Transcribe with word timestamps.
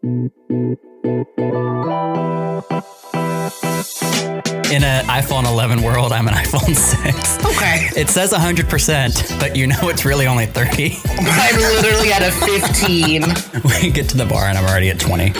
In 0.00 0.32
an 4.84 5.04
iPhone 5.04 5.44
11 5.44 5.82
world, 5.82 6.12
I'm 6.12 6.28
an 6.28 6.34
iPhone 6.34 6.74
6. 7.44 7.44
Okay. 7.44 7.90
It 7.94 8.08
says 8.08 8.32
100%, 8.32 9.38
but 9.38 9.54
you 9.54 9.66
know 9.66 9.90
it's 9.90 10.06
really 10.06 10.26
only 10.26 10.46
30. 10.46 10.96
I'm 11.08 11.56
literally 11.60 12.10
at 12.12 12.22
a 12.22 12.32
15. 12.32 13.22
we 13.82 13.90
get 13.90 14.08
to 14.10 14.16
the 14.16 14.24
bar 14.24 14.46
and 14.46 14.56
I'm 14.56 14.64
already 14.64 14.88
at 14.88 14.98
20. 14.98 15.32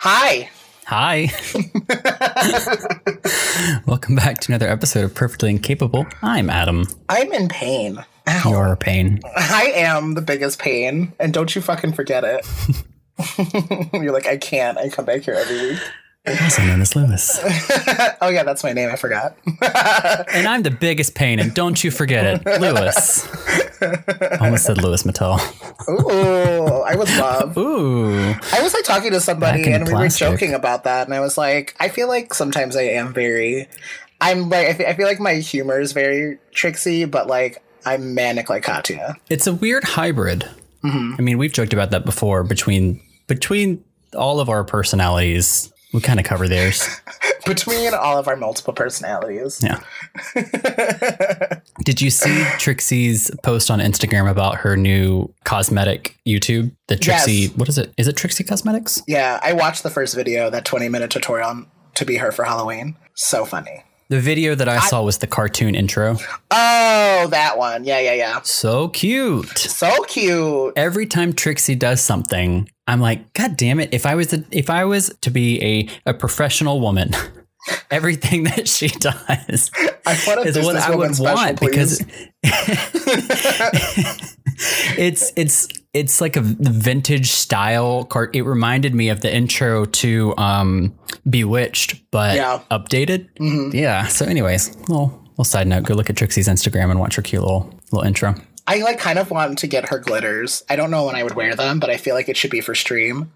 Hi. 0.00 0.50
Hi. 0.86 2.12
Welcome 3.86 4.14
back 4.14 4.40
to 4.40 4.52
another 4.52 4.68
episode 4.68 5.04
of 5.04 5.14
Perfectly 5.14 5.48
Incapable. 5.48 6.06
I'm 6.22 6.50
Adam. 6.50 6.86
I'm 7.08 7.32
in 7.32 7.48
pain. 7.48 8.04
Ow. 8.28 8.50
You're 8.50 8.72
a 8.72 8.76
pain. 8.76 9.20
I 9.36 9.72
am 9.74 10.12
the 10.14 10.20
biggest 10.20 10.58
pain, 10.58 11.14
and 11.18 11.32
don't 11.32 11.54
you 11.54 11.62
fucking 11.62 11.94
forget 11.94 12.24
it. 12.24 12.46
You're 13.94 14.12
like, 14.12 14.26
I 14.26 14.36
can't. 14.36 14.76
I 14.76 14.90
come 14.90 15.06
back 15.06 15.22
here 15.22 15.32
every 15.32 15.70
week. 15.70 15.78
Also 16.42 16.62
known 16.64 16.80
as 16.80 16.94
Lewis. 16.96 17.38
Oh, 18.22 18.28
yeah, 18.28 18.44
that's 18.44 18.64
my 18.64 18.72
name. 18.72 18.88
I 18.90 18.96
forgot. 18.96 19.36
And 20.32 20.48
I'm 20.48 20.62
the 20.62 20.70
biggest 20.70 21.14
pain, 21.14 21.38
and 21.38 21.54
don't 21.54 21.82
you 21.84 21.90
forget 21.90 22.24
it, 22.46 22.60
Lewis. 22.60 23.26
Almost 24.40 24.64
said 24.64 24.82
Lewis 24.82 25.02
Mattel. 25.04 25.38
Ooh, 25.88 26.82
I 26.82 26.96
would 26.96 27.08
love. 27.10 27.56
Ooh. 27.56 28.34
I 28.52 28.62
was 28.62 28.74
like 28.74 28.84
talking 28.84 29.12
to 29.12 29.20
somebody 29.20 29.70
and 29.70 29.86
we 29.86 29.94
were 29.94 30.08
joking 30.08 30.54
about 30.54 30.84
that, 30.84 31.06
and 31.06 31.14
I 31.14 31.20
was 31.20 31.36
like, 31.38 31.76
I 31.78 31.88
feel 31.88 32.08
like 32.08 32.34
sometimes 32.34 32.74
I 32.76 32.82
am 32.82 33.12
very, 33.12 33.68
I'm 34.20 34.48
like, 34.48 34.66
I 34.68 34.72
fe- 34.74 34.86
I 34.86 34.94
feel 34.94 35.06
like 35.06 35.20
my 35.20 35.34
humor 35.34 35.78
is 35.78 35.92
very 35.92 36.38
Trixie, 36.52 37.04
but 37.04 37.26
like 37.26 37.62
I'm 37.84 38.14
manic 38.14 38.48
like 38.50 38.62
Katya. 38.64 39.16
It's 39.28 39.46
a 39.46 39.54
weird 39.54 39.84
hybrid. 39.84 40.48
Mm-hmm. 40.82 41.14
I 41.18 41.22
mean, 41.22 41.38
we've 41.38 41.52
joked 41.52 41.72
about 41.72 41.90
that 41.90 42.04
before 42.04 42.42
between 42.44 43.00
between 43.26 43.84
all 44.14 44.40
of 44.40 44.48
our 44.48 44.64
personalities. 44.64 45.72
We 45.96 46.02
kind 46.02 46.20
of 46.20 46.26
cover 46.26 46.46
theirs. 46.46 46.86
Between 47.46 47.94
all 47.94 48.18
of 48.18 48.28
our 48.28 48.36
multiple 48.36 48.74
personalities, 48.74 49.62
Yeah. 49.64 49.80
Did 51.86 52.02
you 52.02 52.10
see 52.10 52.44
Trixie's 52.58 53.30
post 53.42 53.70
on 53.70 53.78
Instagram 53.78 54.30
about 54.30 54.56
her 54.56 54.76
new 54.76 55.32
cosmetic 55.44 56.14
YouTube? 56.26 56.72
The 56.88 56.96
Trixie, 56.96 57.32
Yes. 57.32 57.56
what 57.56 57.70
is 57.70 57.78
it? 57.78 57.94
Is 57.96 58.08
it 58.08 58.16
Trixie 58.16 58.44
Cosmetics? 58.44 59.00
yeah, 59.06 59.40
I 59.42 59.54
watched 59.54 59.84
the 59.84 59.90
first 59.90 60.14
video, 60.14 60.50
that 60.50 60.66
20 60.66 60.90
minute 60.90 61.10
tutorial 61.10 61.48
on- 61.48 61.66
to 61.94 62.04
be 62.04 62.18
her 62.18 62.30
for 62.30 62.44
Halloween. 62.44 62.94
So 63.14 63.46
funny. 63.46 63.82
The 64.10 64.20
video 64.20 64.54
that 64.54 64.68
I, 64.68 64.78
saw 64.80 65.02
was 65.02 65.16
the 65.18 65.26
cartoon 65.26 65.74
intro. 65.74 66.18
Oh, 66.50 67.26
that 67.30 67.54
one. 67.56 67.84
Yeah, 67.84 68.00
yeah, 68.00 68.12
yeah. 68.12 68.40
So 68.42 68.88
cute. 68.88 69.56
So 69.56 69.90
cute. 70.04 70.74
Every 70.76 71.06
time 71.06 71.32
Trixie 71.32 71.74
does 71.74 72.02
something, 72.02 72.68
I'm 72.86 73.00
like, 73.00 73.32
God 73.34 73.56
damn 73.56 73.80
it! 73.80 73.90
If 73.92 74.06
I 74.06 74.14
was 74.14 74.32
a, 74.32 74.44
if 74.50 74.70
I 74.70 74.84
was 74.84 75.12
to 75.22 75.30
be 75.30 75.62
a, 75.62 76.10
a 76.10 76.14
professional 76.14 76.80
woman, 76.80 77.10
everything 77.90 78.44
that 78.44 78.68
she 78.68 78.88
does 79.00 79.70
I 80.06 80.16
want 80.26 80.40
a 80.40 80.48
is 80.48 80.58
what 80.64 80.76
I 80.76 80.94
would 80.94 81.16
special, 81.16 81.34
want 81.34 81.58
please. 81.58 81.98
because 81.98 82.06
it's 84.98 85.32
it's 85.36 85.68
it's 85.92 86.20
like 86.20 86.36
a 86.36 86.42
vintage 86.42 87.30
style 87.30 88.04
cart. 88.04 88.34
It 88.36 88.42
reminded 88.42 88.94
me 88.94 89.08
of 89.08 89.20
the 89.20 89.34
intro 89.34 89.84
to 89.86 90.36
um, 90.36 90.94
Bewitched, 91.28 92.10
but 92.10 92.36
Yeah. 92.36 92.60
updated. 92.70 93.28
Yeah. 93.74 94.06
So, 94.08 94.26
anyways, 94.26 94.76
well, 94.88 95.22
little 95.30 95.44
side 95.44 95.66
note: 95.66 95.84
go 95.84 95.94
look 95.94 96.10
at 96.10 96.16
Trixie's 96.16 96.48
Instagram 96.48 96.90
and 96.90 97.00
watch 97.00 97.16
her 97.16 97.22
cute 97.22 97.42
little 97.42 97.72
little 97.92 98.06
intro. 98.06 98.34
I 98.66 98.78
like 98.82 98.98
kind 98.98 99.18
of 99.18 99.30
want 99.30 99.58
to 99.58 99.66
get 99.66 99.88
her 99.90 99.98
glitters. 99.98 100.64
I 100.68 100.76
don't 100.76 100.90
know 100.90 101.06
when 101.06 101.14
I 101.16 101.22
would 101.22 101.34
wear 101.34 101.54
them, 101.54 101.78
but 101.80 101.90
I 101.90 101.96
feel 101.96 102.14
like 102.14 102.28
it 102.28 102.36
should 102.36 102.50
be 102.50 102.60
for 102.60 102.74
stream. 102.74 103.32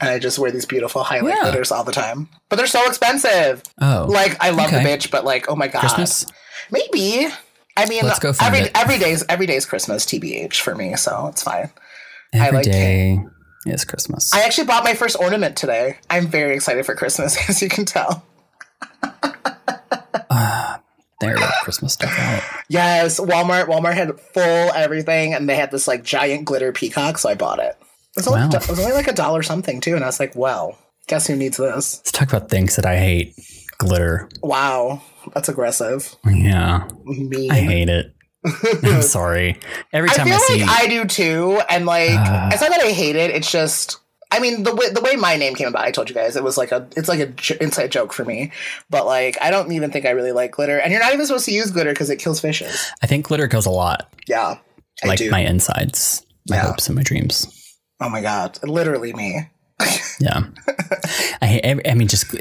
And 0.00 0.10
I 0.10 0.18
just 0.18 0.38
wear 0.38 0.50
these 0.50 0.64
beautiful 0.66 1.04
highlight 1.04 1.34
Yeah. 1.36 1.42
glitters 1.42 1.70
all 1.70 1.84
the 1.84 1.92
time. 1.92 2.28
But 2.48 2.56
they're 2.56 2.66
so 2.66 2.84
expensive. 2.86 3.62
Oh, 3.80 4.06
Like 4.08 4.36
I 4.42 4.50
love 4.50 4.72
Okay. 4.72 4.82
the 4.82 4.88
bitch, 4.88 5.10
but 5.10 5.24
like, 5.24 5.48
oh 5.48 5.54
my 5.54 5.68
god. 5.68 5.80
Christmas. 5.80 6.26
Maybe. 6.70 7.28
I 7.76 7.86
mean 7.86 8.04
Let's 8.04 8.18
go 8.18 8.32
find 8.32 8.54
every 8.54 8.66
it. 8.68 8.72
every 8.76 8.98
day's 8.98 9.24
every 9.28 9.46
day's 9.46 9.64
Christmas 9.64 10.04
TBH 10.04 10.60
for 10.60 10.74
me, 10.74 10.96
so 10.96 11.28
it's 11.28 11.42
fine. 11.42 11.70
Every 12.32 12.58
like 12.58 12.64
day 12.66 13.20
is 13.66 13.84
Christmas. 13.84 14.32
I 14.34 14.42
actually 14.42 14.66
bought 14.66 14.84
my 14.84 14.94
first 14.94 15.16
ornament 15.18 15.56
today. 15.56 15.98
I'm 16.10 16.26
very 16.26 16.54
excited 16.54 16.84
for 16.84 16.94
Christmas, 16.96 17.36
as 17.48 17.62
you 17.62 17.68
can 17.68 17.84
tell. 17.84 18.24
Got 21.30 21.52
Christmas 21.62 21.92
stuff 21.94 22.12
out. 22.18 22.42
Yes, 22.68 23.18
Walmart. 23.20 23.66
Walmart 23.66 23.94
had 23.94 24.18
full 24.18 24.42
everything, 24.72 25.34
and 25.34 25.48
they 25.48 25.56
had 25.56 25.70
this 25.70 25.86
like 25.88 26.02
giant 26.04 26.44
glitter 26.44 26.72
peacock, 26.72 27.18
so 27.18 27.28
I 27.28 27.34
bought 27.34 27.58
it. 27.58 27.76
It 27.80 28.16
was, 28.16 28.26
only, 28.28 28.40
Wow. 28.40 28.48
it 28.52 28.68
was 28.68 28.78
only 28.80 28.92
like 28.92 29.08
a 29.08 29.12
dollar 29.12 29.42
something 29.42 29.80
too, 29.80 29.94
and 29.94 30.04
I 30.04 30.06
was 30.08 30.20
like, 30.20 30.34
"Well, 30.36 30.76
guess 31.06 31.26
who 31.26 31.36
needs 31.36 31.56
this?" 31.56 31.98
Let's 31.98 32.12
talk 32.12 32.28
about 32.32 32.48
things 32.50 32.76
that 32.76 32.86
I 32.86 32.96
hate. 32.96 33.34
Glitter. 33.78 34.28
Wow, 34.42 35.02
that's 35.34 35.48
aggressive. 35.48 36.14
Yeah, 36.24 36.88
Mean. 37.04 37.50
I 37.50 37.60
hate 37.60 37.88
it. 37.88 38.14
I'm 38.84 39.02
sorry. 39.02 39.58
Every 39.92 40.08
time 40.10 40.26
I, 40.26 40.30
feel 40.30 40.38
see, 40.40 40.60
like 40.64 40.70
I 40.70 40.86
do 40.88 41.04
too, 41.04 41.60
and 41.70 41.86
like 41.86 42.10
Uh. 42.10 42.50
it's 42.52 42.60
not 42.60 42.70
that 42.70 42.82
I 42.82 42.90
hate 42.92 43.16
it. 43.16 43.30
It's 43.30 43.50
just, 43.50 43.98
I 44.34 44.40
mean, 44.40 44.62
the 44.62 44.74
way 44.74 44.88
the 44.90 45.00
way 45.02 45.14
my 45.16 45.36
name 45.36 45.54
came 45.54 45.68
about, 45.68 45.84
I 45.84 45.90
told 45.90 46.08
you 46.08 46.14
guys, 46.14 46.34
it 46.36 46.42
was 46.42 46.56
like 46.56 46.72
a, 46.72 46.88
it's 46.96 47.08
like 47.08 47.20
a 47.20 47.26
j- 47.26 47.58
inside 47.60 47.92
joke 47.92 48.12
for 48.12 48.24
me. 48.24 48.50
But 48.90 49.06
like, 49.06 49.36
I 49.40 49.50
don't 49.50 49.70
even 49.72 49.90
think 49.92 50.06
I 50.06 50.10
really 50.10 50.32
like 50.32 50.52
glitter, 50.52 50.78
and 50.78 50.90
you're 50.92 51.00
not 51.02 51.12
even 51.12 51.26
supposed 51.26 51.44
to 51.46 51.52
use 51.52 51.70
glitter 51.70 51.90
because 51.92 52.10
it 52.10 52.16
kills 52.18 52.40
fishes. 52.40 52.90
I 53.02 53.06
think 53.06 53.26
glitter 53.26 53.46
kills 53.48 53.66
a 53.66 53.70
lot, 53.70 54.12
Yeah, 54.26 54.58
I 55.04 55.06
like 55.06 55.18
do. 55.18 55.30
my 55.30 55.40
insides, 55.40 56.24
my 56.48 56.56
Yeah. 56.56 56.62
hopes, 56.62 56.86
and 56.88 56.96
my 56.96 57.02
dreams. 57.02 57.46
oh 58.00 58.08
my 58.08 58.20
god, 58.22 58.58
literally 58.64 59.12
me. 59.12 59.48
Yeah, 60.20 60.42
I 61.40 61.80
I 61.86 61.94
mean, 61.94 62.06
just 62.08 62.32
uh, 62.34 62.38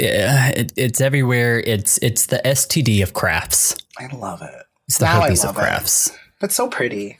it, 0.55 0.71
it's 0.75 1.01
everywhere. 1.01 1.59
It's 1.59 1.97
it's 1.99 2.27
the 2.27 2.39
STD 2.45 3.01
of 3.01 3.13
crafts. 3.13 3.75
I 3.97 4.07
love 4.15 4.41
it. 4.41 4.51
It's 4.87 4.97
the 4.99 5.05
Now 5.05 5.21
herpes 5.21 5.43
of 5.43 5.55
love 5.55 5.57
it. 5.57 5.59
crafts. 5.67 6.11
That's 6.39 6.53
so 6.55 6.67
pretty. 6.67 7.17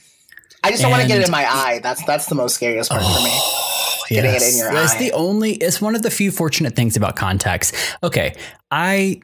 I 0.64 0.70
just 0.72 0.82
don't 0.82 0.92
want 0.92 1.02
to 1.04 1.08
get 1.08 1.20
it 1.20 1.26
in 1.26 1.32
my 1.32 1.46
eye. 1.50 1.80
That's 1.82 2.04
that's 2.06 2.28
the 2.28 2.36
most 2.36 2.56
scariest 2.56 2.92
part 2.92 3.02
for 3.04 3.24
me. 3.24 3.32
Getting 4.10 4.32
it 4.36 4.42
in 4.44 4.58
your 4.58 4.72
It's 4.76 4.94
eye. 4.96 4.98
the 5.00 5.12
only. 5.14 5.54
It's 5.54 5.80
one 5.82 5.96
of 5.96 6.02
the 6.04 6.12
few 6.12 6.32
fortunate 6.32 6.76
things 6.76 6.96
about 6.98 7.16
contacts. 7.16 7.72
Okay, 8.04 8.36
I 8.70 9.22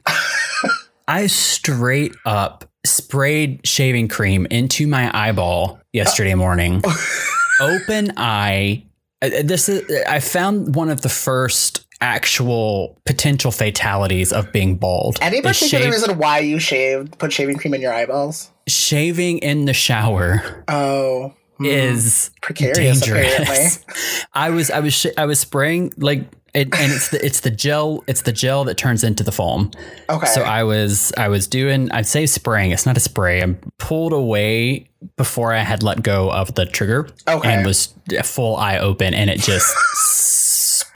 I 1.08 1.26
straight 1.26 2.14
up 2.24 2.64
sprayed 2.86 3.66
shaving 3.66 4.08
cream 4.08 4.46
into 4.50 4.86
my 4.86 5.10
eyeball 5.14 5.80
yesterday 5.92 6.34
morning. 6.34 6.82
Open 7.60 8.12
eye. 8.16 8.84
uh, 9.22 9.28
This 9.44 9.68
is. 9.68 9.84
I 10.06 10.20
found 10.20 10.74
one 10.74 10.88
of 10.90 11.02
the 11.02 11.08
first 11.08 11.84
actual 12.00 12.96
potential 13.04 13.50
fatalities 13.50 14.32
of 14.32 14.52
being 14.52 14.76
bald. 14.76 15.18
Any 15.20 15.42
particular 15.42 15.84
shave- 15.84 15.92
reason 15.92 16.16
why 16.18 16.38
you 16.38 16.58
shaved, 16.60 17.18
put 17.18 17.32
shaving 17.32 17.56
cream 17.58 17.74
in 17.74 17.80
your 17.80 17.92
eyeballs? 17.92 18.50
Shaving 18.68 19.38
in 19.38 19.64
the 19.64 19.72
shower 19.74 20.64
Oh, 20.68 21.34
hmm. 21.56 21.64
is 21.64 22.30
precarious. 22.42 23.02
Apparently, 23.02 23.36
dangerous. 23.46 23.84
I 24.34 24.50
was 24.50 24.70
I 24.70 24.80
was 24.80 24.94
sh- 24.94 25.06
I 25.16 25.26
was 25.26 25.40
spraying 25.40 25.92
like 25.96 26.20
it, 26.54 26.74
and 26.74 26.92
it's 26.92 27.10
the 27.10 27.24
it's 27.24 27.40
the 27.40 27.50
gel 27.50 28.02
it's 28.06 28.22
the 28.22 28.32
gel 28.32 28.64
that 28.64 28.76
turns 28.78 29.04
into 29.04 29.22
the 29.22 29.32
foam. 29.32 29.70
okay. 30.08 30.26
So 30.26 30.42
I 30.42 30.64
was 30.64 31.12
I 31.18 31.28
was 31.28 31.46
doing 31.46 31.90
I'd 31.92 32.06
say 32.06 32.26
spraying. 32.26 32.70
It's 32.70 32.86
not 32.86 32.96
a 32.96 33.00
spray. 33.00 33.42
I 33.42 33.54
pulled 33.78 34.12
away 34.12 34.88
before 35.16 35.52
I 35.52 35.58
had 35.60 35.82
let 35.82 36.02
go 36.02 36.30
of 36.30 36.54
the 36.54 36.64
trigger 36.66 37.08
Okay. 37.28 37.52
and 37.52 37.66
was 37.66 37.92
full 38.24 38.56
eye 38.56 38.78
open 38.78 39.14
and 39.14 39.28
it 39.30 39.40
just 39.40 39.74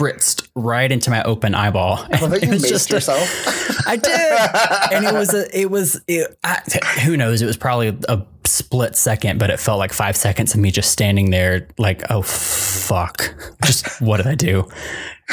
spritzed 0.02 0.48
right 0.54 0.90
into 0.90 1.10
my 1.10 1.22
open 1.24 1.54
eyeball. 1.54 2.06
well, 2.20 2.32
It 2.34 2.44
you 2.44 2.50
was 2.50 2.68
just 2.68 2.90
a- 2.90 2.94
yourself. 2.94 3.86
I 3.86 3.96
did, 3.96 4.92
and 4.94 5.04
it 5.06 5.12
was 5.14 5.34
a, 5.34 5.58
it 5.58 5.70
was, 5.70 6.00
it, 6.06 6.38
I, 6.44 6.60
who 7.04 7.16
knows? 7.16 7.43
It 7.43 7.46
was 7.46 7.56
probably 7.56 7.96
a 8.08 8.25
split 8.44 8.96
second, 8.96 9.38
but 9.38 9.50
it 9.50 9.58
felt 9.58 9.78
like 9.78 9.93
five 9.93 10.16
seconds 10.16 10.54
of 10.54 10.60
me 10.60 10.70
just 10.70 10.90
standing 10.93 11.31
there, 11.31 11.69
like, 11.78 12.02
oh 12.10 12.22
fuck, 12.22 13.34
just 13.64 14.00
what 14.00 14.19
did 14.19 14.26
I 14.26 14.34
do? 14.34 14.69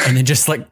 And 0.07 0.17
then 0.17 0.25
just 0.25 0.47
like 0.49 0.67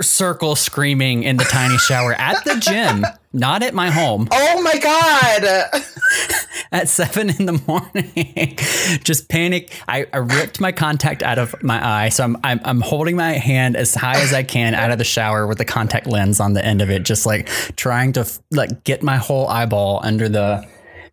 circle 0.00 0.56
screaming 0.56 1.22
in 1.22 1.36
the 1.36 1.44
tiny 1.44 1.76
shower 1.78 2.14
at 2.14 2.42
the 2.44 2.56
gym, 2.56 3.04
not 3.32 3.62
at 3.62 3.74
my 3.74 3.90
home, 3.90 4.28
oh 4.32 4.62
my 4.62 4.78
god! 4.78 5.82
at 6.72 6.88
seven 6.88 7.30
in 7.30 7.46
the 7.46 7.60
morning. 7.66 8.56
just 9.04 9.28
panic. 9.28 9.70
I, 9.86 10.06
I 10.12 10.18
ripped 10.18 10.60
my 10.60 10.72
contact 10.72 11.22
out 11.22 11.38
of 11.38 11.54
my 11.62 11.86
eye, 11.86 12.08
so 12.08 12.24
I'm, 12.24 12.36
I'm 12.42 12.60
I'm 12.64 12.80
holding 12.80 13.16
my 13.16 13.32
hand 13.32 13.76
as 13.76 13.94
high 13.94 14.20
as 14.20 14.32
I 14.32 14.42
can 14.42 14.74
out 14.74 14.90
of 14.90 14.98
the 14.98 15.04
shower 15.04 15.46
with 15.46 15.58
the 15.58 15.64
contact 15.64 16.06
lens 16.06 16.40
on 16.40 16.54
the 16.54 16.64
end 16.64 16.80
of 16.80 16.90
it, 16.90 17.02
just 17.02 17.26
like 17.26 17.48
trying 17.76 18.12
to 18.14 18.26
like 18.50 18.84
get 18.84 19.02
my 19.02 19.16
whole 19.16 19.48
eyeball 19.48 20.00
under 20.02 20.28
the 20.28 20.66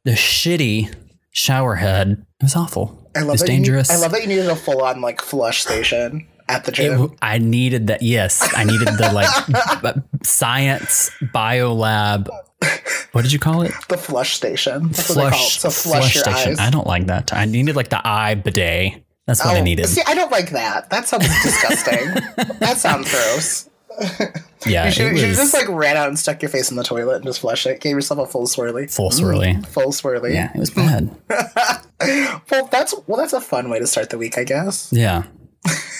the 0.06 0.12
shitty 0.12 0.94
shower 1.32 1.76
head. 1.76 2.26
It 2.40 2.44
was 2.44 2.56
awful. 2.56 3.10
I 3.16 3.22
love 3.22 3.36
it's 3.36 3.44
that 3.44 3.48
dangerous. 3.48 3.90
You 3.90 3.98
I 3.98 4.00
love 4.00 4.12
that 4.12 4.22
you 4.22 4.28
needed 4.28 4.48
a 4.48 4.56
full 4.56 4.82
on 4.82 5.02
like 5.02 5.22
flush 5.22 5.62
station. 5.62 6.28
At 6.50 6.66
the 6.66 6.72
gym. 6.72 7.02
It, 7.02 7.12
I 7.22 7.38
needed 7.38 7.88
that. 7.88 8.02
Yes, 8.02 8.48
I 8.56 8.64
needed 8.64 8.88
the 8.88 9.12
like 9.14 9.96
science 10.24 11.12
biolab. 11.22 12.30
What 13.12 13.24
did 13.24 13.34
you 13.34 13.40
call 13.40 13.62
it? 13.62 13.74
The 13.90 13.98
flush 13.98 14.34
station. 14.34 14.88
That's 14.88 15.08
flush, 15.08 15.18
what 15.18 15.24
they 15.24 15.38
call 15.38 15.46
it. 15.46 15.50
So 15.50 15.70
flush, 15.70 16.02
flush 16.02 16.16
your 16.16 16.24
station. 16.24 16.52
Eyes. 16.54 16.60
I 16.60 16.70
don't 16.70 16.88
like 16.88 17.08
that. 17.08 17.34
I 17.34 17.46
needed 17.46 17.76
like 17.76 17.90
the 17.90 18.06
eye 18.06 18.36
bidet. 18.36 19.04
That's 19.26 19.44
what 19.44 19.56
oh, 19.56 19.58
I 19.58 19.62
needed. 19.62 19.88
See, 19.88 20.02
I 20.06 20.16
don't 20.16 20.32
like 20.32 20.50
that. 20.52 20.90
That 20.90 21.08
sounds 21.08 21.28
disgusting. 21.44 22.14
that 22.60 22.78
sounds 22.78 23.10
gross. 23.10 23.70
Yeah, 24.66 24.86
you 24.86 24.92
should, 24.92 25.12
was, 25.12 25.22
you 25.22 25.28
should 25.28 25.36
just 25.36 25.54
like 25.54 25.68
ran 25.68 25.98
out 25.98 26.08
and 26.08 26.18
stuck 26.18 26.42
your 26.42 26.50
face 26.50 26.72
in 26.72 26.78
the 26.78 26.84
toilet 26.84 27.18
and 27.18 27.26
just 27.26 27.42
flushed 27.42 27.66
it. 27.66 27.82
Gave 27.82 27.96
yourself 27.96 28.20
a 28.20 28.26
full 28.26 28.48
swirly. 28.48 28.90
Full 28.90 29.10
swirly. 29.10 29.56
Mm, 29.56 29.66
full 29.66 29.92
swirly. 29.92 30.34
Yeah, 30.34 30.52
it 30.54 30.60
was 30.60 30.70
bad. 30.70 31.14
well, 32.50 32.68
that's 32.72 32.96
well, 33.08 33.18
that's 33.18 33.34
a 33.34 33.42
fun 33.42 33.70
way 33.70 33.80
to 33.80 33.88
start 33.88 34.10
the 34.10 34.18
week, 34.18 34.38
I 34.38 34.44
guess. 34.44 34.92
Yeah, 34.94 35.24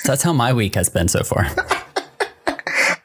that's 0.06 0.24
how 0.24 0.34
my 0.34 0.54
week 0.54 0.76
has 0.76 0.90
been 0.90 1.08
so 1.08 1.24
far. 1.24 1.48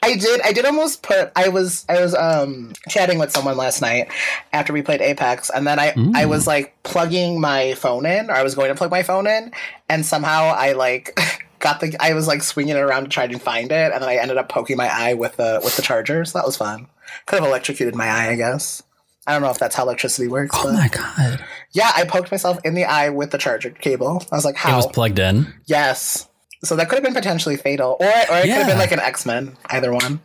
I 0.08 0.16
did. 0.16 0.40
I 0.42 0.52
did 0.52 0.64
almost 0.64 1.02
put. 1.02 1.30
I 1.36 1.48
was. 1.48 1.84
I 1.88 2.00
was 2.00 2.14
um 2.14 2.72
chatting 2.88 3.18
with 3.18 3.30
someone 3.30 3.56
last 3.56 3.82
night 3.82 4.10
after 4.52 4.72
we 4.72 4.80
played 4.80 5.02
Apex, 5.02 5.50
and 5.50 5.66
then 5.66 5.78
I 5.78 5.90
mm. 5.90 6.14
I 6.14 6.26
was 6.26 6.46
like 6.46 6.82
plugging 6.82 7.40
my 7.40 7.74
phone 7.74 8.06
in, 8.06 8.30
or 8.30 8.34
I 8.34 8.42
was 8.42 8.54
going 8.54 8.68
to 8.68 8.74
plug 8.74 8.90
my 8.90 9.02
phone 9.02 9.26
in, 9.26 9.52
and 9.88 10.06
somehow 10.06 10.54
I 10.56 10.72
like 10.72 11.18
got 11.58 11.80
the. 11.80 11.94
I 12.00 12.14
was 12.14 12.26
like 12.26 12.42
swinging 12.42 12.76
it 12.76 12.80
around 12.80 13.04
to 13.04 13.08
try 13.10 13.26
to 13.26 13.38
find 13.38 13.70
it, 13.70 13.92
and 13.92 14.02
then 14.02 14.08
I 14.08 14.16
ended 14.16 14.38
up 14.38 14.48
poking 14.48 14.76
my 14.76 14.88
eye 14.88 15.14
with 15.14 15.36
the 15.36 15.60
with 15.62 15.76
the 15.76 15.82
charger. 15.82 16.24
So 16.24 16.38
that 16.38 16.46
was 16.46 16.56
fun. 16.56 16.86
Could 17.26 17.40
have 17.40 17.48
electrocuted 17.48 17.94
my 17.94 18.06
eye, 18.06 18.30
I 18.30 18.36
guess. 18.36 18.82
I 19.26 19.32
don't 19.32 19.42
know 19.42 19.50
if 19.50 19.58
that's 19.58 19.74
how 19.74 19.82
electricity 19.82 20.28
works. 20.28 20.56
Oh 20.58 20.72
my 20.72 20.88
god! 20.88 21.44
Yeah, 21.72 21.90
I 21.94 22.04
poked 22.04 22.30
myself 22.30 22.58
in 22.64 22.74
the 22.74 22.86
eye 22.86 23.10
with 23.10 23.30
the 23.30 23.38
charger 23.38 23.70
cable. 23.70 24.24
I 24.32 24.36
was 24.36 24.44
like, 24.44 24.56
"How?" 24.56 24.72
It 24.72 24.76
was 24.76 24.86
plugged 24.86 25.18
in. 25.18 25.52
Yes. 25.66 26.27
So 26.64 26.76
that 26.76 26.88
could 26.88 26.96
have 26.96 27.04
been 27.04 27.14
potentially 27.14 27.56
fatal, 27.56 27.96
or 28.00 28.06
or 28.06 28.10
it 28.10 28.26
yeah. 28.28 28.40
could 28.40 28.50
have 28.50 28.66
been 28.66 28.78
like 28.78 28.92
an 28.92 29.00
X 29.00 29.24
Men. 29.24 29.56
Either 29.66 29.92
one. 29.92 30.20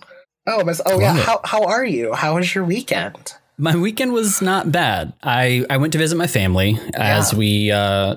Oh, 0.48 0.64
Miss. 0.64 0.82
Oh, 0.86 1.00
yeah. 1.00 1.14
How 1.14 1.40
how 1.44 1.64
are 1.64 1.86
you? 1.86 2.14
How 2.14 2.36
was 2.36 2.54
your 2.54 2.64
weekend? 2.64 3.34
My 3.58 3.76
weekend 3.76 4.14
was 4.14 4.42
not 4.42 4.72
bad. 4.72 5.14
I 5.22 5.66
I 5.70 5.78
went 5.78 5.94
to 5.94 6.00
visit 6.00 6.18
my 6.18 6.28
family 6.28 6.72
yeah. 6.72 7.18
as 7.18 7.34
we. 7.34 7.72
Uh, 7.72 8.16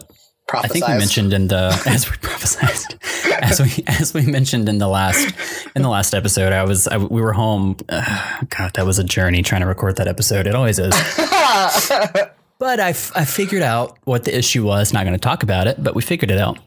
I 0.52 0.68
think 0.68 0.86
we 0.86 0.94
mentioned 0.94 1.32
in 1.32 1.48
the 1.48 1.82
as 1.86 2.08
we 2.08 2.16
prophesized 2.18 2.96
as 3.42 3.60
we 3.60 3.84
as 3.86 4.14
we 4.14 4.24
mentioned 4.26 4.68
in 4.68 4.78
the 4.78 4.88
last 4.88 5.34
in 5.74 5.82
the 5.82 5.88
last 5.88 6.14
episode. 6.14 6.52
I 6.52 6.64
was 6.64 6.88
I, 6.88 6.96
we 6.96 7.20
were 7.20 7.32
home. 7.32 7.76
Uh, 7.88 8.40
God, 8.48 8.74
that 8.74 8.86
was 8.86 8.98
a 8.98 9.04
journey 9.04 9.42
trying 9.42 9.60
to 9.60 9.66
record 9.66 9.96
that 9.96 10.08
episode. 10.08 10.46
It 10.46 10.54
always 10.54 10.78
is. 10.78 10.94
but 12.58 12.80
I, 12.80 12.90
f- 12.90 13.12
I 13.14 13.24
figured 13.24 13.62
out 13.62 13.98
what 14.04 14.24
the 14.24 14.36
issue 14.36 14.64
was. 14.64 14.92
Not 14.92 15.04
going 15.04 15.14
to 15.14 15.20
talk 15.20 15.42
about 15.42 15.66
it, 15.66 15.82
but 15.82 15.94
we 15.94 16.02
figured 16.02 16.30
it 16.30 16.38
out. 16.38 16.58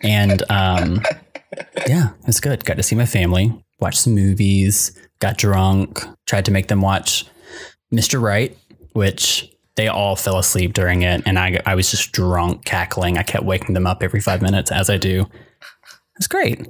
And 0.00 0.42
um, 0.50 1.02
yeah, 1.86 2.10
it's 2.26 2.40
good. 2.40 2.64
Got 2.64 2.76
to 2.76 2.82
see 2.82 2.96
my 2.96 3.06
family, 3.06 3.52
watch 3.80 3.96
some 3.96 4.14
movies, 4.14 4.98
got 5.20 5.38
drunk, 5.38 6.04
tried 6.26 6.44
to 6.46 6.50
make 6.50 6.68
them 6.68 6.80
watch 6.80 7.26
Mr. 7.92 8.20
Right, 8.20 8.56
which 8.92 9.50
they 9.76 9.88
all 9.88 10.16
fell 10.16 10.38
asleep 10.38 10.72
during 10.72 11.02
it. 11.02 11.22
And 11.26 11.38
I, 11.38 11.60
I 11.66 11.74
was 11.74 11.90
just 11.90 12.12
drunk, 12.12 12.64
cackling. 12.64 13.18
I 13.18 13.22
kept 13.22 13.44
waking 13.44 13.74
them 13.74 13.86
up 13.86 14.02
every 14.02 14.20
five 14.20 14.42
minutes, 14.42 14.70
as 14.70 14.88
I 14.88 14.96
do. 14.96 15.26
It's 16.16 16.28
great. 16.28 16.66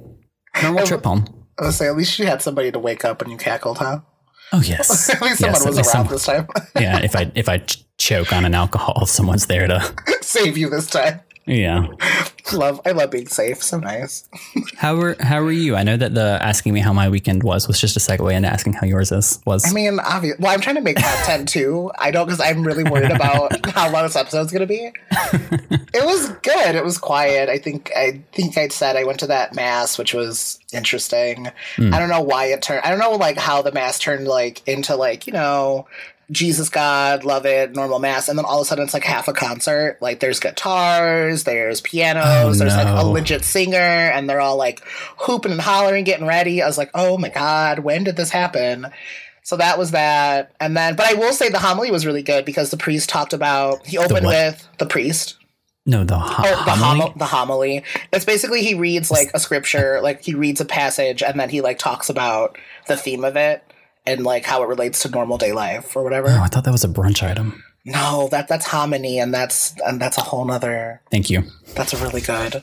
Normal 0.61 0.85
trip 0.85 1.03
home. 1.03 1.25
I 1.59 1.65
was 1.65 1.77
say, 1.77 1.87
at 1.87 1.95
least 1.95 2.17
you 2.19 2.25
had 2.25 2.41
somebody 2.41 2.71
to 2.71 2.79
wake 2.79 3.05
up 3.05 3.21
and 3.21 3.31
you 3.31 3.37
cackled, 3.37 3.77
huh? 3.77 3.99
Oh 4.51 4.61
yes. 4.61 5.09
at 5.13 5.21
least 5.21 5.41
yes, 5.41 5.61
someone 5.61 5.77
was 5.77 5.93
around 5.93 6.09
this 6.09 6.25
time. 6.25 6.47
yeah, 6.79 6.99
if 6.99 7.15
I 7.15 7.31
if 7.35 7.49
I 7.49 7.57
choke 8.05 8.31
on 8.31 8.45
an 8.45 8.53
alcohol, 8.53 8.99
if 9.01 9.09
someone's 9.09 9.47
there 9.47 9.67
to 9.67 9.93
save 10.21 10.57
you 10.57 10.69
this 10.69 10.87
time. 10.87 11.21
Yeah. 11.47 11.87
love 12.53 12.81
I 12.85 12.91
love 12.91 13.11
being 13.11 13.27
safe. 13.27 13.61
So 13.61 13.79
nice. 13.79 14.27
how 14.77 14.95
were 14.95 15.15
how 15.19 15.43
were 15.43 15.51
you? 15.51 15.75
I 15.75 15.83
know 15.83 15.95
that 15.95 16.15
the 16.15 16.39
asking 16.41 16.73
me 16.73 16.79
how 16.79 16.91
my 16.91 17.07
weekend 17.07 17.43
was 17.43 17.67
was 17.67 17.79
just 17.79 17.95
a 17.95 17.99
segue 17.99 18.33
into 18.33 18.47
asking 18.47 18.73
how 18.73 18.87
yours 18.87 19.11
is 19.11 19.39
was. 19.45 19.63
I 19.63 19.71
mean, 19.71 19.99
obvious. 19.99 20.39
Well, 20.39 20.51
I'm 20.51 20.59
trying 20.59 20.77
to 20.77 20.81
make 20.81 20.97
content 20.97 21.47
too. 21.47 21.91
I 21.99 22.09
don't 22.09 22.25
because 22.25 22.39
I'm 22.39 22.63
really 22.63 22.83
worried 22.83 23.11
about 23.11 23.63
how 23.69 23.91
long 23.91 24.03
this 24.03 24.15
episode's 24.15 24.51
gonna 24.51 24.65
be. 24.65 24.91
it 25.11 26.05
was 26.05 26.29
good. 26.41 26.73
It 26.73 26.83
was 26.83 26.97
quiet. 26.97 27.47
I 27.47 27.59
think 27.59 27.91
I 27.95 28.23
think 28.31 28.57
I'd 28.57 28.71
said 28.71 28.95
I 28.95 29.03
went 29.03 29.19
to 29.19 29.27
that 29.27 29.53
mass, 29.53 29.99
which 29.99 30.15
was 30.15 30.59
interesting. 30.73 31.51
Mm. 31.75 31.93
I 31.93 31.99
don't 31.99 32.09
know 32.09 32.21
why 32.21 32.45
it 32.45 32.63
turned. 32.63 32.81
I 32.83 32.89
don't 32.89 32.99
know 32.99 33.11
like 33.11 33.37
how 33.37 33.61
the 33.61 33.71
mass 33.71 33.99
turned 33.99 34.27
like 34.27 34.67
into 34.67 34.95
like 34.95 35.27
you 35.27 35.33
know 35.33 35.85
Jesus 36.31 36.69
God, 36.69 37.23
love 37.23 37.45
it, 37.45 37.75
normal 37.75 37.99
mass, 37.99 38.29
and 38.29 38.37
then 38.37 38.45
all 38.45 38.57
of 38.57 38.63
a 38.63 38.65
sudden 38.65 38.83
it's 38.83 38.93
like 38.93 39.03
half 39.03 39.27
a 39.27 39.33
concert. 39.33 39.97
Like 40.01 40.19
there's 40.19 40.39
guitars, 40.39 41.43
there's 41.43 41.81
pianos, 41.81 42.25
oh, 42.25 42.53
there's 42.53 42.75
no. 42.75 42.83
like 42.83 43.03
a 43.03 43.05
legit 43.05 43.43
singer, 43.45 43.77
and 43.77 44.29
they're 44.29 44.41
all 44.41 44.57
like 44.57 44.81
hooping 45.17 45.51
and 45.51 45.61
hollering, 45.61 46.03
getting 46.03 46.25
ready. 46.25 46.61
I 46.61 46.67
was 46.67 46.77
like, 46.77 46.89
oh 46.93 47.17
my 47.17 47.29
god, 47.29 47.79
when 47.79 48.03
did 48.03 48.15
this 48.15 48.31
happen? 48.31 48.87
So 49.43 49.57
that 49.57 49.77
was 49.77 49.91
that, 49.91 50.55
and 50.59 50.75
then, 50.75 50.95
but 50.95 51.05
I 51.05 51.13
will 51.13 51.33
say 51.33 51.49
the 51.49 51.59
homily 51.59 51.91
was 51.91 52.05
really 52.05 52.23
good 52.23 52.45
because 52.45 52.71
the 52.71 52.77
priest 52.77 53.09
talked 53.09 53.33
about 53.33 53.85
he 53.85 53.99
opened 53.99 54.25
with 54.25 54.67
the 54.79 54.87
priest. 54.87 55.37
No, 55.87 56.03
the, 56.03 56.17
ho- 56.17 56.43
oh, 56.43 56.65
the 56.65 56.71
homily. 56.71 57.13
the 57.15 57.25
homily. 57.25 57.83
It's 58.11 58.25
basically 58.25 58.63
he 58.63 58.73
reads 58.73 59.11
like 59.11 59.29
a 59.35 59.39
scripture, 59.39 59.99
like 60.01 60.23
he 60.23 60.33
reads 60.33 60.59
a 60.61 60.65
passage, 60.65 61.21
and 61.21 61.39
then 61.39 61.49
he 61.49 61.61
like 61.61 61.77
talks 61.77 62.09
about 62.09 62.57
the 62.87 62.97
theme 62.97 63.23
of 63.23 63.35
it 63.35 63.63
and 64.05 64.23
like 64.23 64.45
how 64.45 64.63
it 64.63 64.67
relates 64.67 65.01
to 65.01 65.09
normal 65.09 65.37
day 65.37 65.51
life 65.51 65.95
or 65.95 66.03
whatever. 66.03 66.29
Oh, 66.29 66.41
I 66.41 66.47
thought 66.47 66.63
that 66.63 66.71
was 66.71 66.83
a 66.83 66.87
brunch 66.89 67.23
item. 67.23 67.63
No, 67.87 68.27
that 68.31 68.47
that's 68.47 68.65
hominy, 68.65 69.19
and 69.19 69.31
that's 69.31 69.75
and 69.85 70.01
that's 70.01 70.17
a 70.17 70.21
whole 70.21 70.43
nother. 70.43 71.01
Thank 71.11 71.29
you. 71.29 71.43
That's 71.75 71.93
a 71.93 71.97
really 72.03 72.21
good. 72.21 72.55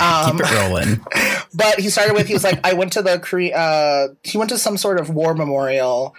um, 0.00 0.38
keep 0.38 0.46
it 0.46 0.52
rolling. 0.54 1.04
But 1.56 1.78
he 1.78 1.88
started 1.88 2.14
with 2.14 2.26
he 2.26 2.32
was 2.32 2.42
like, 2.42 2.58
I 2.66 2.72
went 2.72 2.94
to 2.94 3.02
the 3.02 3.20
Korea. 3.20 3.56
Uh, 3.56 4.08
he 4.24 4.38
went 4.38 4.50
to 4.50 4.58
some 4.58 4.76
sort 4.76 4.98
of 4.98 5.08
war 5.10 5.34
memorial 5.34 6.16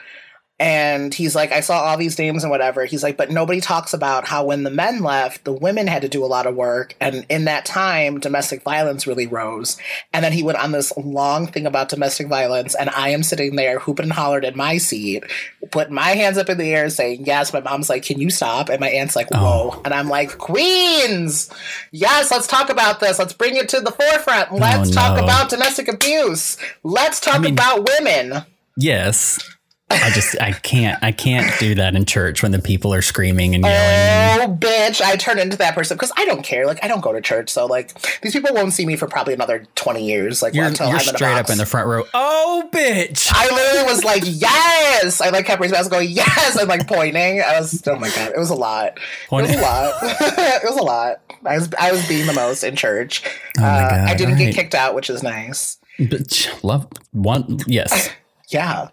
and 0.57 1.13
he's 1.13 1.35
like, 1.35 1.51
I 1.51 1.59
saw 1.59 1.81
all 1.81 1.97
these 1.97 2.17
names 2.17 2.45
and 2.45 2.49
whatever. 2.49 2.85
He's 2.85 3.03
like, 3.03 3.17
but 3.17 3.29
nobody 3.29 3.59
talks 3.59 3.93
about 3.93 4.25
how 4.25 4.45
when 4.45 4.63
the 4.63 4.69
men 4.69 5.01
left, 5.03 5.43
the 5.43 5.51
women 5.51 5.85
had 5.85 6.01
to 6.03 6.07
do 6.07 6.23
a 6.23 6.27
lot 6.27 6.47
of 6.47 6.55
work. 6.55 6.95
And 7.01 7.25
in 7.27 7.43
that 7.45 7.65
time, 7.65 8.21
domestic 8.21 8.63
violence 8.63 9.05
really 9.05 9.27
rose. 9.27 9.77
And 10.13 10.23
then 10.23 10.31
he 10.31 10.43
went 10.43 10.57
on 10.59 10.71
this 10.71 10.95
long 10.95 11.47
thing 11.47 11.65
about 11.65 11.89
domestic 11.89 12.27
violence. 12.27 12.73
And 12.73 12.89
I 12.91 13.09
am 13.09 13.21
sitting 13.21 13.57
there 13.57 13.79
hooping 13.79 14.05
and 14.05 14.13
hollered 14.13 14.45
in 14.45 14.55
my 14.55 14.77
seat, 14.77 15.25
putting 15.71 15.93
my 15.93 16.11
hands 16.11 16.37
up 16.37 16.47
in 16.47 16.57
the 16.57 16.73
air 16.73 16.89
saying, 16.89 17.25
yes. 17.25 17.51
My 17.51 17.59
mom's 17.59 17.89
like, 17.89 18.03
can 18.03 18.21
you 18.21 18.29
stop? 18.29 18.69
And 18.69 18.79
my 18.79 18.89
aunt's 18.89 19.15
like, 19.15 19.29
whoa. 19.31 19.71
Oh. 19.73 19.81
And 19.83 19.93
I'm 19.93 20.07
like, 20.07 20.37
Queens, 20.37 21.49
yes, 21.91 22.31
let's 22.31 22.47
talk 22.47 22.69
about 22.69 23.01
this. 23.01 23.19
Let's 23.19 23.33
bring 23.33 23.57
it 23.57 23.67
to 23.69 23.81
the 23.81 23.91
forefront. 23.91 24.53
Oh, 24.53 24.55
let's 24.55 24.89
oh, 24.89 24.93
no. 24.93 24.95
talk 24.95 25.21
about 25.21 25.49
domestic 25.49 25.89
abuse. 25.89 26.55
Let's 26.83 27.19
talk 27.19 27.35
I 27.35 27.39
mean, 27.39 27.53
about 27.53 27.89
women. 27.99 28.45
Yes. 28.77 29.54
I 29.91 30.09
just 30.09 30.41
I 30.41 30.51
can't 30.51 30.97
I 31.03 31.11
can't 31.11 31.51
do 31.59 31.75
that 31.75 31.95
in 31.95 32.05
church 32.05 32.41
when 32.41 32.51
the 32.51 32.59
people 32.59 32.91
are 32.91 33.03
screaming 33.03 33.53
and 33.53 33.63
yelling. 33.63 34.49
Oh, 34.49 34.55
bitch! 34.55 34.99
I 34.99 35.15
turn 35.15 35.37
into 35.37 35.57
that 35.57 35.75
person 35.75 35.95
because 35.95 36.11
I 36.17 36.25
don't 36.25 36.43
care. 36.43 36.65
Like 36.65 36.83
I 36.83 36.87
don't 36.87 37.01
go 37.01 37.13
to 37.13 37.21
church, 37.21 37.49
so 37.49 37.67
like 37.67 37.93
these 38.21 38.33
people 38.33 38.51
won't 38.55 38.73
see 38.73 38.87
me 38.87 38.95
for 38.95 39.07
probably 39.07 39.35
another 39.35 39.67
twenty 39.75 40.03
years. 40.03 40.41
Like 40.41 40.55
you're, 40.55 40.65
until 40.65 40.87
you're 40.87 40.97
I'm 40.97 41.03
straight 41.03 41.37
up 41.37 41.51
in 41.51 41.59
the 41.59 41.67
front 41.67 41.87
row. 41.87 42.03
Oh, 42.15 42.67
bitch! 42.73 43.29
I 43.31 43.47
literally 43.53 43.91
was 43.91 44.03
like, 44.03 44.23
yes. 44.25 45.21
I 45.21 45.29
like 45.29 45.45
kept 45.45 45.61
raising 45.61 45.73
my 45.73 45.77
hands, 45.77 45.89
going 45.89 46.09
yes, 46.09 46.55
and 46.55 46.67
like 46.67 46.87
pointing. 46.87 47.41
I 47.41 47.59
was 47.59 47.87
oh 47.87 47.95
my 47.99 48.09
god, 48.09 48.31
it 48.31 48.39
was 48.39 48.49
a 48.49 48.55
lot. 48.55 48.97
It 48.97 49.31
was 49.31 49.55
a 49.55 49.61
lot. 49.61 49.93
it 50.01 50.63
was 50.63 50.77
a 50.77 50.83
lot. 50.83 51.21
I 51.45 51.57
was 51.57 51.69
I 51.79 51.91
was 51.91 52.07
being 52.07 52.25
the 52.25 52.33
most 52.33 52.63
in 52.63 52.75
church. 52.75 53.23
Oh 53.59 53.61
my 53.61 53.67
uh! 53.67 54.05
I 54.07 54.15
didn't 54.15 54.33
right. 54.33 54.45
get 54.45 54.55
kicked 54.55 54.73
out, 54.73 54.95
which 54.95 55.11
is 55.11 55.21
nice. 55.21 55.77
But 55.99 56.49
love 56.63 56.87
one 57.11 57.59
yes. 57.67 58.09
yeah. 58.49 58.89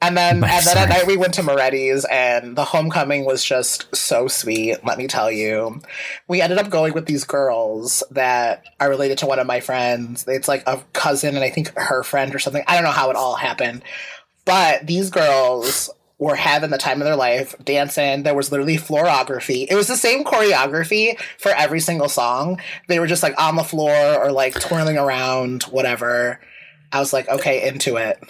And 0.00 0.16
then, 0.16 0.44
and 0.44 0.64
then 0.64 0.78
at 0.78 0.88
night 0.88 1.08
we 1.08 1.16
went 1.16 1.34
to 1.34 1.42
Moretti's, 1.42 2.04
and 2.04 2.56
the 2.56 2.64
homecoming 2.64 3.24
was 3.24 3.44
just 3.44 3.94
so 3.94 4.28
sweet. 4.28 4.84
Let 4.84 4.96
me 4.96 5.08
tell 5.08 5.30
you, 5.30 5.82
we 6.28 6.40
ended 6.40 6.58
up 6.58 6.70
going 6.70 6.94
with 6.94 7.06
these 7.06 7.24
girls 7.24 8.04
that 8.12 8.64
are 8.78 8.88
related 8.88 9.18
to 9.18 9.26
one 9.26 9.40
of 9.40 9.46
my 9.48 9.58
friends. 9.58 10.24
It's 10.28 10.46
like 10.46 10.62
a 10.68 10.80
cousin, 10.92 11.34
and 11.34 11.44
I 11.44 11.50
think 11.50 11.76
her 11.76 12.04
friend 12.04 12.32
or 12.32 12.38
something. 12.38 12.62
I 12.68 12.74
don't 12.74 12.84
know 12.84 12.92
how 12.92 13.10
it 13.10 13.16
all 13.16 13.34
happened, 13.34 13.82
but 14.44 14.86
these 14.86 15.10
girls 15.10 15.90
were 16.18 16.36
having 16.36 16.70
the 16.70 16.78
time 16.78 17.00
of 17.00 17.04
their 17.04 17.16
life 17.16 17.56
dancing. 17.64 18.22
There 18.22 18.34
was 18.34 18.52
literally 18.52 18.76
floorography. 18.76 19.66
It 19.68 19.74
was 19.74 19.88
the 19.88 19.96
same 19.96 20.24
choreography 20.24 21.18
for 21.38 21.50
every 21.50 21.80
single 21.80 22.08
song. 22.08 22.60
They 22.86 23.00
were 23.00 23.06
just 23.08 23.22
like 23.24 23.40
on 23.40 23.56
the 23.56 23.64
floor 23.64 23.92
or 23.92 24.30
like 24.30 24.60
twirling 24.60 24.98
around, 24.98 25.64
whatever. 25.64 26.40
I 26.92 27.00
was 27.00 27.12
like, 27.12 27.28
okay, 27.28 27.68
into 27.68 27.96
it. 27.96 28.22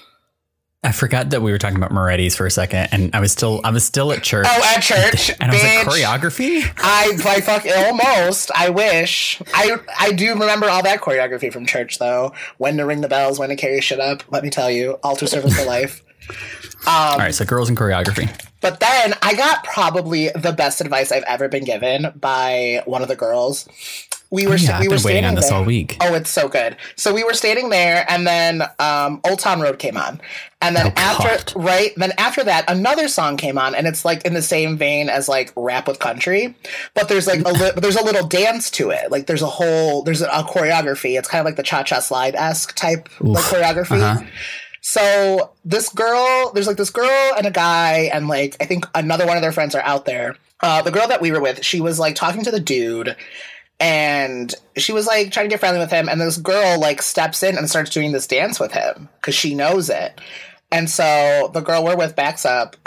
I 0.85 0.93
forgot 0.93 1.31
that 1.31 1.43
we 1.43 1.51
were 1.51 1.59
talking 1.59 1.77
about 1.77 1.91
Moretti's 1.91 2.37
for 2.37 2.47
a 2.47 2.51
second, 2.53 2.89
and 2.93 3.11
I 3.13 3.19
was 3.19 3.33
still 3.33 3.61
I 3.65 3.71
was 3.73 3.85
still 3.85 4.13
at 4.13 4.23
church. 4.23 4.47
Oh, 4.49 4.75
at 4.77 4.81
church, 4.81 5.31
and 5.41 5.51
I 5.51 5.55
was 5.55 5.63
like 5.63 5.87
choreography. 5.87 6.63
I 6.79 7.19
I 7.25 7.41
fuck 7.41 7.67
almost. 7.67 8.53
I 8.55 8.71
wish 8.71 9.43
I 9.53 9.77
I 9.99 10.13
do 10.13 10.35
remember 10.35 10.69
all 10.69 10.85
that 10.85 11.01
choreography 11.01 11.53
from 11.53 11.67
church 11.67 11.99
though. 11.99 12.33
When 12.59 12.77
to 12.77 12.87
ring 12.87 13.01
the 13.01 13.09
bells, 13.09 13.41
when 13.41 13.49
to 13.49 13.57
carry 13.57 13.81
shit 13.81 13.99
up. 13.99 14.23
Let 14.31 14.45
me 14.45 14.51
tell 14.51 14.71
you, 14.71 14.93
altar 15.03 15.27
service 15.27 15.59
for 15.59 15.67
life. 15.67 16.05
Um, 16.31 16.37
all 16.87 17.19
right, 17.19 17.35
so 17.35 17.45
girls 17.45 17.69
in 17.69 17.75
choreography. 17.75 18.31
But 18.61 18.79
then 18.79 19.15
I 19.21 19.35
got 19.35 19.65
probably 19.65 20.29
the 20.29 20.53
best 20.53 20.81
advice 20.81 21.11
I've 21.11 21.25
ever 21.25 21.49
been 21.49 21.65
given 21.65 22.13
by 22.15 22.83
one 22.87 23.03
of 23.03 23.09
the 23.09 23.17
girls. 23.17 23.69
We 24.31 24.47
were 24.47 24.55
Oh, 24.55 24.57
yeah, 24.57 24.81
we 24.81 24.89
were 24.89 24.99
waiting 25.03 25.25
on 25.25 25.35
this 25.35 25.49
there. 25.49 25.57
all 25.59 25.65
week. 25.65 25.97
Oh, 26.01 26.15
it's 26.15 26.29
so 26.31 26.49
good. 26.49 26.77
So 26.97 27.15
we 27.15 27.25
were 27.25 27.33
standing 27.35 27.71
there, 27.71 28.05
and 28.11 28.27
then 28.27 28.63
um, 28.79 29.21
Old 29.27 29.39
Town 29.39 29.61
Road 29.61 29.79
came 29.79 29.97
on, 29.97 30.21
and 30.61 30.77
then 30.77 30.89
Oh, 30.89 30.93
after 30.97 31.53
God. 31.55 31.65
right, 31.65 31.93
then 31.97 32.13
after 32.19 32.45
that, 32.45 32.65
another 32.69 33.09
song 33.09 33.37
came 33.39 33.57
on, 33.57 33.75
and 33.75 33.87
it's 33.87 34.05
like 34.05 34.25
in 34.27 34.35
the 34.35 34.43
same 34.43 34.77
vein 34.77 35.09
as 35.09 35.29
like 35.29 35.53
rap 35.57 35.89
with 35.89 35.99
country, 35.99 36.55
but 36.95 37.09
there's 37.09 37.27
like 37.27 37.41
a 37.41 37.51
li- 37.53 37.71
but 37.75 37.83
there's 37.83 37.97
a 37.97 38.05
little 38.05 38.27
dance 38.27 38.71
to 38.73 38.91
it. 38.91 39.11
Like 39.11 39.27
there's 39.27 39.43
a 39.43 39.47
whole 39.47 40.03
there's 40.03 40.21
a, 40.21 40.27
a 40.29 40.43
choreography. 40.45 41.19
It's 41.19 41.29
kind 41.29 41.41
of 41.41 41.47
like 41.47 41.57
the 41.57 41.63
cha 41.63 41.83
cha 41.83 42.01
slide 42.01 42.35
esque 42.35 42.75
type 42.75 43.09
like 43.21 43.45
choreography. 43.45 44.01
Uh-huh. 44.03 44.25
So 44.83 45.53
this 45.65 45.89
girl, 45.89 46.53
there's 46.55 46.67
like 46.67 46.77
this 46.77 46.91
girl 46.91 47.33
and 47.37 47.47
a 47.47 47.51
guy, 47.51 48.11
and 48.13 48.29
like 48.29 48.57
I 48.61 48.65
think 48.65 48.87
another 48.95 49.27
one 49.27 49.37
of 49.37 49.43
their 49.43 49.53
friends 49.53 49.75
are 49.75 49.83
out 49.83 50.05
there. 50.05 50.37
Uh, 50.61 50.83
the 50.83 50.91
girl 50.91 51.07
that 51.09 51.21
we 51.21 51.31
were 51.31 51.41
with, 51.41 51.65
she 51.65 51.81
was 51.81 51.99
like 51.99 52.15
talking 52.17 52.43
to 52.45 52.51
the 52.51 52.59
dude, 52.61 53.15
and 53.81 54.55
she 54.77 54.93
was 54.93 55.07
like 55.07 55.31
trying 55.33 55.47
to 55.47 55.51
get 55.51 55.61
friendly 55.61 55.81
with 55.81 55.91
him. 55.91 56.09
And 56.09 56.21
this 56.21 56.37
girl 56.37 56.79
like 56.81 57.03
steps 57.03 57.43
in 57.43 57.57
and 57.57 57.69
starts 57.69 57.91
doing 57.91 58.13
this 58.13 58.27
dance 58.27 58.59
with 58.59 58.73
him 58.73 59.09
because 59.21 59.35
she 59.35 59.55
knows 59.55 59.89
it. 59.89 60.21
And 60.71 60.91
so 60.91 61.51
the 61.55 61.61
girl 61.61 61.85
we're 61.85 61.97
with 61.97 62.17
backs 62.17 62.45
up, 62.45 62.77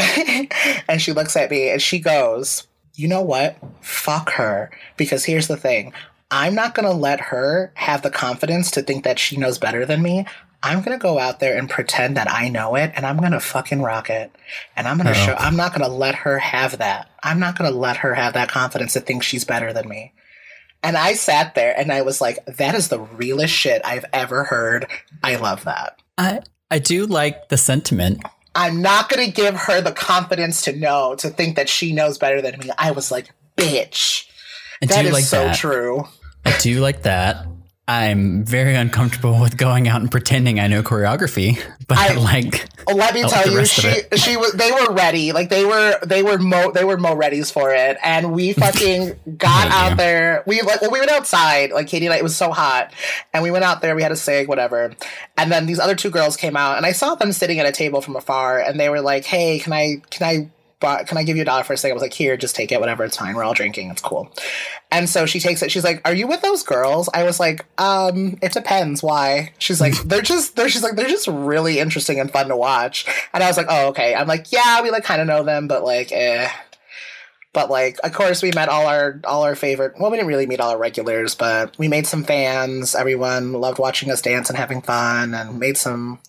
and 0.88 1.02
she 1.02 1.14
looks 1.14 1.36
at 1.36 1.50
me 1.50 1.70
and 1.70 1.82
she 1.82 2.00
goes, 2.00 2.68
"You 2.96 3.08
know 3.08 3.22
what? 3.22 3.58
Fuck 3.82 4.32
her." 4.34 4.70
Because 4.98 5.26
here's 5.26 5.48
the 5.48 5.58
thing. 5.58 5.94
I'm 6.30 6.56
not 6.56 6.76
going 6.76 6.86
to 6.88 6.94
let 6.94 7.20
her 7.20 7.72
have 7.76 8.04
the 8.04 8.10
confidence 8.12 8.72
to 8.72 8.82
think 8.82 9.04
that 9.04 9.20
she 9.20 9.36
knows 9.36 9.58
better 9.58 9.86
than 9.86 10.02
me. 10.02 10.26
I'm 10.64 10.82
going 10.84 10.98
to 10.98 11.02
go 11.02 11.18
out 11.18 11.40
there 11.40 11.58
and 11.58 11.68
pretend 11.70 12.16
that 12.18 12.32
I 12.32 12.48
know 12.48 12.76
it 12.76 12.92
and 12.96 13.06
I'm 13.06 13.18
going 13.18 13.32
to 13.32 13.40
fucking 13.40 13.82
rock 13.82 14.10
it. 14.12 14.32
And 14.78 14.88
I'm 14.88 14.98
going 14.98 15.12
to 15.14 15.20
Oh. 15.20 15.26
show, 15.26 15.36
I'm 15.38 15.56
not 15.58 15.74
going 15.74 15.90
to 15.90 15.94
let 15.94 16.14
her 16.16 16.38
have 16.38 16.78
that. 16.78 17.10
I'm 17.24 17.40
not 17.40 17.58
going 17.58 17.70
to 17.70 17.76
let 17.78 17.98
her 17.98 18.14
have 18.14 18.34
that 18.34 18.48
confidence 18.50 18.94
to 18.94 19.00
think 19.02 19.24
she's 19.24 19.44
better 19.44 19.74
than 19.74 19.90
me. 19.90 20.14
And 20.84 20.98
I 20.98 21.14
sat 21.14 21.54
there 21.56 21.78
and 21.78 21.92
I 21.92 22.02
was 22.02 22.22
like, 22.22 22.44
that 22.46 22.74
is 22.76 22.90
the 22.90 23.00
realest 23.00 23.54
shit 23.54 23.82
I've 23.86 24.06
ever 24.14 24.44
heard. 24.44 24.88
I 25.24 25.36
love 25.36 25.64
that. 25.66 26.00
I 26.18 26.42
I 26.70 26.80
do 26.80 27.06
like 27.06 27.50
the 27.50 27.58
sentiment. 27.58 28.24
I'm 28.56 28.82
not 28.82 29.10
going 29.10 29.26
to 29.26 29.32
give 29.32 29.56
her 29.56 29.82
the 29.82 29.92
confidence 29.92 30.62
to 30.64 30.74
know, 30.76 31.16
to 31.16 31.30
think 31.30 31.56
that 31.56 31.70
she 31.70 31.94
knows 31.94 32.18
better 32.18 32.42
than 32.42 32.60
me. 32.60 32.70
I 32.78 32.92
was 32.92 33.12
like, 33.12 33.30
bitch. 33.56 34.28
I 34.82 34.88
That 34.88 35.06
is 35.06 35.14
like 35.14 35.24
so 35.24 35.46
that. 35.46 35.56
true. 35.56 36.06
I 36.46 36.58
do 36.58 36.80
like 36.82 37.04
that. 37.04 37.46
I'm 37.92 38.46
very 38.46 38.76
uncomfortable 38.76 39.42
with 39.42 39.58
going 39.58 39.90
out 39.90 40.00
and 40.00 40.10
pretending 40.10 40.62
I 40.62 40.68
know 40.68 40.82
choreography, 40.82 41.62
but 41.88 41.98
I, 41.98 42.14
like 42.14 42.70
Let 42.88 43.14
me 43.14 43.24
tell 43.24 43.52
you, 43.52 43.66
she 43.66 44.02
she 44.16 44.38
was 44.38 44.54
they 44.54 44.72
were 44.72 44.94
ready. 44.94 45.34
Like 45.34 45.50
they 45.50 45.66
were 45.66 46.00
they 46.06 46.24
were 46.24 46.38
mo 46.38 46.72
they 46.72 46.86
were 46.86 46.98
mo 46.98 47.16
readies 47.16 47.52
for 47.52 47.74
it, 47.74 47.98
and 48.02 48.32
we 48.32 48.54
fucking 48.66 49.20
got 49.38 49.68
out 49.68 49.98
there. 49.98 50.42
We 50.48 50.62
like 50.62 50.82
well, 50.82 50.92
we 50.92 51.00
went 51.00 51.12
outside. 51.12 51.72
Like 51.72 51.88
Katie 51.88 52.06
and 52.06 52.14
I, 52.14 52.18
it 52.18 52.24
was 52.24 52.36
so 52.36 52.52
hot, 52.52 52.94
and 53.34 53.44
we 53.44 53.52
went 53.52 53.66
out 53.66 53.82
there. 53.82 53.94
We 53.94 54.04
had 54.04 54.14
a 54.14 54.18
cig, 54.18 54.48
whatever. 54.48 54.94
And 55.38 55.52
then 55.52 55.66
these 55.66 55.80
other 55.80 55.96
two 55.96 56.12
girls 56.12 56.38
came 56.38 56.56
out, 56.56 56.78
and 56.78 56.86
I 56.86 56.94
saw 56.94 57.16
them 57.16 57.34
sitting 57.34 57.60
at 57.60 57.66
a 57.66 57.74
table 57.74 58.00
from 58.00 58.16
afar, 58.16 58.62
and 58.62 58.80
they 58.80 58.88
were 58.88 59.02
like, 59.02 59.26
"Hey, 59.26 59.60
can 59.60 59.74
I 59.74 60.02
can 60.10 60.28
I?" 60.28 60.50
Bu- 60.82 61.06
Can 61.06 61.18
I 61.18 61.24
give 61.24 61.38
you 61.38 61.44
a 61.44 61.46
dollar 61.46 61.64
for 61.64 61.74
a 61.74 61.78
cig? 61.78 61.92
I 61.92 61.94
was 61.94 62.02
like, 62.02 62.14
here, 62.14 62.36
just 62.36 62.56
take 62.56 62.72
it, 62.72 62.80
whatever, 62.80 63.06
it's 63.06 63.16
fine. 63.18 63.36
We're 63.36 63.44
all 63.44 63.54
drinking, 63.54 63.92
it's 63.92 64.02
cool. 64.02 64.32
And 64.92 65.08
so 65.10 65.26
she 65.26 65.40
takes 65.40 65.62
it. 65.62 65.72
She's 65.72 65.86
like, 65.86 66.02
"Are 66.04 66.14
you 66.14 66.28
with 66.28 66.42
those 66.42 66.64
girls?" 66.64 67.10
I 67.14 67.24
was 67.24 67.40
like, 67.40 67.66
"Um, 67.80 68.38
it 68.42 68.52
depends. 68.52 69.02
Why?" 69.02 69.54
She's 69.58 69.80
like, 69.80 69.94
"They're 70.06 70.22
just 70.22 70.58
they're." 70.58 70.68
She's 70.68 70.84
like, 70.84 70.96
"They're 70.98 71.08
just 71.08 71.28
really 71.28 71.80
interesting 71.80 72.20
and 72.20 72.30
fun 72.30 72.50
to 72.50 72.58
watch." 72.58 73.06
And 73.34 73.42
I 73.42 73.48
was 73.48 73.56
like, 73.56 73.68
"Oh, 73.70 73.88
okay." 73.90 74.14
I'm 74.14 74.28
like, 74.28 74.52
"Yeah, 74.52 74.82
we 74.82 74.92
like 74.92 75.06
kind 75.06 75.22
of 75.22 75.28
know 75.28 75.44
them, 75.44 75.70
but 75.70 75.86
like, 75.86 76.12
eh." 76.12 76.50
But 77.54 77.70
like, 77.70 77.98
of 78.04 78.14
course, 78.14 78.42
we 78.42 78.52
met 78.52 78.68
all 78.70 78.86
our 78.86 79.20
all 79.26 79.44
our 79.44 79.56
favorite. 79.56 79.94
Well, 80.00 80.12
we 80.12 80.18
didn't 80.18 80.28
really 80.28 80.46
meet 80.48 80.60
all 80.60 80.72
our 80.72 80.78
regulars, 80.78 81.36
but 81.36 81.78
we 81.78 81.88
made 81.88 82.08
some 82.08 82.24
fans. 82.26 82.94
Everyone 82.96 83.54
loved 83.54 83.80
watching 83.80 84.12
us 84.12 84.22
dance 84.22 84.50
and 84.50 84.58
having 84.58 84.82
fun, 84.82 85.34
and 85.34 85.58
made 85.60 85.78
some 85.78 86.20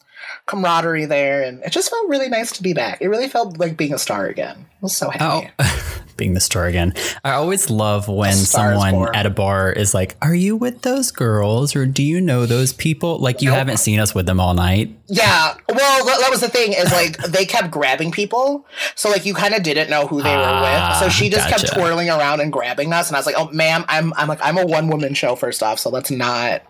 camaraderie 0.52 1.06
there. 1.06 1.42
And 1.42 1.62
it 1.62 1.71
just 1.71 1.90
felt 1.90 2.09
really 2.09 2.28
nice 2.28 2.52
to 2.52 2.62
be 2.62 2.75
back. 2.75 3.00
It 3.00 3.09
really 3.09 3.28
felt 3.28 3.59
like 3.59 3.76
being 3.76 3.94
a 3.94 3.99
star 3.99 4.26
again. 4.26 4.56
I 4.59 4.78
was 4.80 4.97
so 4.97 5.09
happy. 5.09 5.50
Oh, 5.59 5.88
being 6.22 6.34
the 6.34 6.40
star 6.40 6.66
again. 6.66 6.94
I 7.24 7.32
always 7.32 7.68
love 7.68 8.06
when 8.06 8.32
someone 8.32 9.12
at 9.12 9.26
a 9.26 9.30
bar 9.30 9.72
is 9.72 9.92
like, 9.92 10.14
"Are 10.22 10.34
you 10.34 10.54
with 10.56 10.82
those 10.82 11.10
girls, 11.10 11.74
or 11.74 11.84
do 11.84 12.02
you 12.04 12.20
know 12.20 12.46
those 12.46 12.72
people?" 12.72 13.18
Like 13.18 13.42
you 13.42 13.48
Nope. 13.48 13.58
haven't 13.58 13.78
seen 13.78 13.98
us 13.98 14.14
with 14.14 14.26
them 14.26 14.38
all 14.38 14.54
night. 14.54 14.96
Yeah. 15.08 15.54
Well, 15.68 16.04
that, 16.06 16.18
that 16.20 16.30
was 16.30 16.40
the 16.40 16.48
thing 16.48 16.74
is 16.74 16.92
like 16.92 17.16
they 17.26 17.44
kept 17.44 17.72
grabbing 17.72 18.12
people, 18.12 18.64
so 18.94 19.10
like 19.10 19.26
you 19.26 19.34
kind 19.34 19.52
of 19.54 19.64
didn't 19.64 19.90
know 19.90 20.06
who 20.06 20.22
they 20.22 20.36
were 20.36 20.42
Ah, 20.44 20.90
with. 20.92 21.00
So 21.02 21.08
she 21.08 21.28
just 21.28 21.48
kept 21.48 21.72
twirling 21.74 22.08
around 22.08 22.40
and 22.40 22.52
grabbing 22.52 22.92
us, 22.92 23.08
and 23.08 23.16
I 23.16 23.18
was 23.18 23.26
like, 23.26 23.34
"Oh, 23.36 23.50
ma'am, 23.50 23.84
I'm 23.88 24.12
I'm 24.16 24.28
like 24.28 24.40
I'm 24.42 24.58
a 24.58 24.64
one 24.64 24.88
woman 24.88 25.14
show 25.14 25.34
first 25.34 25.60
off, 25.62 25.80
so 25.80 25.90
let's 25.90 26.10
not 26.12 26.62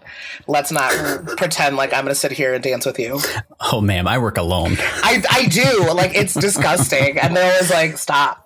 let's 0.46 0.72
not 0.72 0.92
pretend 1.36 1.76
like 1.76 1.92
I'm 1.92 2.04
gonna 2.04 2.14
sit 2.14 2.32
here 2.32 2.54
and 2.54 2.62
dance 2.64 2.86
with 2.86 2.98
you." 2.98 3.20
Oh, 3.60 3.80
ma'am, 3.82 4.08
I 4.08 4.16
work 4.18 4.38
alone. 4.38 4.76
I 4.80 5.22
I 5.30 5.44
do 5.46 5.92
like 5.92 6.14
it's 6.14 6.32
disgusting, 6.34 7.18
and 7.18 7.36
they're 7.36 7.52
always 7.52 7.70
like, 7.70 7.98
"Stop." 7.98 8.41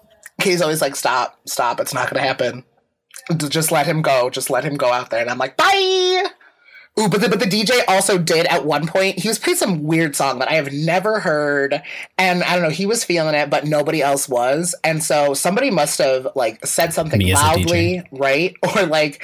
He's 0.50 0.62
always 0.62 0.80
like, 0.80 0.96
"Stop, 0.96 1.38
stop! 1.46 1.80
It's 1.80 1.94
not 1.94 2.10
gonna 2.10 2.26
happen. 2.26 2.64
Just 3.48 3.72
let 3.72 3.86
him 3.86 4.02
go. 4.02 4.30
Just 4.30 4.50
let 4.50 4.64
him 4.64 4.76
go 4.76 4.92
out 4.92 5.10
there." 5.10 5.20
And 5.20 5.30
I'm 5.30 5.38
like, 5.38 5.56
"Bye." 5.56 6.30
Ooh, 6.98 7.10
but 7.10 7.20
the, 7.20 7.28
but 7.28 7.40
the 7.40 7.46
DJ 7.46 7.82
also 7.88 8.16
did 8.16 8.46
at 8.46 8.64
one 8.64 8.86
point. 8.86 9.18
He 9.18 9.28
was 9.28 9.38
playing 9.38 9.58
some 9.58 9.82
weird 9.82 10.16
song 10.16 10.38
that 10.38 10.50
I 10.50 10.54
have 10.54 10.72
never 10.72 11.20
heard, 11.20 11.82
and 12.16 12.42
I 12.42 12.54
don't 12.54 12.62
know. 12.62 12.70
He 12.70 12.86
was 12.86 13.04
feeling 13.04 13.34
it, 13.34 13.50
but 13.50 13.66
nobody 13.66 14.00
else 14.00 14.28
was, 14.28 14.74
and 14.82 15.02
so 15.04 15.34
somebody 15.34 15.70
must 15.70 15.98
have 15.98 16.28
like 16.34 16.64
said 16.64 16.94
something 16.94 17.18
Me 17.18 17.34
loudly, 17.34 18.02
right, 18.12 18.54
or 18.76 18.86
like 18.86 19.22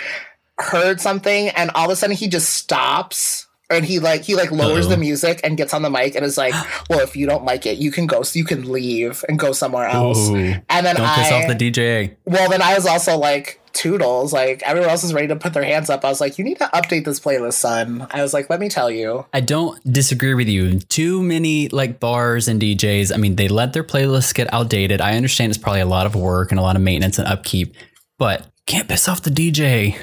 heard 0.58 1.00
something, 1.00 1.48
and 1.48 1.70
all 1.74 1.86
of 1.86 1.92
a 1.92 1.96
sudden 1.96 2.14
he 2.14 2.28
just 2.28 2.50
stops. 2.50 3.46
And 3.72 3.84
he 3.84 3.98
like 3.98 4.22
he 4.22 4.34
like 4.34 4.50
lowers 4.50 4.86
Uh-oh. 4.86 4.90
the 4.90 4.96
music 4.98 5.40
and 5.44 5.56
gets 5.56 5.72
on 5.74 5.82
the 5.82 5.90
mic 5.90 6.14
and 6.14 6.24
is 6.24 6.36
like, 6.38 6.54
"Well, 6.90 7.00
if 7.00 7.16
you 7.16 7.26
don't 7.26 7.44
like 7.44 7.66
it, 7.66 7.78
you 7.78 7.90
can 7.90 8.06
go. 8.06 8.22
You 8.32 8.44
can 8.44 8.70
leave 8.70 9.24
and 9.28 9.38
go 9.38 9.52
somewhere 9.52 9.86
else." 9.86 10.28
Ooh, 10.30 10.36
And 10.68 10.86
then 10.86 10.96
don't 10.96 11.06
I, 11.06 11.14
piss 11.16 11.32
off 11.32 11.46
the 11.48 11.54
DJ. 11.70 12.14
well, 12.26 12.48
then 12.50 12.62
I 12.62 12.74
was 12.74 12.86
also 12.86 13.16
like, 13.16 13.60
"Toodles!" 13.72 14.32
Like 14.32 14.62
everyone 14.64 14.90
else 14.90 15.02
is 15.04 15.12
ready 15.14 15.28
to 15.28 15.36
put 15.36 15.52
their 15.54 15.64
hands 15.64 15.88
up. 15.90 16.04
I 16.04 16.08
was 16.08 16.20
like, 16.20 16.38
"You 16.38 16.44
need 16.44 16.58
to 16.58 16.66
update 16.74 17.04
this 17.04 17.18
playlist, 17.20 17.54
son." 17.54 18.06
I 18.10 18.22
was 18.22 18.32
like, 18.34 18.48
"Let 18.50 18.60
me 18.60 18.68
tell 18.68 18.90
you." 18.90 19.26
I 19.32 19.40
don't 19.40 19.80
disagree 19.92 20.34
with 20.34 20.48
you. 20.48 20.78
Too 20.80 21.22
many 21.22 21.68
like 21.68 21.98
bars 22.00 22.48
and 22.48 22.60
DJs. 22.60 23.12
I 23.12 23.16
mean, 23.16 23.36
they 23.36 23.48
let 23.48 23.72
their 23.72 23.84
playlists 23.84 24.34
get 24.34 24.52
outdated. 24.52 25.00
I 25.00 25.16
understand 25.16 25.50
it's 25.50 25.58
probably 25.58 25.80
a 25.80 25.86
lot 25.86 26.06
of 26.06 26.14
work 26.14 26.50
and 26.52 26.58
a 26.58 26.62
lot 26.62 26.76
of 26.76 26.82
maintenance 26.82 27.18
and 27.18 27.26
upkeep, 27.28 27.74
but 28.18 28.46
can't 28.66 28.88
piss 28.88 29.08
off 29.08 29.22
the 29.22 29.30
DJ. 29.30 29.96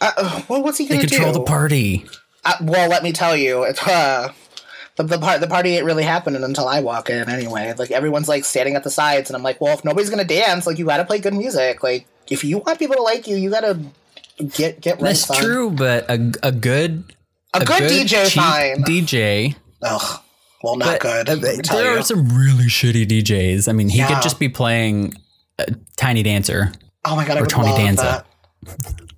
Uh, 0.00 0.42
well, 0.48 0.62
what's 0.62 0.76
he 0.78 0.86
They 0.86 0.96
gonna 0.96 1.08
control 1.08 1.32
do? 1.32 1.38
the 1.38 1.44
party. 1.44 2.04
Uh, 2.44 2.54
well, 2.62 2.88
let 2.88 3.02
me 3.02 3.12
tell 3.12 3.36
you, 3.36 3.62
it's 3.64 3.82
uh, 3.88 4.32
the 4.96 5.02
the, 5.04 5.18
part, 5.18 5.40
the 5.40 5.46
party 5.46 5.76
ain't 5.76 5.84
really 5.84 6.02
happening 6.04 6.42
until 6.44 6.68
I 6.68 6.80
walk 6.80 7.10
in. 7.10 7.28
Anyway, 7.28 7.72
like 7.78 7.90
everyone's 7.90 8.28
like 8.28 8.44
standing 8.44 8.76
at 8.76 8.84
the 8.84 8.90
sides, 8.90 9.30
and 9.30 9.36
I'm 9.36 9.42
like, 9.42 9.60
well, 9.60 9.74
if 9.76 9.84
nobody's 9.84 10.10
gonna 10.10 10.24
dance, 10.24 10.66
like 10.66 10.78
you 10.78 10.84
gotta 10.86 11.04
play 11.04 11.18
good 11.18 11.34
music. 11.34 11.82
Like 11.82 12.06
if 12.28 12.44
you 12.44 12.58
want 12.58 12.78
people 12.78 12.96
to 12.96 13.02
like 13.02 13.26
you, 13.26 13.36
you 13.36 13.50
gotta 13.50 13.78
get 14.56 14.80
get 14.80 14.94
right. 14.96 15.04
That's 15.08 15.20
son. 15.26 15.36
true, 15.42 15.70
but 15.70 16.08
a, 16.10 16.32
a 16.42 16.52
good 16.52 17.04
A, 17.54 17.64
good, 17.64 17.82
DJ, 17.82 18.24
cheap 18.30 18.42
fine. 18.42 18.82
DJ. 18.84 19.56
Ugh. 19.82 20.20
Well, 20.62 20.76
not 20.76 20.86
But, 20.86 21.26
good. 21.26 21.28
uh, 21.28 21.34
there 21.74 21.92
you. 21.92 21.98
are 21.98 22.02
some 22.02 22.26
really 22.30 22.64
shitty 22.64 23.06
DJs. 23.06 23.68
I 23.68 23.72
mean, 23.72 23.90
he 23.90 23.98
Yeah. 23.98 24.08
could 24.08 24.22
just 24.22 24.38
be 24.38 24.48
playing 24.48 25.12
uh, 25.58 25.64
Tiny 25.98 26.22
Dancer. 26.22 26.72
oh 27.04 27.14
my 27.16 27.26
god, 27.26 27.36
I 27.36 27.40
or 27.40 27.42
would 27.42 27.50
Tony 27.50 27.68
love 27.68 27.76
Danza. 27.78 28.24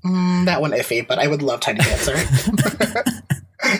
That. 0.07 0.19
Mm, 0.19 0.45
that 0.47 0.61
one 0.61 0.73
iffy, 0.73 1.07
but 1.07 1.19
I 1.19 1.27
would 1.27 1.43
love 1.43 1.61
Tiny 1.61 1.81
Dancer. 1.81 2.17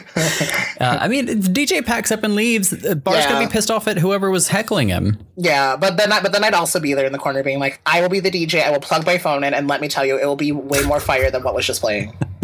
Uh, 0.79 0.99
I 1.01 1.09
mean, 1.09 1.29
if 1.29 1.39
DJ 1.39 1.85
packs 1.85 2.11
up 2.11 2.23
and 2.23 2.35
leaves. 2.35 2.71
Bar's 2.71 3.19
Yeah. 3.19 3.29
gonna 3.31 3.47
be 3.47 3.53
pissed 3.53 3.71
off 3.71 3.87
at 3.89 3.99
whoever 3.99 4.31
was 4.31 4.49
heckling 4.49 4.89
him. 4.89 5.19
Yeah, 5.37 5.77
but 5.77 5.97
then 5.97 6.13
I, 6.13 6.21
but 6.21 6.33
then 6.33 6.45
I'd 6.45 6.55
also 6.55 6.81
be 6.81 6.93
there 6.95 7.07
in 7.07 7.13
the 7.13 7.19
corner 7.19 7.43
being 7.43 7.59
like, 7.59 7.81
I 7.87 8.01
will 8.01 8.09
be 8.09 8.21
the 8.21 8.31
DJ. 8.31 8.63
I 8.63 8.71
will 8.71 8.81
plug 8.81 9.07
my 9.07 9.17
phone 9.19 9.45
in, 9.45 9.55
and 9.55 9.69
let 9.69 9.81
me 9.81 9.89
tell 9.89 10.05
you, 10.05 10.19
it 10.19 10.25
will 10.27 10.37
be 10.37 10.53
way 10.53 10.83
more 10.83 11.01
fire 11.01 11.31
than 11.31 11.43
what 11.43 11.55
was 11.55 11.67
just 11.67 11.81
playing. 11.81 12.13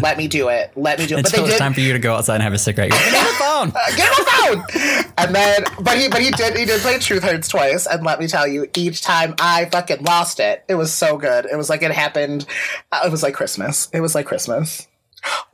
let 0.00 0.16
me 0.16 0.28
do 0.28 0.48
it. 0.48 0.72
Let 0.76 0.98
me 0.98 1.06
do 1.06 1.16
it. 1.16 1.22
But 1.22 1.32
Until 1.32 1.46
it's 1.46 1.58
time 1.58 1.74
for 1.74 1.80
you 1.80 1.92
to 1.92 1.98
go 1.98 2.14
outside 2.14 2.34
and 2.34 2.42
have 2.42 2.52
a 2.52 2.58
cigarette. 2.58 2.90
Like, 2.90 3.00
"Give 3.04 3.12
me 3.12 3.18
the 3.18 3.34
phone. 3.34 3.72
Uh, 3.74 3.96
Get 3.96 4.08
on 4.08 4.24
the 4.24 4.64
phone. 4.64 5.12
and 5.18 5.34
then, 5.34 5.64
but 5.82 5.98
he, 5.98 6.08
but 6.08 6.22
he 6.22 6.30
did, 6.30 6.56
he 6.56 6.64
did 6.64 6.80
play 6.80 6.98
Truth 6.98 7.22
Hurts 7.24 7.46
twice, 7.48 7.86
and 7.86 8.02
let 8.04 8.18
me 8.18 8.26
tell 8.26 8.46
you, 8.46 8.66
each 8.74 9.02
time 9.02 9.34
I 9.38 9.66
fucking 9.66 10.02
lost 10.02 10.40
it. 10.40 10.64
It 10.68 10.76
was 10.76 10.92
so 10.92 11.18
good. 11.18 11.44
It 11.44 11.56
was 11.56 11.68
like 11.68 11.82
it 11.82 11.92
happened. 11.92 12.46
Uh, 12.90 13.02
it 13.04 13.10
was 13.10 13.22
like 13.22 13.34
Christmas. 13.34 13.88
It 13.92 14.00
was 14.00 14.14
like 14.14 14.24
Christmas. 14.26 14.86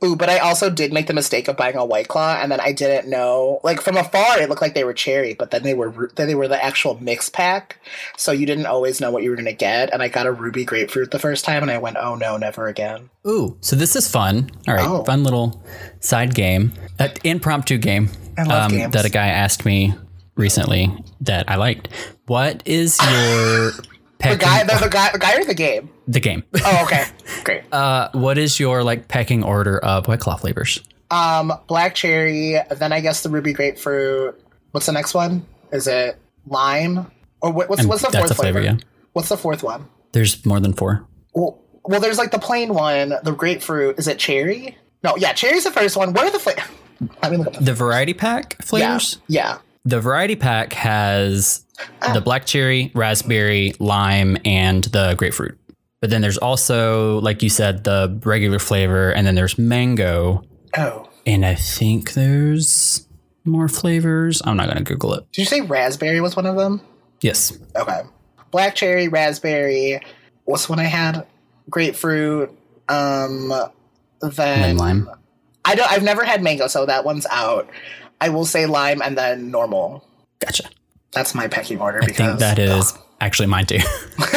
Ooh, 0.05 0.15
but 0.15 0.29
I 0.29 0.37
also 0.37 0.69
did 0.69 0.93
make 0.93 1.07
the 1.07 1.13
mistake 1.13 1.47
of 1.47 1.57
buying 1.57 1.75
a 1.75 1.83
White 1.85 2.07
Claw, 2.07 2.35
and 2.39 2.51
then 2.51 2.59
I 2.59 2.71
didn't 2.71 3.09
know. 3.09 3.59
Like 3.63 3.81
from 3.81 3.97
afar, 3.97 4.39
it 4.39 4.47
looked 4.47 4.61
like 4.61 4.75
they 4.75 4.83
were 4.83 4.93
cherry, 4.93 5.33
but 5.33 5.49
then 5.51 5.63
they 5.63 5.73
were 5.73 6.11
then 6.15 6.27
they 6.27 6.35
were 6.35 6.47
the 6.47 6.63
actual 6.63 6.99
mix 7.01 7.29
pack, 7.29 7.79
so 8.15 8.31
you 8.31 8.45
didn't 8.45 8.67
always 8.67 9.01
know 9.01 9.09
what 9.09 9.23
you 9.23 9.31
were 9.31 9.35
gonna 9.35 9.53
get. 9.53 9.91
And 9.91 10.03
I 10.03 10.07
got 10.07 10.27
a 10.27 10.31
ruby 10.31 10.65
grapefruit 10.65 11.09
the 11.11 11.19
first 11.19 11.45
time, 11.45 11.63
and 11.63 11.71
I 11.71 11.79
went, 11.79 11.97
"Oh 11.99 12.15
no, 12.15 12.37
never 12.37 12.67
again." 12.67 13.09
Ooh, 13.27 13.57
so 13.61 13.75
this 13.75 13.95
is 13.95 14.07
fun. 14.07 14.51
All 14.67 14.75
right, 14.75 14.85
Oh. 14.87 15.03
fun 15.03 15.23
little 15.23 15.63
side 15.99 16.35
game, 16.35 16.73
uh, 16.99 17.07
impromptu 17.23 17.77
game 17.79 18.09
games. 18.37 18.93
that 18.93 19.05
a 19.05 19.09
guy 19.09 19.27
asked 19.29 19.65
me 19.65 19.93
recently 20.35 20.93
that 21.21 21.49
I 21.49 21.55
liked. 21.55 21.89
What 22.27 22.61
is 22.65 22.99
your 23.01 23.71
pecking, 24.19 24.39
The 24.39 24.45
guy, 24.45 24.63
the, 24.63 24.75
the 24.85 24.89
guy, 24.89 25.11
the 25.11 25.19
guy, 25.19 25.35
or 25.39 25.45
the 25.45 25.53
game? 25.53 25.89
the 26.07 26.19
game. 26.19 26.43
Oh, 26.63 26.83
okay, 26.85 27.03
great. 27.43 27.63
Uh, 27.71 28.09
what 28.13 28.37
is 28.37 28.59
your 28.59 28.83
like 28.83 29.07
pecking 29.07 29.43
order 29.43 29.77
of 29.79 30.07
White 30.07 30.19
Claw 30.19 30.35
flavors? 30.37 30.81
Um, 31.11 31.53
black 31.67 31.95
cherry. 31.95 32.57
Then 32.75 32.91
I 32.91 32.99
guess 32.99 33.23
the 33.23 33.29
ruby 33.29 33.53
grapefruit. 33.53 34.41
What's 34.71 34.85
the 34.87 34.91
next 34.91 35.13
one? 35.13 35.45
Is 35.71 35.87
it 35.87 36.17
lime? 36.45 37.09
Or 37.41 37.51
what, 37.51 37.69
what's 37.69 37.81
And 37.81 37.89
what's 37.89 38.01
the 38.01 38.11
fourth 38.11 38.35
flavor, 38.35 38.59
flavor? 38.61 38.77
yeah. 38.79 38.85
What's 39.13 39.29
the 39.29 39.37
fourth 39.37 39.63
one? 39.63 39.87
There's 40.11 40.45
more 40.45 40.59
than 40.59 40.73
four. 40.73 41.05
Well, 41.33 41.61
well, 41.85 41.99
there's 42.01 42.17
like 42.17 42.31
the 42.31 42.39
plain 42.39 42.73
one, 42.73 43.13
the 43.23 43.31
grapefruit. 43.31 43.97
Is 43.99 44.07
it 44.07 44.17
cherry? 44.19 44.77
No, 45.03 45.15
yeah, 45.17 45.31
cherry's 45.33 45.63
the 45.63 45.71
first 45.71 45.95
one. 45.95 46.11
What 46.13 46.25
are 46.25 46.31
the 46.31 46.39
flavors? 46.39 46.63
Let 47.21 47.31
me 47.31 47.37
look 47.37 47.47
up. 47.47 47.53
The 47.53 47.59
The 47.65 47.73
variety 47.73 48.13
pack 48.13 48.55
yeah, 48.59 48.65
flavors. 48.65 49.19
yeah. 49.27 49.59
The 49.85 50.01
variety 50.01 50.35
pack 50.35 50.73
has 50.73 51.63
Ah. 52.01 52.13
the 52.13 52.21
black 52.21 52.45
cherry, 52.45 52.91
raspberry, 52.95 53.73
lime, 53.79 54.37
and 54.45 54.83
the 54.85 55.13
grapefruit. 55.15 55.57
But 56.01 56.09
then 56.11 56.21
there's 56.21 56.37
also, 56.37 57.19
like 57.21 57.41
you 57.43 57.49
said, 57.49 57.83
the 57.83 58.19
regular 58.23 58.59
flavor, 58.59 59.11
and 59.11 59.25
then 59.25 59.35
there's 59.35 59.57
mango, 59.57 60.43
Oh, 60.77 61.09
and 61.25 61.45
I 61.45 61.55
think 61.55 62.13
there's 62.13 63.07
more 63.45 63.67
flavors. 63.67 64.41
I'm 64.45 64.57
not 64.57 64.67
gonna 64.67 64.81
Google 64.81 65.13
it. 65.15 65.25
did 65.31 65.41
you 65.41 65.45
say 65.45 65.61
raspberry 65.61 66.21
was 66.21 66.35
one 66.35 66.45
of 66.45 66.55
them? 66.55 66.81
Yes, 67.21 67.57
Okay. 67.75 68.01
Black 68.51 68.75
cherry, 68.75 69.07
raspberry. 69.07 69.99
What's 70.45 70.69
one 70.69 70.79
I 70.79 70.83
had? 70.85 71.25
Grapefruit. 71.69 72.49
Um, 72.87 73.51
then 74.21 74.77
lime. 74.77 75.09
I 75.65 75.75
don't. 75.75 75.91
I've 75.91 76.03
never 76.03 76.23
had 76.23 76.41
mango, 76.41 76.67
so 76.67 76.85
that 76.85 77.03
one's 77.03 77.25
out. 77.29 77.69
I 78.21 78.29
will 78.29 78.45
say 78.45 78.65
lime 78.65 79.01
and 79.01 79.17
then 79.17 79.51
normal. 79.51 80.07
Gotcha. 80.39 80.69
That's 81.17 81.33
my 81.33 81.47
pecking 81.47 81.81
order 81.81 81.99
I 82.03 82.11
think 82.11 82.37
that 82.37 82.59
is 82.59 82.93
actually 83.19 83.47
mine 83.47 83.65
too. 83.65 83.77
because 84.17 84.29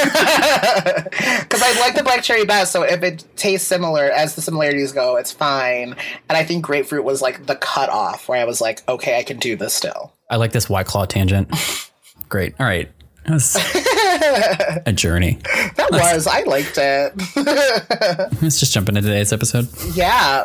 I 1.63 1.77
like 1.79 1.95
the 1.95 2.03
black 2.03 2.23
cherry 2.23 2.47
best. 2.47 2.73
So 2.73 2.85
if 2.85 3.03
it 3.03 3.23
tastes 3.37 3.69
similar 3.69 4.05
as 4.05 4.35
the 4.35 4.41
similarities 4.41 4.93
go, 4.93 5.17
it's 5.17 5.31
fine. 5.31 5.95
And 6.31 6.39
I 6.39 6.43
think 6.43 6.65
grapefruit 6.65 7.05
was 7.05 7.21
like 7.21 7.45
the 7.45 7.57
cutoff 7.57 8.31
where 8.31 8.41
I 8.41 8.45
was 8.45 8.63
like, 8.63 8.83
okay, 8.89 9.19
I 9.19 9.25
can 9.25 9.39
do 9.39 9.57
this 9.57 9.75
still. 9.75 10.15
I 10.31 10.37
like 10.37 10.53
this 10.53 10.71
white 10.71 10.87
claw 10.87 11.05
tangent. 11.05 11.55
Great. 12.31 12.55
All 12.59 12.65
right. 12.65 12.91
That 13.27 13.35
was 13.35 13.53
a 14.87 14.93
journey. 14.93 15.39
That 15.77 15.89
was 15.91 16.27
I 16.27 16.43
liked 16.43 16.77
it. 16.77 17.13
Let's 18.43 18.61
just 18.61 18.73
jump 18.73 18.89
into 18.89 19.01
today's 19.01 19.33
episode. 19.33 19.69
yeah. 19.95 20.45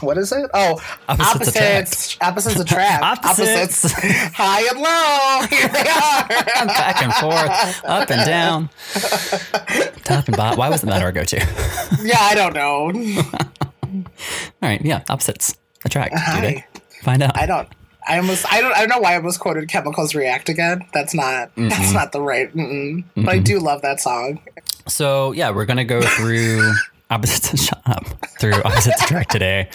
What 0.00 0.18
is 0.18 0.32
it? 0.32 0.50
Oh, 0.54 0.80
Opposites 1.08 1.48
opposites. 1.48 2.16
Opposites 2.20 2.60
attract. 2.60 3.02
Opposites. 3.26 3.92
High 4.34 4.62
and 4.68 4.78
low. 4.78 5.46
Here 5.48 5.68
they 5.68 5.88
are. 5.88 6.66
Back 6.66 7.02
and 7.02 7.12
forth, 7.14 7.84
up 7.84 8.10
and 8.10 8.26
down, 8.26 8.70
top 10.04 10.26
and 10.28 10.36
bottom. 10.36 10.58
Why 10.58 10.68
wasn't 10.68 10.90
that 10.92 11.02
our 11.02 11.12
go-to? 11.12 11.36
yeah, 12.02 12.18
I 12.20 12.34
don't 12.34 12.54
know. 12.54 12.92
All 13.92 14.68
right. 14.68 14.80
Yeah. 14.82 15.02
Opposites 15.08 15.56
attract. 15.84 16.14
Do 16.34 16.40
they? 16.40 16.64
Find 17.02 17.22
out. 17.22 17.36
I 17.36 17.46
don't. 17.46 17.68
I 18.06 18.18
almost. 18.18 18.50
I 18.52 18.60
don't. 18.60 18.72
I 18.72 18.80
don't 18.80 18.88
know 18.88 18.98
why 18.98 19.12
I 19.12 19.16
almost 19.16 19.40
quoted 19.40 19.68
"Chemicals 19.68 20.14
React" 20.14 20.48
again. 20.48 20.84
That's 20.92 21.14
not. 21.14 21.50
Mm-hmm. 21.50 21.68
That's 21.68 21.92
not 21.92 22.12
the 22.12 22.20
right. 22.20 22.54
Mm-mm. 22.54 23.04
But 23.14 23.28
I 23.28 23.34
mm-hmm. 23.36 23.44
do 23.44 23.58
love 23.58 23.82
that 23.82 24.00
song. 24.00 24.40
So 24.88 25.32
yeah, 25.32 25.50
we're 25.50 25.66
gonna 25.66 25.84
go 25.84 26.02
through 26.02 26.72
opposites. 27.10 27.64
Shut 27.64 27.82
up. 27.86 28.06
Through 28.40 28.54
opposites 28.54 29.02
attract 29.02 29.30
today. 29.30 29.68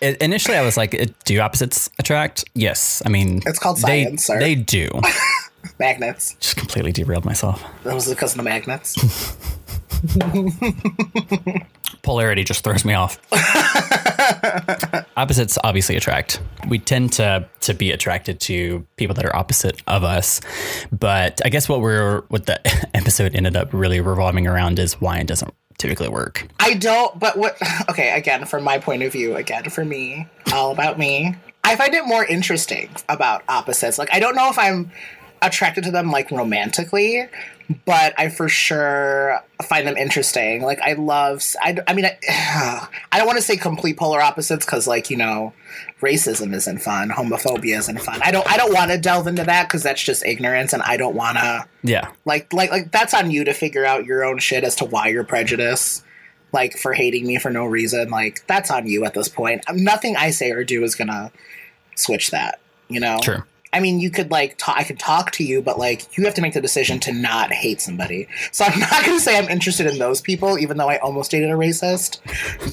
It, 0.00 0.20
initially, 0.20 0.56
I 0.56 0.62
was 0.62 0.76
like, 0.76 1.10
"Do 1.24 1.40
opposites 1.40 1.88
attract?" 1.98 2.44
Yes. 2.54 3.02
I 3.06 3.08
mean, 3.08 3.42
It's 3.46 3.58
called 3.58 3.78
they, 3.78 4.04
science, 4.04 4.24
sir. 4.26 4.38
They 4.38 4.54
do. 4.54 4.90
Magnets. 5.78 6.34
Just 6.40 6.56
completely 6.56 6.92
derailed 6.92 7.24
myself. 7.24 7.64
That 7.84 7.94
was 7.94 8.08
because 8.08 8.32
of 8.32 8.36
the 8.36 8.42
magnets. 8.42 8.94
Polarity 12.04 12.44
just 12.44 12.62
throws 12.62 12.84
me 12.84 12.94
off. 12.94 13.18
opposites 15.16 15.58
obviously 15.64 15.96
attract. 15.96 16.40
We 16.68 16.78
tend 16.78 17.12
to 17.14 17.48
to 17.60 17.74
be 17.74 17.90
attracted 17.90 18.40
to 18.40 18.86
people 18.96 19.14
that 19.14 19.24
are 19.24 19.34
opposite 19.34 19.82
of 19.86 20.04
us. 20.04 20.40
But 20.92 21.40
I 21.44 21.48
guess 21.48 21.68
what 21.68 21.80
we're 21.80 22.22
what 22.28 22.46
the 22.46 22.60
episode 22.94 23.34
ended 23.34 23.56
up 23.56 23.72
really 23.72 24.00
revolving 24.00 24.46
around 24.46 24.78
is 24.78 25.00
why 25.00 25.18
it 25.18 25.26
doesn't 25.26 25.52
typically 25.78 26.08
work. 26.08 26.46
I 26.60 26.74
don't. 26.74 27.18
But 27.18 27.36
what? 27.36 27.56
Okay. 27.88 28.16
Again, 28.16 28.44
from 28.46 28.64
my 28.64 28.78
point 28.78 29.02
of 29.02 29.12
view, 29.12 29.36
again 29.36 29.68
for 29.70 29.84
me, 29.84 30.26
all 30.52 30.72
about 30.72 30.98
me. 30.98 31.36
I 31.64 31.76
find 31.76 31.94
it 31.94 32.06
more 32.06 32.24
interesting 32.24 32.90
about 33.08 33.42
opposites. 33.48 33.98
Like 33.98 34.12
I 34.12 34.20
don't 34.20 34.36
know 34.36 34.50
if 34.50 34.58
I'm 34.58 34.90
attracted 35.42 35.84
to 35.84 35.90
them 35.90 36.10
like 36.10 36.30
romantically, 36.30 37.28
but 37.86 38.14
I 38.18 38.28
for 38.28 38.48
sure 38.48 39.40
find 39.62 39.86
them 39.86 39.96
interesting. 39.96 40.62
Like 40.62 40.80
I 40.80 40.92
love. 40.94 41.42
I, 41.60 41.78
I 41.86 41.94
mean, 41.94 42.04
I, 42.04 42.18
I 43.12 43.18
don't 43.18 43.26
want 43.26 43.38
to 43.38 43.42
say 43.42 43.56
complete 43.56 43.96
polar 43.96 44.20
opposites 44.20 44.64
because, 44.66 44.86
like 44.86 45.10
you 45.10 45.16
know, 45.16 45.52
racism 46.00 46.54
isn't 46.54 46.80
fun, 46.80 47.10
homophobia 47.10 47.78
isn't 47.78 48.00
fun. 48.00 48.20
I 48.22 48.30
don't. 48.30 48.46
I 48.50 48.56
don't 48.56 48.72
want 48.74 48.90
to 48.90 48.98
delve 48.98 49.26
into 49.26 49.44
that 49.44 49.68
because 49.68 49.82
that's 49.82 50.02
just 50.02 50.24
ignorance, 50.24 50.72
and 50.72 50.82
I 50.82 50.96
don't 50.96 51.14
want 51.16 51.38
to 51.38 51.66
Yeah. 51.82 52.10
like 52.24 52.52
like 52.52 52.70
like 52.70 52.90
that's 52.92 53.14
on 53.14 53.30
you 53.30 53.44
to 53.44 53.52
figure 53.54 53.84
out 53.84 54.04
your 54.04 54.24
own 54.24 54.38
shit 54.38 54.64
as 54.64 54.76
to 54.76 54.84
why 54.84 55.08
you're 55.08 55.24
prejudiced 55.24 56.04
like 56.52 56.76
for 56.78 56.92
hating 56.92 57.26
me 57.26 57.36
for 57.36 57.50
no 57.50 57.64
reason 57.64 58.10
like 58.10 58.46
that's 58.46 58.70
on 58.70 58.86
you 58.86 59.04
at 59.04 59.12
this 59.12 59.28
point 59.28 59.60
nothing 59.74 60.14
i 60.16 60.30
say 60.30 60.52
or 60.52 60.62
do 60.62 60.84
is 60.84 60.94
gonna 60.94 61.32
switch 61.96 62.30
that 62.30 62.60
you 62.88 63.00
know 63.00 63.18
True. 63.22 63.42
I 63.74 63.80
mean 63.80 64.00
you 64.00 64.10
could 64.10 64.30
like 64.30 64.56
ta- 64.56 64.74
i 64.76 64.84
could 64.84 64.98
talk 64.98 65.30
to 65.32 65.44
you 65.44 65.60
but 65.60 65.78
like 65.78 66.16
you 66.16 66.24
have 66.24 66.34
to 66.34 66.40
make 66.40 66.54
the 66.54 66.60
decision 66.60 66.98
to 67.00 67.12
not 67.12 67.52
hate 67.52 67.80
somebody. 67.80 68.26
So 68.52 68.64
i'm 68.64 68.78
not 68.92 69.04
gonna 69.04 69.20
say 69.20 69.36
i'm 69.36 69.48
interested 69.48 69.86
in 69.86 69.98
those 69.98 70.20
people 70.20 70.58
even 70.58 70.76
though 70.76 70.88
i 70.88 70.98
almost 70.98 71.30
dated 71.30 71.50
a 71.50 71.54
racist. 71.54 72.22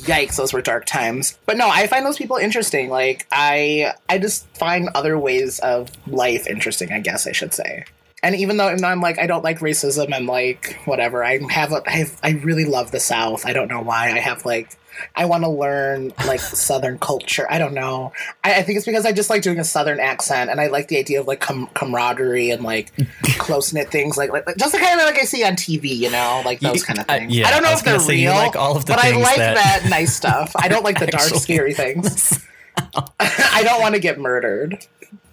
Yikes 0.06 0.38
those 0.38 0.54
were 0.54 0.62
dark 0.62 0.86
times. 0.86 1.38
But 1.46 1.58
no 1.58 1.70
i 1.70 1.88
find 1.88 2.06
those 2.06 2.18
people 2.18 2.38
interesting. 2.38 2.90
Like 2.90 3.28
i 3.32 3.94
i 4.08 4.18
just 4.18 4.48
find 4.56 4.90
other 4.96 5.18
ways 5.18 5.60
of 5.60 5.90
life 6.08 6.48
interesting 6.48 6.92
i 6.94 7.00
guess 7.00 7.28
i 7.28 7.32
should 7.32 7.54
say. 7.54 7.86
And 8.24 8.36
even 8.36 8.58
though 8.58 8.68
I'm 8.68 9.02
like 9.02 9.18
I 9.18 9.26
don't 9.26 9.44
like 9.44 9.60
racism 9.60 10.14
and 10.16 10.28
like 10.28 10.78
whatever, 10.86 11.24
I 11.24 11.40
have 11.50 11.72
a, 11.72 11.82
I 11.88 11.92
have, 11.92 12.20
I 12.22 12.32
really 12.44 12.66
love 12.66 12.92
the 12.92 13.00
South. 13.00 13.48
I 13.48 13.54
don't 13.54 13.68
know 13.68 13.82
why. 13.82 14.12
I 14.12 14.20
have 14.20 14.46
like 14.46 14.78
I 15.16 15.26
want 15.26 15.44
to 15.44 15.50
learn 15.50 16.14
like 16.26 16.40
Southern 16.40 17.00
culture. 17.00 17.46
I 17.50 17.58
don't 17.58 17.74
know. 17.74 18.12
I, 18.44 18.56
I 18.60 18.64
think 18.64 18.78
it's 18.78 18.86
because 18.86 19.06
I 19.06 19.12
just 19.12 19.30
like 19.30 19.42
doing 19.42 19.60
a 19.60 19.64
Southern 19.64 20.00
accent, 20.00 20.50
and 20.50 20.60
I 20.62 20.68
like 20.68 20.88
the 20.88 20.98
idea 20.98 21.20
of 21.22 21.28
like 21.28 21.40
com- 21.40 21.70
camaraderie 21.74 22.50
and 22.52 22.64
like 22.64 22.92
close 23.38 23.74
knit 23.74 23.90
things, 23.90 24.18
like, 24.18 24.32
like 24.32 24.46
just 24.58 24.74
the 24.74 24.80
kind 24.80 25.00
of 25.00 25.06
like 25.06 25.20
I 25.20 25.24
see 25.26 25.44
on 25.44 25.54
TV, 25.54 25.96
you 25.96 26.10
know, 26.12 26.42
like 26.46 26.60
those 26.60 26.84
kind 26.84 27.00
of 27.00 27.06
I- 27.10 27.20
things. 27.20 27.36
yeah, 27.36 27.48
I 27.48 27.52
don't 27.52 27.64
know 27.64 27.70
I 27.70 27.74
if 27.74 27.84
they're 27.84 27.94
gonna 27.96 28.04
say 28.06 28.16
you 28.16 28.30
real, 28.30 28.38
like 28.38 28.56
all 28.56 28.76
of 28.78 28.86
the 28.86 28.94
but 28.94 29.04
I 29.04 29.12
like 29.12 29.38
that- 29.38 29.56
that 29.56 29.90
nice 29.90 30.14
stuff. 30.16 30.52
I 30.56 30.68
don't 30.68 30.84
like 30.84 31.00
the 31.00 31.08
dark, 31.18 31.24
scary 31.36 31.74
things. 31.74 32.46
I 33.20 33.62
don't 33.64 33.82
want 33.82 33.96
to 33.96 34.00
get 34.02 34.20
murdered. 34.20 34.86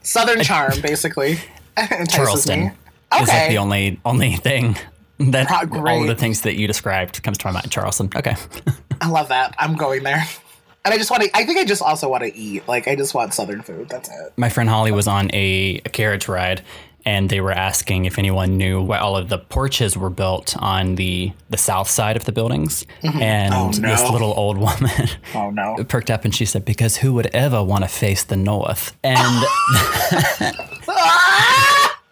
Southern 0.02 0.42
charm, 0.42 0.80
basically. 0.80 1.38
Charleston 2.08 2.60
me. 2.60 2.66
is 2.66 2.72
like 3.12 3.22
Okay. 3.28 3.48
the 3.50 3.58
only 3.58 4.00
only 4.04 4.36
thing 4.36 4.76
that 5.30 5.46
Ah, 5.50 5.60
all 5.60 5.66
great. 5.66 6.02
of 6.02 6.06
the 6.08 6.14
things 6.14 6.42
that 6.42 6.56
you 6.56 6.66
described 6.66 7.22
comes 7.22 7.38
to 7.38 7.46
my 7.46 7.52
mind. 7.52 7.70
Charleston. 7.70 8.10
Okay. 8.14 8.36
I 9.00 9.08
love 9.08 9.28
that. 9.28 9.54
I'm 9.58 9.74
going 9.76 10.02
there. 10.02 10.24
And 10.84 10.94
I 10.94 10.96
just 10.96 11.10
want 11.10 11.22
to. 11.24 11.30
I 11.36 11.44
think 11.44 11.58
I 11.58 11.64
just 11.64 11.82
also 11.82 12.08
want 12.08 12.22
to 12.24 12.34
eat. 12.36 12.66
Like 12.68 12.88
I 12.88 12.94
just 12.96 13.14
want 13.14 13.34
Southern 13.34 13.62
food. 13.62 13.88
That's 13.88 14.08
it. 14.08 14.32
my 14.36 14.48
friend 14.48 14.68
Holly 14.70 14.92
was 14.92 15.06
on 15.08 15.28
a, 15.34 15.80
a 15.84 15.88
carriage 15.90 16.28
ride 16.28 16.62
and 17.04 17.30
they 17.30 17.40
were 17.40 17.52
asking 17.52 18.04
if 18.06 18.18
anyone 18.18 18.56
knew 18.56 18.82
why 18.82 18.98
all 18.98 19.16
of 19.16 19.28
the 19.28 19.38
porches 19.38 19.96
were 19.96 20.10
built 20.10 20.56
on 20.58 20.94
the 20.96 21.32
the 21.50 21.56
south 21.56 21.88
side 21.88 22.16
of 22.16 22.24
the 22.24 22.32
buildings. 22.32 22.86
And 23.02 23.52
Oh, 23.54 23.70
this 23.72 24.08
little 24.10 24.32
old 24.36 24.56
woman 24.58 24.90
Oh 25.34 25.50
no. 25.50 25.76
perked 25.84 26.10
up 26.10 26.24
and 26.24 26.34
she 26.34 26.44
said, 26.44 26.64
Because 26.64 26.96
who 26.96 27.12
would 27.14 27.26
ever 27.34 27.62
want 27.62 27.84
to 27.84 27.88
face 27.88 28.24
the 28.24 28.36
north? 28.36 28.96
And 29.04 29.44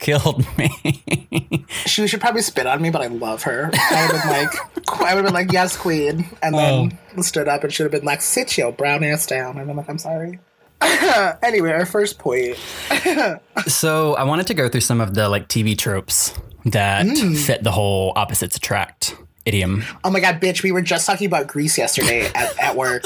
killed 0.07 0.47
me. 0.57 1.65
She 1.85 2.07
should 2.07 2.21
probably 2.21 2.43
spit 2.43 2.67
on 2.67 2.81
me, 2.81 2.91
but 2.91 3.03
I 3.03 3.09
love 3.09 3.43
her. 3.43 3.71
I 3.73 4.07
would 4.07 4.17
have 4.17 4.23
been 4.23 4.33
like, 4.33 5.01
I 5.01 5.15
would 5.15 5.25
have 5.25 5.25
been 5.25 5.35
like, 5.35 5.53
yes, 5.53 5.77
queen, 5.77 6.27
and 6.43 6.55
then 6.55 6.99
oh. 7.17 7.23
stood 7.23 7.49
up 7.49 7.65
and 7.65 7.73
should 7.73 7.85
have 7.85 7.93
been 7.93 8.05
like, 8.05 8.23
sit 8.23 8.57
your 8.57 8.73
brown 8.73 9.05
ass 9.05 9.27
down. 9.27 9.59
And 9.59 9.71
I'm 9.71 9.77
like, 9.77 9.89
I'm 9.89 9.99
sorry. 9.99 10.39
anyway, 11.43 11.73
our 11.73 11.87
first 11.87 12.19
point. 12.19 12.57
so 13.67 14.15
I 14.15 14.25
wanted 14.25 14.47
to 14.49 14.55
go 14.55 14.69
through 14.69 14.81
some 14.81 15.01
of 15.01 15.15
the 15.15 15.29
like 15.29 15.49
TV 15.49 15.77
tropes 15.77 16.35
that 16.67 17.07
mm. 17.07 17.37
fit 17.37 17.63
the 17.63 17.73
whole 17.73 18.13
opposites 18.17 18.57
attract 18.57 19.17
idiom. 19.45 19.85
Oh 20.05 20.11
my 20.11 20.21
god, 20.21 20.41
bitch! 20.41 20.63
We 20.63 20.73
were 20.73 20.83
just 20.83 21.07
talking 21.07 21.27
about 21.27 21.49
Grease 21.49 21.79
yesterday 21.79 22.31
at, 22.35 22.59
at 22.59 22.77
work. 22.77 23.05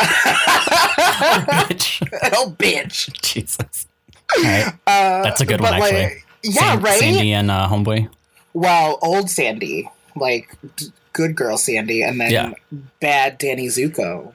Bitch. 0.00 2.08
oh, 2.34 2.54
bitch! 2.58 3.10
Oh, 3.10 3.18
Jesus. 3.22 3.86
Right. 4.42 4.72
That's 4.86 5.40
a 5.40 5.46
good 5.46 5.60
one, 5.60 5.74
Uh, 5.74 5.76
actually. 5.76 6.02
like, 6.02 6.26
yeah, 6.42 6.52
San- 6.74 6.80
right. 6.82 6.98
Sandy 7.00 7.32
and 7.32 7.50
uh, 7.50 7.68
Homeboy. 7.68 8.08
Well, 8.54 8.98
old 9.02 9.30
Sandy, 9.30 9.88
like 10.16 10.48
d- 10.76 10.86
good 11.12 11.34
girl 11.36 11.56
Sandy, 11.56 12.02
and 12.02 12.20
then 12.20 12.30
Yeah. 12.30 12.52
bad 13.00 13.38
Danny 13.38 13.66
Zuko. 13.68 14.32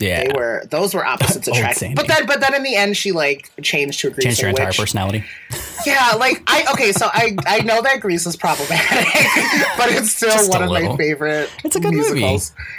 Yeah. 0.00 0.24
They 0.24 0.30
were 0.34 0.64
those 0.70 0.92
were 0.92 1.06
opposites 1.06 1.46
attract. 1.48 1.80
But 1.94 2.08
then 2.08 2.26
but 2.26 2.40
then 2.40 2.52
in 2.54 2.64
the 2.64 2.74
end 2.74 2.96
she 2.96 3.12
like 3.12 3.50
changed 3.62 4.00
to 4.00 4.08
a 4.08 4.20
Changed 4.20 4.40
your 4.40 4.50
entire 4.50 4.66
which- 4.68 4.78
personality. 4.78 5.24
Yeah, 5.86 6.12
like 6.18 6.42
I 6.46 6.64
okay, 6.72 6.92
so 6.92 7.08
I 7.12 7.36
I 7.46 7.60
know 7.60 7.82
that 7.82 8.00
Grease 8.00 8.24
is 8.26 8.36
problematic, 8.36 8.80
but 9.76 9.90
it's 9.92 10.12
still 10.16 10.30
Just 10.30 10.50
one 10.50 10.62
of 10.62 10.70
my 10.70 10.96
favorite. 10.96 11.50
It's 11.62 11.76
a 11.76 11.80
good 11.80 11.92
movie. 11.92 12.38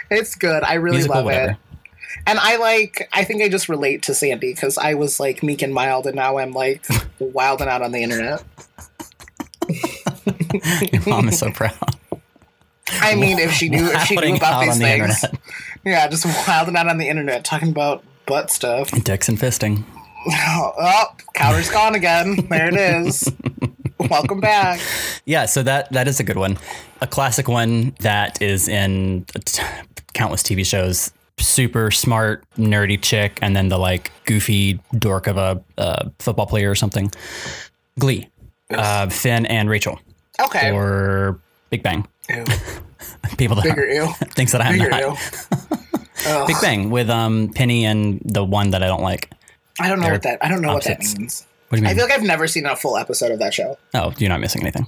It's 0.09 0.33
good. 0.35 0.63
I 0.63 0.73
really 0.75 0.97
Musical, 0.97 1.17
love 1.17 1.25
whatever. 1.25 1.51
it. 1.51 1.57
And 2.27 2.39
I 2.39 2.57
like. 2.57 3.09
I 3.13 3.23
think 3.23 3.43
I 3.43 3.49
just 3.49 3.69
relate 3.69 4.03
to 4.03 4.13
Sandy 4.13 4.53
because 4.53 4.77
I 4.77 4.93
was 4.93 5.19
like 5.19 5.43
meek 5.43 5.61
and 5.61 5.73
mild, 5.73 6.07
and 6.07 6.15
now 6.15 6.37
I'm 6.37 6.51
like 6.51 6.85
wilding 7.19 7.67
out 7.67 7.81
on 7.81 7.91
the 7.91 8.03
internet. 8.03 8.43
Your 10.91 11.01
mom 11.07 11.27
is 11.27 11.39
so 11.39 11.51
proud. 11.51 11.77
I 12.89 13.15
mean, 13.15 13.39
if 13.39 13.51
she 13.51 13.69
knew 13.69 13.87
if 13.91 14.03
she 14.03 14.15
knew 14.15 14.35
about 14.35 14.63
these 14.63 14.77
the 14.77 14.85
things, 14.85 15.25
yeah, 15.83 16.07
just 16.07 16.25
wilding 16.47 16.75
out 16.75 16.87
on 16.87 16.97
the 16.97 17.07
internet 17.07 17.43
talking 17.43 17.69
about 17.69 18.03
butt 18.25 18.51
stuff. 18.51 18.91
Dicks 19.03 19.29
and 19.29 19.37
fisting. 19.37 19.83
Oh, 20.27 20.71
oh 20.79 21.03
counter's 21.35 21.69
gone 21.69 21.93
again. 21.93 22.47
There 22.49 22.67
it 22.67 22.73
is. 22.73 23.31
Welcome 24.09 24.39
back. 24.39 24.79
Yeah, 25.25 25.45
so 25.45 25.61
that 25.61 25.91
that 25.91 26.07
is 26.07 26.19
a 26.19 26.23
good 26.23 26.37
one. 26.37 26.57
A 27.01 27.05
classic 27.05 27.47
one 27.47 27.95
that 27.99 28.41
is 28.41 28.67
in 28.67 29.25
t- 29.45 29.61
countless 30.13 30.41
TV 30.41 30.65
shows. 30.65 31.11
Super 31.37 31.91
smart, 31.91 32.43
nerdy 32.57 33.01
chick, 33.01 33.39
and 33.41 33.55
then 33.55 33.67
the 33.69 33.77
like 33.77 34.11
goofy 34.25 34.79
dork 34.97 35.27
of 35.27 35.37
a 35.37 35.61
uh, 35.77 36.09
football 36.19 36.45
player 36.45 36.71
or 36.71 36.75
something. 36.75 37.11
Glee, 37.99 38.29
uh, 38.71 39.09
Finn 39.09 39.45
and 39.45 39.69
Rachel, 39.69 39.99
Okay. 40.41 40.71
or 40.71 41.39
Big 41.69 41.83
Bang. 41.83 42.07
Ew. 42.29 42.43
People 43.37 43.55
that 43.57 43.63
Bigger 43.65 43.85
ew. 43.91 44.07
that 44.19 44.61
I'm 44.61 44.77
Bigger 44.77 44.89
not. 44.89 46.47
Big 46.47 46.55
Bang 46.61 46.89
with 46.89 47.09
um 47.09 47.49
Penny 47.53 47.85
and 47.85 48.21
the 48.25 48.43
one 48.43 48.69
that 48.71 48.81
I 48.81 48.87
don't 48.87 49.03
like. 49.03 49.29
I 49.79 49.89
don't 49.89 49.99
know 49.99 50.09
what 50.09 50.23
that. 50.23 50.39
I 50.43 50.47
don't 50.49 50.61
know 50.61 50.73
what 50.73 50.85
that 50.85 50.99
means. 51.17 51.45
What 51.69 51.77
do 51.77 51.81
you 51.81 51.83
mean? 51.83 51.91
I 51.91 51.95
feel 51.95 52.05
like 52.05 52.13
I've 52.13 52.23
never 52.25 52.47
seen 52.47 52.65
a 52.65 52.75
full 52.75 52.97
episode 52.97 53.31
of 53.31 53.39
that 53.39 53.53
show. 53.53 53.77
oh, 53.93 54.13
you're 54.17 54.29
not 54.29 54.39
missing 54.39 54.61
anything. 54.61 54.87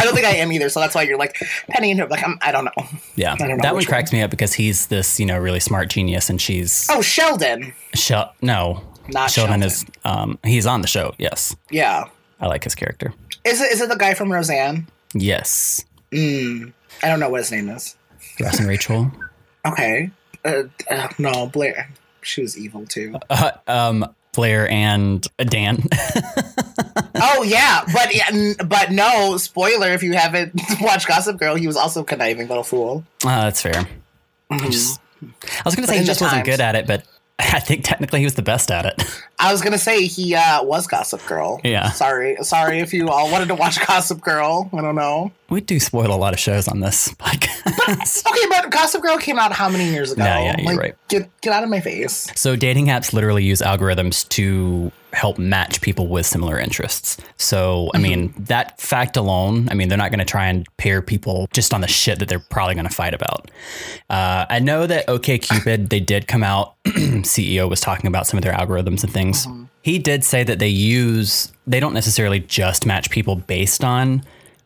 I 0.00 0.04
don't 0.04 0.14
think 0.14 0.26
I 0.26 0.30
am 0.36 0.50
either. 0.52 0.68
So 0.68 0.80
that's 0.80 0.94
why 0.94 1.02
you're 1.02 1.18
like 1.18 1.36
Penny 1.68 1.90
and 1.90 2.00
her. 2.00 2.06
Like 2.06 2.24
I'm, 2.24 2.38
I 2.42 2.50
don't 2.52 2.64
know. 2.64 2.72
Yeah, 3.16 3.34
don't 3.36 3.48
know 3.48 3.56
that 3.62 3.74
one 3.74 3.84
cracks 3.84 4.12
me 4.12 4.22
up 4.22 4.30
because 4.30 4.52
he's 4.54 4.86
this 4.88 5.18
you 5.20 5.26
know 5.26 5.38
really 5.38 5.60
smart 5.60 5.88
genius, 5.90 6.28
and 6.30 6.40
she's 6.40 6.86
Oh, 6.90 7.00
Sheldon. 7.02 7.72
Shel- 7.94 8.34
no, 8.42 8.82
Not 9.08 9.30
Sheldon, 9.30 9.60
Sheldon. 9.60 9.66
is 9.66 9.84
um 10.04 10.38
he's 10.44 10.66
on 10.66 10.80
the 10.80 10.88
show. 10.88 11.14
Yes, 11.18 11.54
Yeah. 11.70 12.04
I 12.40 12.46
like 12.48 12.64
his 12.64 12.74
character. 12.74 13.14
Is 13.44 13.60
it? 13.60 13.70
Is 13.72 13.80
it 13.80 13.88
the 13.88 13.96
guy 13.96 14.14
from 14.14 14.32
Roseanne? 14.32 14.86
Yes, 15.14 15.84
I 16.12 16.72
don't 17.02 17.20
know 17.20 17.28
what 17.28 17.40
his 17.40 17.50
name 17.52 17.68
is. 17.68 17.96
Ross 18.40 18.58
and 18.58 18.68
Rachel. 18.68 19.10
Okay. 19.66 20.10
Uh, 20.44 20.64
uh, 20.90 21.08
no, 21.18 21.46
Blair. 21.46 21.88
She 22.20 22.42
was 22.42 22.58
evil 22.58 22.84
too. 22.84 23.16
Uh, 23.30 23.52
um, 23.66 24.04
Blair 24.34 24.68
and 24.68 25.26
Dan. 25.38 25.82
oh 27.16 27.42
yeah, 27.42 27.84
but 27.92 28.68
but 28.68 28.90
no 28.92 29.36
spoiler 29.36 29.88
if 29.88 30.02
you 30.02 30.12
haven't 30.14 30.52
watched 30.80 31.08
Gossip 31.08 31.38
Girl. 31.38 31.54
He 31.54 31.66
was 31.66 31.76
also 31.76 32.02
conniving 32.04 32.48
little 32.48 32.64
fool. 32.64 33.04
uh, 33.24 33.44
that's 33.44 33.62
fair. 33.62 33.86
I 34.50 34.58
Just, 34.70 35.00
I 35.22 35.62
was 35.64 35.74
gonna 35.74 35.86
say 35.86 35.96
in 35.96 36.02
he 36.02 36.06
just 36.06 36.20
wasn't 36.20 36.44
times. 36.44 36.48
good 36.48 36.60
at 36.60 36.74
it, 36.74 36.86
but 36.86 37.04
I 37.38 37.60
think 37.60 37.84
technically 37.84 38.20
he 38.20 38.26
was 38.26 38.34
the 38.34 38.42
best 38.42 38.70
at 38.70 38.86
it. 38.86 39.02
I 39.38 39.52
was 39.52 39.62
gonna 39.62 39.78
say 39.78 40.06
he 40.06 40.34
uh, 40.34 40.62
was 40.62 40.86
Gossip 40.86 41.24
Girl. 41.26 41.60
Yeah. 41.64 41.90
Sorry, 41.90 42.36
sorry 42.42 42.80
if 42.80 42.92
you 42.94 43.08
all 43.08 43.30
wanted 43.30 43.48
to 43.48 43.54
watch 43.54 43.84
Gossip 43.86 44.20
Girl. 44.20 44.70
I 44.72 44.80
don't 44.80 44.94
know. 44.94 45.32
we 45.50 45.60
do 45.60 45.78
spoil 45.80 46.12
a 46.12 46.16
lot 46.16 46.32
of 46.32 46.38
shows 46.38 46.68
on 46.68 46.80
this 46.80 47.08
podcast. 47.14 48.26
Okay, 48.26 48.46
but 48.48 48.70
Gossip 48.70 49.02
Girl 49.02 49.18
came 49.18 49.38
out 49.38 49.52
how 49.52 49.68
many 49.68 49.90
years 49.90 50.12
ago? 50.12 50.22
No, 50.24 50.28
yeah, 50.42 50.56
you're 50.58 50.66
like, 50.72 50.78
right. 50.78 50.94
Get 51.08 51.28
get 51.40 51.52
out 51.52 51.62
of 51.64 51.68
my 51.70 51.80
face. 51.80 52.28
So 52.34 52.56
dating 52.56 52.86
apps 52.86 53.12
literally 53.12 53.44
use 53.44 53.60
algorithms 53.60 54.28
to 54.30 54.90
help 55.12 55.38
match 55.38 55.80
people 55.80 56.08
with 56.08 56.26
similar 56.26 56.58
interests. 56.58 57.18
So, 57.36 57.88
I 57.94 57.98
mean, 57.98 58.30
Mm-hmm. 58.30 58.44
that 58.44 58.80
fact 58.80 59.16
alone, 59.16 59.68
I 59.70 59.74
mean, 59.74 59.88
they're 59.88 59.96
not 59.98 60.10
going 60.10 60.18
to 60.18 60.24
try 60.24 60.46
and 60.48 60.66
pair 60.76 61.00
people 61.02 61.48
just 61.52 61.72
on 61.72 61.82
the 61.82 61.86
shit 61.86 62.18
that 62.18 62.28
they're 62.28 62.40
probably 62.50 62.74
going 62.74 62.88
to 62.88 62.92
fight 62.94 63.14
about. 63.14 63.48
Uh, 64.10 64.44
I 64.50 64.58
know 64.58 64.86
that 64.88 65.06
OKCupid, 65.06 65.88
they 65.90 66.00
did 66.00 66.26
come 66.26 66.42
out, 66.42 66.74
CEO 66.84 67.70
was 67.70 67.80
talking 67.80 68.08
about 68.08 68.26
some 68.26 68.38
of 68.38 68.42
their 68.44 68.54
algorithms 68.54 69.04
and 69.04 69.12
things. 69.12 69.33
Mm-hmm. 69.34 69.64
He 69.82 69.98
did 69.98 70.24
say 70.24 70.44
that 70.44 70.58
they 70.58 70.68
use, 70.68 71.52
they 71.66 71.80
don't 71.80 71.94
necessarily 71.94 72.40
just 72.40 72.86
match 72.86 73.10
people 73.10 73.36
based 73.36 73.84
on 73.84 74.22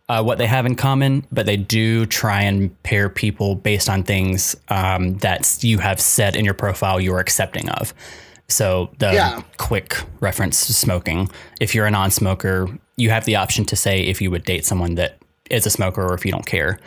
uh, 0.08 0.22
what 0.22 0.38
they 0.38 0.46
have 0.46 0.64
in 0.64 0.74
common, 0.74 1.26
but 1.30 1.44
they 1.44 1.56
do 1.56 2.06
try 2.06 2.42
and 2.42 2.82
pair 2.82 3.08
people 3.08 3.54
based 3.56 3.88
on 3.90 4.02
things 4.02 4.56
um, 4.68 5.18
that 5.18 5.62
you 5.62 5.78
have 5.78 6.00
said 6.00 6.34
in 6.36 6.44
your 6.44 6.54
profile 6.54 7.00
you're 7.00 7.18
accepting 7.20 7.68
of. 7.70 7.92
So 8.48 8.90
the 8.98 9.12
Yeah. 9.12 9.42
quick 9.58 9.96
reference 10.20 10.66
to 10.68 10.72
smoking. 10.72 11.28
If 11.60 11.74
you're 11.74 11.86
a 11.86 11.90
non-smoker, 11.90 12.68
you 12.96 13.10
have 13.10 13.26
the 13.26 13.36
option 13.36 13.64
to 13.66 13.76
say 13.76 14.00
if 14.00 14.22
you 14.22 14.30
would 14.30 14.44
date 14.44 14.64
someone 14.64 14.94
that 14.94 15.18
is 15.50 15.66
a 15.66 15.70
smoker 15.70 16.02
or 16.02 16.14
if 16.14 16.24
you 16.24 16.32
don't 16.32 16.46
care. 16.46 16.78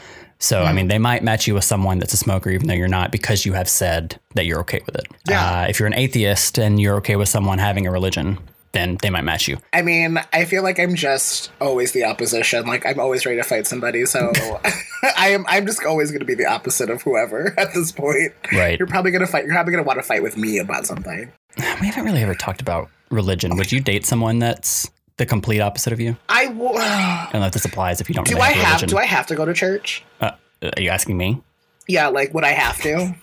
So 0.42 0.64
I 0.64 0.74
mean, 0.74 0.88
they 0.88 0.98
might 0.98 1.24
match 1.24 1.48
you 1.48 1.54
with 1.54 1.64
someone 1.64 2.00
that's 2.00 2.14
a 2.14 2.18
smoker 2.18 2.50
even 2.50 2.68
though 2.68 2.74
you're 2.74 2.88
not 2.88 3.12
because 3.12 3.46
you 3.46 3.54
have 3.54 3.70
said 3.70 4.20
that 4.34 4.46
you're 4.46 4.60
okay 4.62 4.82
with 4.86 4.96
it. 4.96 5.06
Yeah. 5.30 5.62
Uh, 5.62 5.68
if 5.68 5.80
you're 5.80 5.88
an 5.88 5.94
atheist 5.94 6.58
and 6.58 6.82
you're 6.82 6.96
okay 6.98 7.16
with 7.16 7.30
someone 7.30 7.60
having 7.60 7.86
a 7.86 7.92
religion, 7.92 8.40
then 8.72 8.98
they 9.02 9.10
might 9.10 9.24
match 9.24 9.48
you. 9.48 9.58
I 9.72 9.84
mean, 9.84 10.20
I 10.34 10.46
feel 10.46 10.64
like 10.64 10.80
I'm 10.80 10.96
just 10.96 11.52
always 11.62 11.92
the 11.92 12.06
opposition. 12.06 12.66
Like 12.66 12.86
I'm 12.86 13.00
always 13.00 13.26
ready 13.26 13.38
to 13.38 13.44
fight 13.44 13.68
somebody. 13.68 14.06
So 14.06 14.32
I 15.18 15.30
am. 15.30 15.46
I'm 15.48 15.66
just 15.66 15.84
always 15.84 16.12
going 16.12 16.20
to 16.22 16.26
be 16.26 16.36
the 16.36 16.48
opposite 16.48 16.90
of 16.90 17.02
whoever 17.02 17.54
at 17.58 17.74
this 17.74 17.92
point. 17.92 18.34
Right. 18.52 18.80
You're 18.80 18.88
probably 18.88 19.12
going 19.12 19.26
to 19.26 19.28
fight. 19.28 19.46
You're 19.46 19.54
probably 19.54 19.74
going 19.74 19.84
to 19.84 19.88
want 19.88 20.00
to 20.00 20.04
fight 20.04 20.24
with 20.24 20.38
me 20.38 20.60
about 20.60 20.86
something. 20.86 21.32
We 21.58 21.88
haven't 21.88 22.06
really 22.06 22.22
ever 22.22 22.36
talked 22.36 22.62
about 22.62 22.90
religion. 23.10 23.58
Would 23.58 23.72
you 23.72 23.80
date 23.80 24.06
someone 24.06 24.40
that's 24.40 24.90
the 25.18 25.26
complete 25.26 25.60
opposite 25.60 25.94
of 25.94 26.00
you? 26.00 26.16
I 26.30 26.41
I 26.70 27.30
don't 27.32 27.42
know 27.42 27.48
if 27.48 27.54
this 27.54 27.66
applies 27.66 28.02
if 28.02 28.10
you 28.10 28.16
don't 28.16 28.28
do. 28.28 28.38
I 28.40 28.52
have 28.52 28.66
religion. 28.82 28.90
Do 28.90 28.98
I 28.98 29.06
have 29.06 29.28
to 29.28 29.36
go 29.36 29.46
to 29.46 29.54
church? 29.54 30.04
Uh, 30.20 30.32
are 30.64 30.82
you 30.82 30.90
asking 30.90 31.18
me? 31.18 31.42
Yeah. 31.88 32.08
Like, 32.08 32.34
would 32.34 32.44
I 32.44 32.52
have 32.52 32.82
to? 32.84 33.16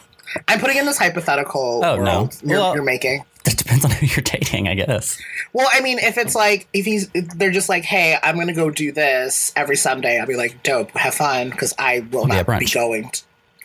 I'm 0.46 0.60
putting 0.60 0.76
in 0.76 0.84
this 0.86 0.98
hypothetical 0.98 1.80
Oh, 1.84 1.96
no. 1.96 2.28
you're, 2.42 2.58
Well- 2.60 2.74
you're 2.74 2.84
making. 2.84 3.24
That 3.44 3.56
depends 3.56 3.84
on 3.84 3.90
who 3.92 4.04
you're 4.06 4.22
dating, 4.22 4.68
I 4.68 4.74
guess. 4.74 5.18
Well, 5.54 5.68
I 5.72 5.80
mean, 5.80 5.98
if 6.00 6.18
it's 6.18 6.34
like 6.34 6.68
if 6.74 6.84
he's 6.84 7.08
they're 7.36 7.52
just 7.52 7.68
like, 7.70 7.84
hey, 7.84 8.18
I'm 8.22 8.36
gonna 8.36 8.52
go 8.52 8.68
do 8.68 8.92
this 8.92 9.52
every 9.56 9.76
Sunday. 9.76 10.18
I'll 10.18 10.26
be 10.26 10.36
like, 10.36 10.62
dope, 10.62 10.90
have 10.90 11.14
fun, 11.14 11.48
because 11.48 11.72
I 11.78 12.00
will 12.10 12.26
Be 12.26 12.32
at 12.32 12.46
not 12.48 12.58
be 12.58 12.66
brunch. 12.66 12.74
going. 12.74 13.10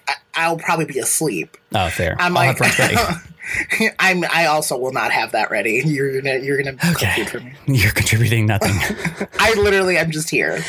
I, 0.08 0.14
I'll 0.36 0.58
probably 0.58 0.86
be 0.86 1.00
asleep. 1.00 1.58
Oh, 1.76 1.90
fair. 1.90 2.16
I'm 2.20 2.38
I'll 2.38 2.46
like, 2.48 2.58
have 2.58 2.68
brunch 2.68 2.80
ready. 2.80 2.96
I'm. 4.00 4.24
I 4.32 4.46
also 4.46 4.78
will 4.78 4.92
not 4.94 5.12
have 5.12 5.32
that 5.34 5.52
ready. 5.52 5.82
You're 5.86 6.22
gonna. 6.22 6.40
You're 6.40 6.62
gonna 6.62 6.78
Okay. 6.92 7.26
for 7.26 7.40
me. 7.40 7.54
You're 7.68 7.92
contributing 7.92 8.46
nothing. 8.46 8.72
I 9.40 9.54
literally. 9.56 9.98
I'm 9.98 10.12
just 10.12 10.30
here. 10.30 10.60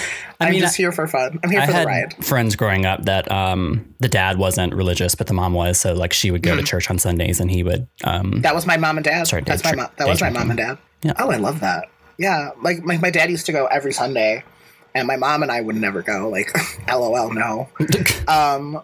I 0.41 0.47
am 0.47 0.51
mean, 0.53 0.61
just 0.61 0.75
I- 0.75 0.83
here 0.83 0.93
for 0.93 1.07
fun. 1.07 1.39
I'm 1.45 1.51
here 1.51 1.61
I 1.61 1.67
for 1.67 1.73
the 1.73 1.85
ride. 1.85 2.25
friends 2.25 2.57
growing 2.57 2.85
up 2.87 3.05
that 3.05 3.31
um, 3.31 3.95
the 4.01 4.09
dad 4.09 4.39
wasn't 4.39 4.75
religious, 4.75 5.15
but 5.15 5.27
the 5.29 5.35
mom 5.35 5.53
was. 5.55 5.79
So 5.79 5.95
like 5.95 6.13
she 6.13 6.31
would 6.31 6.43
go 6.43 6.57
to 6.57 6.63
church 6.63 6.91
on 6.91 6.99
Sundays, 6.99 7.41
and 7.41 7.51
he 7.51 7.63
would. 7.63 7.87
Um, 8.03 8.41
That 8.43 8.55
was 8.55 8.67
my 8.67 8.77
mom 8.77 8.97
and 8.99 9.05
dad. 9.05 9.27
Sorry, 9.27 9.43
That's 9.43 9.63
day 9.63 9.71
my 9.71 9.77
mom. 9.77 9.91
That 9.99 10.09
was 10.09 10.21
my 10.21 10.31
mom 10.31 10.51
and 10.51 10.59
dad. 10.59 10.79
Yeah. 11.03 11.13
Oh, 11.19 11.31
I 11.31 11.37
love 11.37 11.61
that. 11.61 11.85
Yeah, 12.19 12.51
like 12.63 12.83
my, 12.85 12.97
my 12.99 13.11
dad 13.11 13.31
used 13.31 13.47
to 13.47 13.53
go 13.53 13.67
every 13.67 13.93
Sunday, 13.93 14.43
and 14.95 15.07
my 15.07 15.17
mom 15.17 15.43
and 15.43 15.51
I 15.53 15.61
would 15.61 15.77
never 15.77 16.01
go. 16.03 16.29
Like, 16.29 16.51
lol, 16.89 17.33
no. 17.33 17.69
Um, 18.29 18.81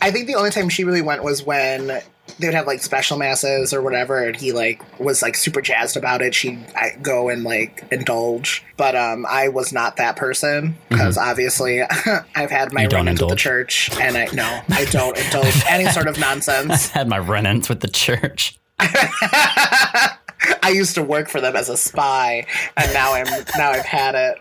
I 0.00 0.10
think 0.10 0.26
the 0.26 0.34
only 0.36 0.50
time 0.50 0.68
she 0.68 0.84
really 0.84 1.02
went 1.02 1.22
was 1.22 1.44
when 1.44 2.00
they 2.38 2.46
would 2.46 2.54
have 2.54 2.66
like 2.66 2.82
special 2.82 3.16
masses 3.18 3.72
or 3.72 3.82
whatever, 3.82 4.22
and 4.22 4.36
he 4.36 4.52
like 4.52 4.82
was 5.00 5.22
like 5.22 5.34
super 5.36 5.60
jazzed 5.60 5.96
about 5.96 6.22
it. 6.22 6.34
She'd 6.34 6.58
I, 6.76 6.96
go 7.00 7.28
and 7.28 7.42
like 7.42 7.84
indulge, 7.90 8.64
but 8.76 8.94
um, 8.94 9.26
I 9.28 9.48
was 9.48 9.72
not 9.72 9.96
that 9.96 10.16
person 10.16 10.76
because 10.88 11.16
obviously 11.18 11.82
I've 12.36 12.50
had 12.50 12.72
my 12.72 12.86
Mm-hmm. 12.86 12.94
Run-ins 12.96 13.20
with 13.20 13.30
the 13.30 13.36
church, 13.36 13.90
and 13.98 14.16
I 14.16 14.28
no, 14.32 14.60
I 14.70 14.84
don't 14.90 15.16
indulge 15.18 15.62
any 15.68 15.86
sort 15.86 16.06
of 16.06 16.18
nonsense. 16.18 16.90
I 16.94 16.98
had 16.98 17.08
my 17.08 17.18
run-ins 17.18 17.68
with 17.68 17.80
the 17.80 17.88
church. 17.88 18.58
I 18.80 20.70
used 20.72 20.94
to 20.94 21.02
work 21.02 21.28
for 21.28 21.40
them 21.40 21.56
as 21.56 21.68
a 21.68 21.76
spy, 21.76 22.46
and 22.76 22.92
now 22.92 23.14
I'm 23.14 23.26
now 23.56 23.70
I've 23.70 23.84
had 23.84 24.14
it. 24.14 24.38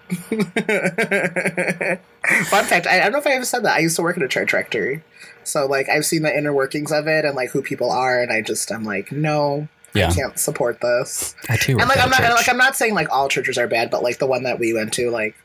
Fun 2.46 2.66
fact: 2.66 2.86
I, 2.86 3.00
I 3.00 3.04
don't 3.04 3.14
know 3.14 3.18
if 3.18 3.26
I 3.28 3.32
ever 3.32 3.46
said 3.46 3.64
that. 3.64 3.76
I 3.76 3.80
used 3.80 3.96
to 3.96 4.02
work 4.04 4.18
at 4.18 4.24
a 4.24 4.28
church 4.28 4.54
rectory, 4.54 5.04
so 5.48 5.66
like 5.66 5.90
I've 5.90 6.06
seen 6.06 6.24
the 6.24 6.36
inner 6.36 6.54
workings 6.54 6.92
of 6.92 7.08
it 7.08 7.26
and 7.26 7.36
like 7.36 7.50
who 7.52 7.62
people 7.62 7.92
are, 7.92 8.22
and 8.22 8.32
I 8.32 8.42
just 8.42 8.72
I'm 8.72 8.84
like, 8.84 9.12
no, 9.12 9.68
Yeah. 9.94 10.10
I 10.10 10.14
can't 10.14 10.38
support 10.40 10.82
this. 10.82 11.36
I 11.50 11.58
too. 11.58 11.78
And 11.80 11.88
like 11.90 12.00
I'm 12.00 12.10
not 12.10 12.22
like 12.22 12.50
I'm 12.50 12.58
not 12.58 12.76
saying 12.76 12.94
like 12.94 13.10
all 13.10 13.30
churches 13.30 13.58
are 13.58 13.68
bad, 13.68 13.90
but 13.90 14.04
like 14.04 14.20
the 14.20 14.28
one 14.28 14.44
that 14.44 14.60
we 14.60 14.74
went 14.74 14.94
to, 14.94 15.10
like 15.10 15.36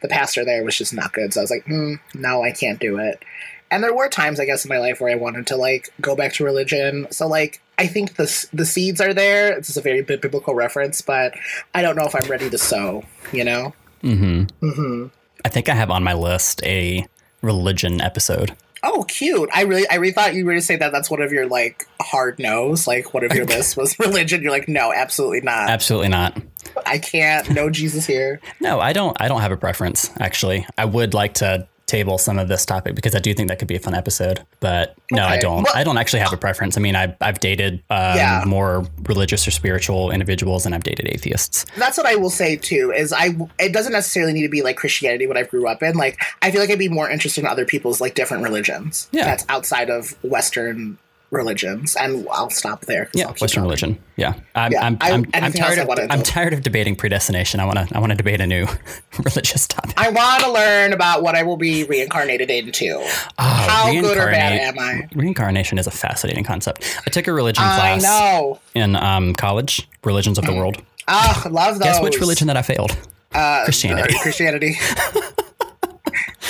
the 0.00 0.08
pastor 0.08 0.44
there 0.44 0.64
was 0.64 0.76
just 0.76 0.92
not 0.92 1.12
good. 1.12 1.32
So 1.32 1.40
I 1.40 1.44
was 1.44 1.50
like, 1.50 1.64
hmm, 1.66 1.94
no, 2.14 2.42
I 2.42 2.50
can't 2.50 2.80
do 2.80 2.98
it. 2.98 3.22
And 3.70 3.82
there 3.82 3.94
were 3.94 4.08
times, 4.08 4.38
I 4.38 4.44
guess, 4.44 4.64
in 4.66 4.68
my 4.68 4.78
life 4.78 5.00
where 5.00 5.10
I 5.10 5.14
wanted 5.14 5.46
to 5.46 5.56
like 5.56 5.88
go 6.00 6.14
back 6.14 6.34
to 6.34 6.44
religion. 6.44 7.06
So 7.10 7.26
like, 7.26 7.60
I 7.78 7.86
think 7.86 8.16
the 8.16 8.46
the 8.52 8.66
seeds 8.66 9.00
are 9.00 9.14
there. 9.14 9.56
It's 9.56 9.68
just 9.68 9.78
a 9.78 9.82
very 9.82 10.02
biblical 10.02 10.54
reference, 10.54 11.00
but 11.00 11.34
I 11.74 11.80
don't 11.80 11.96
know 11.96 12.04
if 12.04 12.14
I'm 12.14 12.28
ready 12.30 12.50
to 12.50 12.58
sow. 12.58 13.04
You 13.32 13.44
know? 13.44 13.74
Mhm. 14.02 14.50
hmm 14.60 15.06
I 15.44 15.48
think 15.48 15.68
I 15.68 15.74
have 15.74 15.90
on 15.90 16.04
my 16.04 16.12
list 16.12 16.62
a 16.64 17.06
religion 17.40 18.00
episode. 18.00 18.54
Oh, 18.84 19.04
cute! 19.04 19.48
I 19.54 19.62
really, 19.62 19.88
I 19.88 19.96
really 19.96 20.12
thought 20.12 20.34
you 20.34 20.44
were 20.44 20.52
going 20.52 20.60
to 20.60 20.66
say 20.66 20.76
that. 20.76 20.90
That's 20.92 21.10
one 21.10 21.22
of 21.22 21.32
your 21.32 21.46
like 21.46 21.86
hard 22.00 22.38
no's. 22.38 22.86
Like 22.86 23.14
one 23.14 23.24
of 23.24 23.32
your 23.32 23.44
lists 23.46 23.76
was 23.76 23.98
religion. 23.98 24.42
You're 24.42 24.50
like, 24.50 24.68
no, 24.68 24.92
absolutely 24.92 25.40
not. 25.42 25.70
Absolutely 25.70 26.08
not. 26.08 26.40
I 26.86 26.98
can't. 26.98 27.50
No 27.50 27.70
Jesus 27.70 28.06
here. 28.06 28.40
No, 28.60 28.78
I 28.80 28.92
don't. 28.92 29.16
I 29.20 29.26
don't 29.28 29.40
have 29.40 29.50
a 29.52 29.56
preference. 29.56 30.10
Actually, 30.20 30.66
I 30.78 30.84
would 30.84 31.14
like 31.14 31.34
to 31.34 31.66
table 31.92 32.16
some 32.18 32.38
of 32.38 32.48
this 32.48 32.64
topic 32.64 32.94
because 32.94 33.14
I 33.14 33.18
do 33.20 33.34
think 33.34 33.48
that 33.50 33.58
could 33.58 33.68
be 33.68 33.76
a 33.76 33.80
fun 33.80 33.94
episode. 33.94 34.40
But 34.60 34.96
no, 35.10 35.22
I 35.24 35.38
don't. 35.38 35.64
Well- 35.64 35.72
I 35.74 35.84
don't 35.84 35.98
actually 35.98 36.20
have 36.20 36.32
a 36.32 36.36
preference. 36.38 36.76
I 36.78 36.80
mean, 36.80 36.96
I, 36.96 37.14
I've 37.20 37.38
dated 37.40 37.74
um, 37.90 38.16
Yeah. 38.16 38.42
more 38.46 38.84
religious 39.04 39.46
or 39.46 39.50
spiritual 39.50 40.10
individuals, 40.10 40.64
and 40.66 40.74
I've 40.74 40.82
dated 40.84 41.06
atheists. 41.08 41.66
That's 41.76 41.98
what 41.98 42.06
I 42.06 42.16
will 42.16 42.30
say 42.30 42.56
too. 42.56 42.92
Is 42.96 43.12
I 43.12 43.36
it 43.60 43.72
doesn't 43.72 43.92
necessarily 43.92 44.32
need 44.32 44.42
to 44.42 44.48
be 44.48 44.62
like 44.62 44.76
Christianity 44.76 45.26
what 45.26 45.36
I 45.36 45.42
grew 45.42 45.68
up 45.68 45.82
in. 45.82 45.96
Like 45.96 46.18
I 46.40 46.50
feel 46.50 46.60
like 46.60 46.70
I'd 46.70 46.78
be 46.78 46.88
more 46.88 47.10
interested 47.10 47.42
in 47.42 47.46
other 47.46 47.64
people's 47.66 48.00
like 48.00 48.14
different 48.14 48.42
religions. 48.42 49.08
Yeah. 49.12 49.24
that's 49.26 49.44
outside 49.50 49.90
of 49.90 50.16
Western 50.24 50.96
religions, 51.32 51.96
and 51.96 52.26
I'll 52.30 52.50
stop 52.50 52.82
there. 52.82 53.10
Yeah, 53.14 53.28
I'll 53.28 53.34
Western 53.34 53.62
religion. 53.62 53.98
Yeah, 54.16 54.34
I'm. 54.54 54.70
Yeah, 54.72 54.84
I'm, 54.84 54.98
I- 55.00 55.12
I'm, 55.12 55.24
I'm 55.34 55.52
tired 55.52 55.78
of. 55.78 55.88
I'm 56.10 56.22
tired 56.22 56.52
of 56.52 56.62
debating 56.62 56.94
predestination. 56.94 57.58
I 57.58 57.64
want 57.64 57.78
to. 57.78 57.88
I 57.96 57.98
want 57.98 58.10
to 58.10 58.16
debate 58.16 58.40
a 58.40 58.46
new 58.46 58.66
religious 59.18 59.66
topic. 59.66 59.94
I 59.96 60.10
want 60.10 60.44
to 60.44 60.52
learn 60.52 60.92
about 60.92 61.22
what 61.22 61.34
I 61.34 61.42
will 61.42 61.56
be 61.56 61.84
reincarnated 61.84 62.50
into. 62.50 62.98
Oh, 62.98 63.32
How 63.38 63.90
good 63.90 64.16
or 64.16 64.26
bad 64.26 64.60
am 64.60 64.78
I? 64.78 65.08
Reincarnation 65.14 65.78
is 65.78 65.86
a 65.86 65.90
fascinating 65.90 66.44
concept. 66.44 66.84
I 67.06 67.10
took 67.10 67.26
a 67.26 67.32
religion 67.32 67.64
I 67.64 67.76
class 67.98 68.02
know. 68.04 68.60
in 68.74 68.94
um, 68.96 69.32
college, 69.34 69.88
religions 70.04 70.38
of 70.38 70.44
the 70.44 70.52
world. 70.54 70.80
Ah, 71.08 71.46
love 71.50 71.78
those. 71.78 71.84
Guess 71.84 72.02
which 72.02 72.18
religion 72.20 72.46
that 72.46 72.56
I 72.56 72.62
failed? 72.62 72.96
Uh, 73.34 73.64
Christianity. 73.64 74.14
uh, 74.14 74.20
Christianity. 74.20 74.74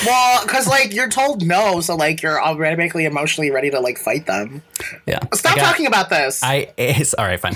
well, 0.07 0.42
because 0.44 0.66
like 0.66 0.92
you're 0.94 1.09
told 1.09 1.46
no, 1.46 1.81
so 1.81 1.94
like 1.96 2.22
you're 2.22 2.42
automatically 2.42 3.05
emotionally 3.05 3.51
ready 3.51 3.70
to 3.70 3.81
like 3.81 3.98
fight 3.98 4.27
them. 4.27 4.62
Yeah. 5.07 5.20
Stop 5.35 5.57
got- 5.57 5.64
talking 5.70 5.87
about 5.87 6.11
this. 6.11 6.42
I 6.42 6.72
it's, 6.77 7.14
all 7.14 7.25
right, 7.25 7.40
fine. 7.40 7.55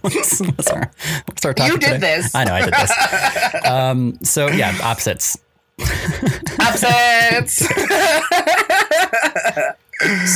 what's, 0.00 0.40
what's 0.40 0.68
our, 0.70 0.90
what's 1.26 1.44
our 1.44 1.54
topic 1.54 1.72
You 1.72 1.78
did 1.78 1.94
today? 1.94 2.16
this. 2.16 2.34
I 2.34 2.44
know 2.44 2.54
I 2.54 2.64
did 2.64 2.74
this. 2.74 2.92
Um, 3.70 4.18
so 4.22 4.48
yeah, 4.48 4.76
opposites. 4.82 5.38
Opposites. 6.60 7.66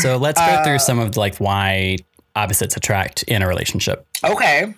So 0.02 0.16
let's 0.16 0.40
go 0.40 0.46
Uh, 0.46 0.64
through 0.64 0.78
some 0.80 0.98
of 0.98 1.16
like 1.16 1.37
why 1.38 1.98
opposites 2.35 2.76
attract 2.76 3.22
in 3.24 3.42
a 3.42 3.48
relationship. 3.48 4.06
okay. 4.24 4.74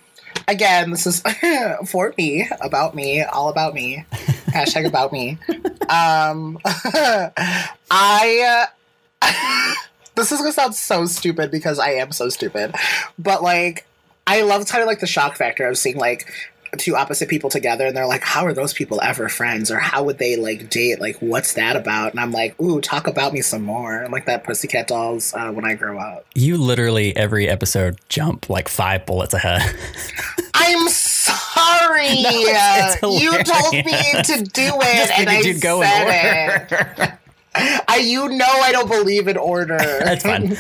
Again, 0.47 0.91
this 0.91 1.07
is 1.07 1.23
for 1.87 2.15
me, 2.19 2.49
about 2.61 2.95
me, 2.95 3.23
all 3.23 3.49
about 3.49 3.75
me. 3.75 4.05
Hashtag 4.47 4.87
about 4.87 5.13
me. 5.13 5.39
Um, 5.89 6.59
I. 7.91 8.69
Uh, 9.23 9.75
this 10.15 10.33
is 10.33 10.39
gonna 10.39 10.53
sound 10.53 10.75
so 10.75 11.07
stupid 11.07 11.51
because 11.51 11.79
I 11.79 11.93
am 11.93 12.13
so 12.13 12.29
stupid, 12.29 12.75
but 13.19 13.43
like, 13.43 13.87
I 14.27 14.43
love 14.43 14.67
kind 14.67 14.83
of 14.83 14.87
like 14.87 15.01
the 15.01 15.07
shock 15.07 15.37
factor 15.37 15.67
of 15.67 15.79
seeing 15.79 15.97
like 15.97 16.31
two 16.77 16.97
opposite 16.97 17.29
people 17.29 17.51
together 17.51 17.87
and 17.87 17.97
they're 17.97 18.07
like 18.07 18.23
how 18.23 18.45
are 18.47 18.53
those 18.53 18.73
people 18.73 19.01
ever 19.03 19.29
friends 19.29 19.71
or 19.71 19.79
how 19.79 20.03
would 20.03 20.19
they 20.19 20.37
like 20.37 20.69
date 20.71 21.01
like 21.01 21.17
what's 21.21 21.55
that 21.55 21.77
about 21.77 22.11
and 22.13 22.21
i'm 22.21 22.33
like 22.33 22.59
ooh 22.61 22.81
talk 22.81 23.07
about 23.07 23.33
me 23.33 23.41
some 23.41 23.63
more 23.63 24.03
I'm 24.03 24.11
like 24.13 24.27
that 24.27 24.45
pussycat 24.45 24.87
dolls 24.87 25.33
uh, 25.35 25.51
when 25.53 25.65
i 25.65 25.75
grow 25.75 25.99
up 25.99 26.27
You 26.35 26.57
literally 26.57 27.17
every 27.17 27.49
episode 27.49 27.99
jump 28.09 28.49
like 28.51 28.69
five 28.69 29.07
bullets 29.07 29.35
ahead. 29.35 29.63
I'm 30.55 30.89
sorry. 30.89 32.07
it's- 32.09 32.99
it's 33.03 33.23
you 33.23 33.43
told 33.45 33.75
me 33.75 33.83
to 34.23 34.43
do 34.45 34.73
it, 34.81 35.11
and 35.19 35.29
I 35.29 35.41
you'd 35.41 35.61
go 35.61 35.83
in 35.83 35.89
said 35.89 36.67
it. 36.71 37.13
I, 37.89 37.99
you 37.99 38.29
know, 38.31 38.45
I 38.49 38.73
don't 38.73 38.89
believe 38.89 39.29
in 39.29 39.37
order. 39.37 39.77
That's 39.79 40.23
fine. 40.25 40.57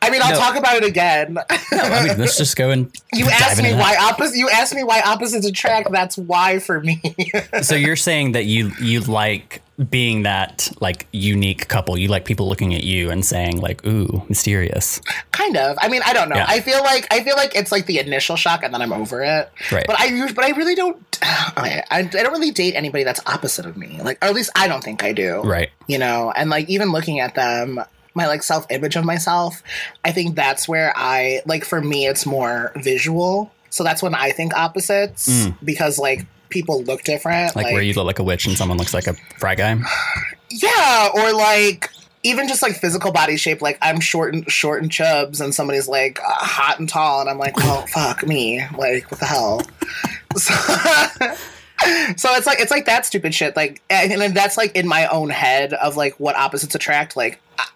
I 0.00 0.10
mean, 0.10 0.22
I'll 0.22 0.32
No. 0.32 0.38
talk 0.38 0.56
about 0.56 0.76
it 0.76 0.84
again. 0.84 1.38
I 1.50 2.06
mean, 2.06 2.18
let's 2.18 2.36
just 2.38 2.56
go 2.56 2.70
and 2.70 2.90
you 3.12 3.26
asked 3.28 3.62
me 3.62 3.74
why 3.74 3.96
opposite. 4.00 4.36
You 4.36 4.48
asked 4.48 4.74
me 4.74 4.84
why 4.84 5.00
opposites 5.00 5.46
attract. 5.46 5.90
That's 5.90 6.16
why 6.16 6.58
for 6.58 6.80
me. 6.80 7.00
So 7.62 7.74
you're 7.74 7.96
saying 7.96 8.32
that 8.32 8.44
you 8.44 8.70
you 8.80 9.00
like 9.00 9.62
being 9.90 10.22
that 10.24 10.70
like 10.80 11.06
unique 11.12 11.68
couple. 11.68 11.96
You 11.98 12.08
like 12.08 12.24
people 12.24 12.48
looking 12.48 12.74
at 12.74 12.84
you 12.84 13.10
and 13.10 13.24
saying 13.24 13.60
like, 13.60 13.84
"Ooh, 13.86 14.22
mysterious." 14.28 15.00
kind 15.32 15.56
of. 15.56 15.76
I 15.80 15.88
mean, 15.88 16.02
I 16.04 16.12
don't 16.12 16.28
know. 16.28 16.36
Yeah. 16.36 16.46
I 16.48 16.60
feel 16.60 16.82
like 16.82 17.06
I 17.12 17.22
feel 17.22 17.36
like 17.36 17.54
it's 17.54 17.72
like 17.72 17.86
the 17.86 17.98
initial 17.98 18.36
shock, 18.36 18.62
and 18.62 18.72
then 18.72 18.82
I'm 18.82 18.92
over 18.92 19.22
it. 19.22 19.50
Right. 19.72 19.84
But 19.86 19.96
I 19.98 20.32
but 20.32 20.44
I 20.44 20.50
really 20.50 20.74
don't. 20.74 20.96
I, 21.22 21.82
I 21.90 22.02
don't 22.02 22.32
really 22.32 22.50
date 22.52 22.74
anybody 22.74 23.02
that's 23.04 23.20
opposite 23.26 23.66
of 23.66 23.76
me. 23.76 24.00
Like, 24.02 24.18
or 24.22 24.28
at 24.28 24.34
least 24.34 24.50
I 24.56 24.68
don't 24.68 24.82
think 24.82 25.02
I 25.02 25.12
do. 25.12 25.42
Right. 25.42 25.70
you 25.88 25.98
know 25.98 26.32
and 26.36 26.50
like 26.50 26.68
even 26.68 26.92
looking 26.92 27.18
at 27.20 27.34
them 27.34 27.80
my 28.14 28.26
like 28.26 28.42
self 28.42 28.66
image 28.70 28.96
of 28.96 29.04
myself 29.04 29.62
i 30.04 30.12
think 30.12 30.34
that's 30.34 30.68
where 30.68 30.92
i 30.96 31.40
like 31.46 31.64
for 31.64 31.80
me 31.80 32.06
it's 32.06 32.26
more 32.26 32.72
visual 32.76 33.50
so 33.70 33.84
that's 33.84 34.02
when 34.02 34.14
i 34.14 34.30
think 34.30 34.54
opposites 34.56 35.48
because 35.64 35.98
like 35.98 36.26
people 36.48 36.82
look 36.84 37.02
different 37.02 37.52
Mm. 37.52 37.56
Like, 37.56 37.72
where 37.72 37.82
you 37.82 37.92
look 37.94 38.06
like 38.06 38.18
a 38.18 38.24
witch 38.24 38.46
and 38.46 38.56
someone 38.56 38.78
looks 38.78 38.94
like 38.94 39.06
a 39.06 39.14
fry 39.38 39.54
guy. 39.54 39.78
yeah 40.50 41.10
or 41.14 41.32
like 41.32 41.90
even 42.22 42.48
just 42.48 42.62
like 42.62 42.72
physical 42.74 43.12
body 43.12 43.36
shape 43.36 43.60
like 43.62 43.78
i'm 43.82 44.00
short 44.00 44.34
and 44.34 44.50
short 44.50 44.82
and 44.82 44.90
chubs 44.90 45.40
and 45.40 45.54
somebody's 45.54 45.88
like 45.88 46.18
uh, 46.20 46.32
hot 46.32 46.78
and 46.78 46.88
tall 46.88 47.20
and 47.20 47.28
i'm 47.30 47.38
like 47.38 47.56
well 47.58 47.86
fuck 47.88 48.26
me 48.26 48.62
like 48.76 49.10
what 49.10 49.20
the 49.20 49.26
hell 49.26 49.60
so, 50.36 50.54
so 52.16 52.34
it's 52.34 52.46
like 52.46 52.60
it's 52.60 52.70
like 52.70 52.86
that 52.86 53.06
stupid 53.06 53.34
shit 53.34 53.54
like 53.56 53.82
and 53.90 54.20
then 54.20 54.34
that's 54.34 54.56
like 54.56 54.74
in 54.74 54.86
my 54.88 55.06
own 55.06 55.30
head 55.30 55.72
of 55.74 55.96
like 55.96 56.18
what 56.18 56.34
opposites 56.36 56.74
attract 56.74 57.16
like 57.16 57.40
I, 57.58 57.66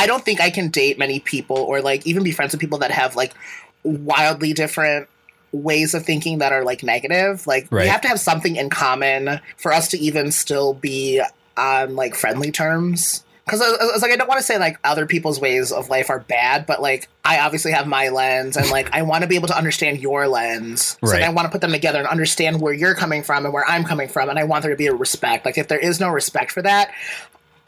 I 0.00 0.06
don't 0.06 0.24
think 0.24 0.40
i 0.40 0.50
can 0.50 0.68
date 0.68 0.98
many 0.98 1.20
people 1.20 1.56
or 1.56 1.80
like 1.80 2.06
even 2.06 2.22
be 2.22 2.32
friends 2.32 2.52
with 2.52 2.60
people 2.60 2.78
that 2.78 2.90
have 2.90 3.16
like 3.16 3.32
wildly 3.82 4.52
different 4.52 5.08
ways 5.52 5.94
of 5.94 6.04
thinking 6.04 6.38
that 6.38 6.52
are 6.52 6.64
like 6.64 6.82
negative 6.82 7.46
like 7.46 7.70
we 7.70 7.86
have 7.86 8.00
to 8.00 8.08
have 8.08 8.20
something 8.20 8.56
in 8.56 8.70
common 8.70 9.40
for 9.56 9.72
us 9.72 9.88
to 9.88 9.98
even 9.98 10.30
still 10.30 10.74
be 10.74 11.20
on 11.56 11.96
like 11.96 12.14
friendly 12.14 12.52
terms 12.52 13.24
because 13.50 13.60
it's 13.94 14.02
like 14.02 14.12
I 14.12 14.16
don't 14.16 14.28
want 14.28 14.38
to 14.38 14.46
say 14.46 14.58
like 14.58 14.78
other 14.84 15.06
people's 15.06 15.40
ways 15.40 15.72
of 15.72 15.88
life 15.88 16.08
are 16.08 16.20
bad, 16.20 16.66
but 16.66 16.80
like 16.80 17.08
I 17.24 17.40
obviously 17.40 17.72
have 17.72 17.86
my 17.86 18.08
lens, 18.08 18.56
and 18.56 18.70
like 18.70 18.92
I 18.92 19.02
want 19.02 19.22
to 19.22 19.28
be 19.28 19.34
able 19.34 19.48
to 19.48 19.56
understand 19.56 19.98
your 19.98 20.28
lens. 20.28 20.96
So 21.04 21.10
Right. 21.10 21.22
I 21.22 21.30
want 21.30 21.46
to 21.46 21.50
put 21.50 21.60
them 21.60 21.72
together 21.72 21.98
and 21.98 22.06
understand 22.06 22.60
where 22.60 22.72
you're 22.72 22.94
coming 22.94 23.22
from 23.22 23.44
and 23.44 23.52
where 23.52 23.68
I'm 23.68 23.84
coming 23.84 24.08
from, 24.08 24.28
and 24.28 24.38
I 24.38 24.44
want 24.44 24.62
there 24.62 24.70
to 24.70 24.76
be 24.76 24.86
a 24.86 24.94
respect. 24.94 25.44
Like 25.44 25.58
if 25.58 25.68
there 25.68 25.78
is 25.78 25.98
no 25.98 26.10
respect 26.10 26.52
for 26.52 26.62
that, 26.62 26.92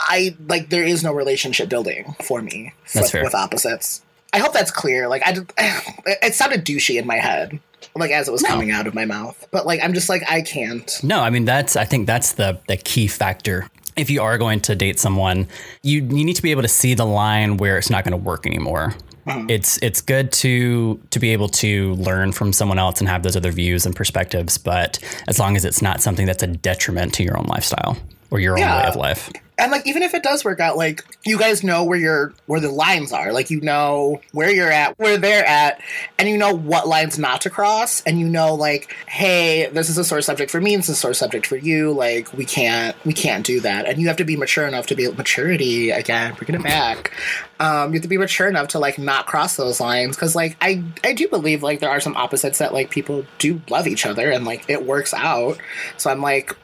I 0.09 0.37
like 0.49 0.71
there 0.71 0.85
is 0.85 1.03
no 1.03 1.13
relationship 1.13 1.69
building 1.69 2.15
for 2.23 2.43
me 2.43 2.73
with, 2.95 3.13
with 3.15 3.35
opposites. 3.35 4.03
I 4.33 4.39
hope 4.39 4.53
that's 4.53 4.71
clear. 4.71 5.09
Like 5.09 5.23
I, 5.27 5.37
it 6.23 6.35
sounded 6.35 6.65
douchey 6.65 6.99
in 6.99 7.07
my 7.07 7.17
head, 7.17 7.59
like 7.95 8.11
as 8.11 8.29
it 8.29 8.33
was 8.33 8.43
coming 8.43 8.71
out 8.71 8.87
of 8.87 8.95
my 8.95 9.05
mouth. 9.05 9.47
But 9.51 9.67
like 9.67 9.81
I'm 9.83 9.95
just 9.95 10.09
like 10.09 10.23
I 10.29 10.43
can't. 10.43 10.99
No, 11.03 11.21
I 11.21 11.31
mean 11.31 11.45
that's 11.45 11.77
I 11.77 11.85
think 11.85 12.07
that's 12.07 12.33
the 12.33 12.61
the 12.69 12.77
key 12.77 13.07
factor. 13.07 13.69
If 13.95 14.09
you 14.09 14.23
are 14.23 14.39
going 14.39 14.61
to 14.61 14.75
date 14.75 14.99
someone, 14.99 15.49
you 15.83 16.03
you 16.03 16.25
need 16.25 16.37
to 16.37 16.43
be 16.43 16.51
able 16.51 16.63
to 16.63 16.69
see 16.69 16.95
the 16.95 17.07
line 17.07 17.59
where 17.59 17.79
it's 17.79 17.91
not 17.91 18.05
going 18.05 18.13
to 18.13 18.25
work 18.25 18.47
anymore. 18.47 18.95
Uh-huh. 19.27 19.45
It's 19.49 19.79
it's 19.83 20.01
good 20.01 20.33
to 20.33 21.01
to 21.11 21.21
be 21.21 21.31
able 21.31 21.49
to 21.49 21.95
learn 21.95 22.33
from 22.33 22.53
someone 22.53 22.79
else 22.79 23.01
and 23.01 23.09
have 23.09 23.23
those 23.23 23.37
other 23.37 23.53
views 23.53 23.87
and 23.87 23.95
perspectives, 23.95 24.59
but 24.59 24.99
as 25.29 25.39
long 25.39 25.57
as 25.57 25.65
it's 25.65 25.83
not 25.83 26.01
something 26.01 26.27
that's 26.27 26.43
a 26.43 26.49
detriment 26.49 27.15
to 27.15 27.23
your 27.23 27.39
own 27.39 27.47
lifestyle 27.47 27.97
or 28.33 28.41
your 28.41 28.59
own 28.59 28.65
way 28.65 28.85
of 28.87 28.97
life. 28.97 29.31
and 29.59 29.71
like 29.71 29.87
even 29.87 30.03
if 30.03 30.15
it 30.15 30.23
does 30.23 30.45
work 30.45 30.59
out 30.59 30.77
like 30.77 31.05
you 31.25 31.39
guys 31.39 31.63
know 31.63 31.85
where 31.85 31.99
your 31.99 32.33
where 32.47 32.59
the 32.59 32.71
lines 32.71 33.13
are. 33.13 33.33
Like 33.33 33.51
you 33.51 33.61
know 33.61 34.21
where 34.33 34.51
you're 34.51 34.73
at 34.73 34.99
where 34.99 35.19
they're 35.19 35.47
at 35.47 35.81
and 36.19 36.29
you 36.29 36.39
know 36.39 36.53
what 36.53 36.89
lines 36.89 37.19
not 37.19 37.43
to 37.43 37.51
cross 37.51 38.01
and 38.03 38.19
you 38.19 38.29
know 38.29 38.55
like 38.55 38.93
hey 39.07 39.69
this 39.69 39.89
is 39.91 39.99
a 39.99 40.05
sore 40.05 40.23
subject 40.23 40.51
for 40.51 40.61
me 40.61 40.75
this 40.75 40.89
is 40.89 40.97
a 40.97 41.01
sore 41.01 41.15
subject 41.15 41.47
for 41.47 41.57
you 41.57 41.93
like 41.93 42.33
we 42.33 42.45
can't 42.45 42.97
we 43.05 43.13
can't 43.13 43.45
do 43.47 43.61
that. 43.61 43.87
And 43.87 44.01
you 44.01 44.09
have 44.09 44.17
to 44.17 44.25
be 44.25 44.37
mature 44.37 44.67
enough 44.67 44.87
to 44.87 44.95
be 44.95 45.09
maturity 45.13 45.91
again 45.91 46.35
bringing 46.35 46.57
it 46.57 46.65
back. 46.65 47.13
Um 47.61 47.91
you 47.91 47.97
have 47.97 48.03
to 48.03 48.09
be 48.09 48.19
mature 48.19 48.49
enough 48.49 48.69
to 48.69 48.79
like 48.79 48.99
not 48.99 49.27
cross 49.27 49.57
those 49.57 49.79
lines 49.79 50.17
because 50.17 50.35
like 50.35 50.57
i 50.63 50.83
i 51.05 51.13
do 51.13 51.29
believe 51.29 51.63
like 51.63 51.81
there 51.81 51.91
are 51.91 52.01
some 52.01 52.17
opposites 52.17 52.59
that 52.59 52.73
like 52.73 52.91
people 52.91 53.27
do 53.39 53.61
love 53.69 53.87
each 53.87 54.07
other 54.07 54.31
and 54.31 54.47
like 54.47 54.65
it 54.69 54.87
works 54.87 55.13
out. 55.13 55.59
So 55.99 56.11
i'm 56.11 56.23
like 56.23 56.57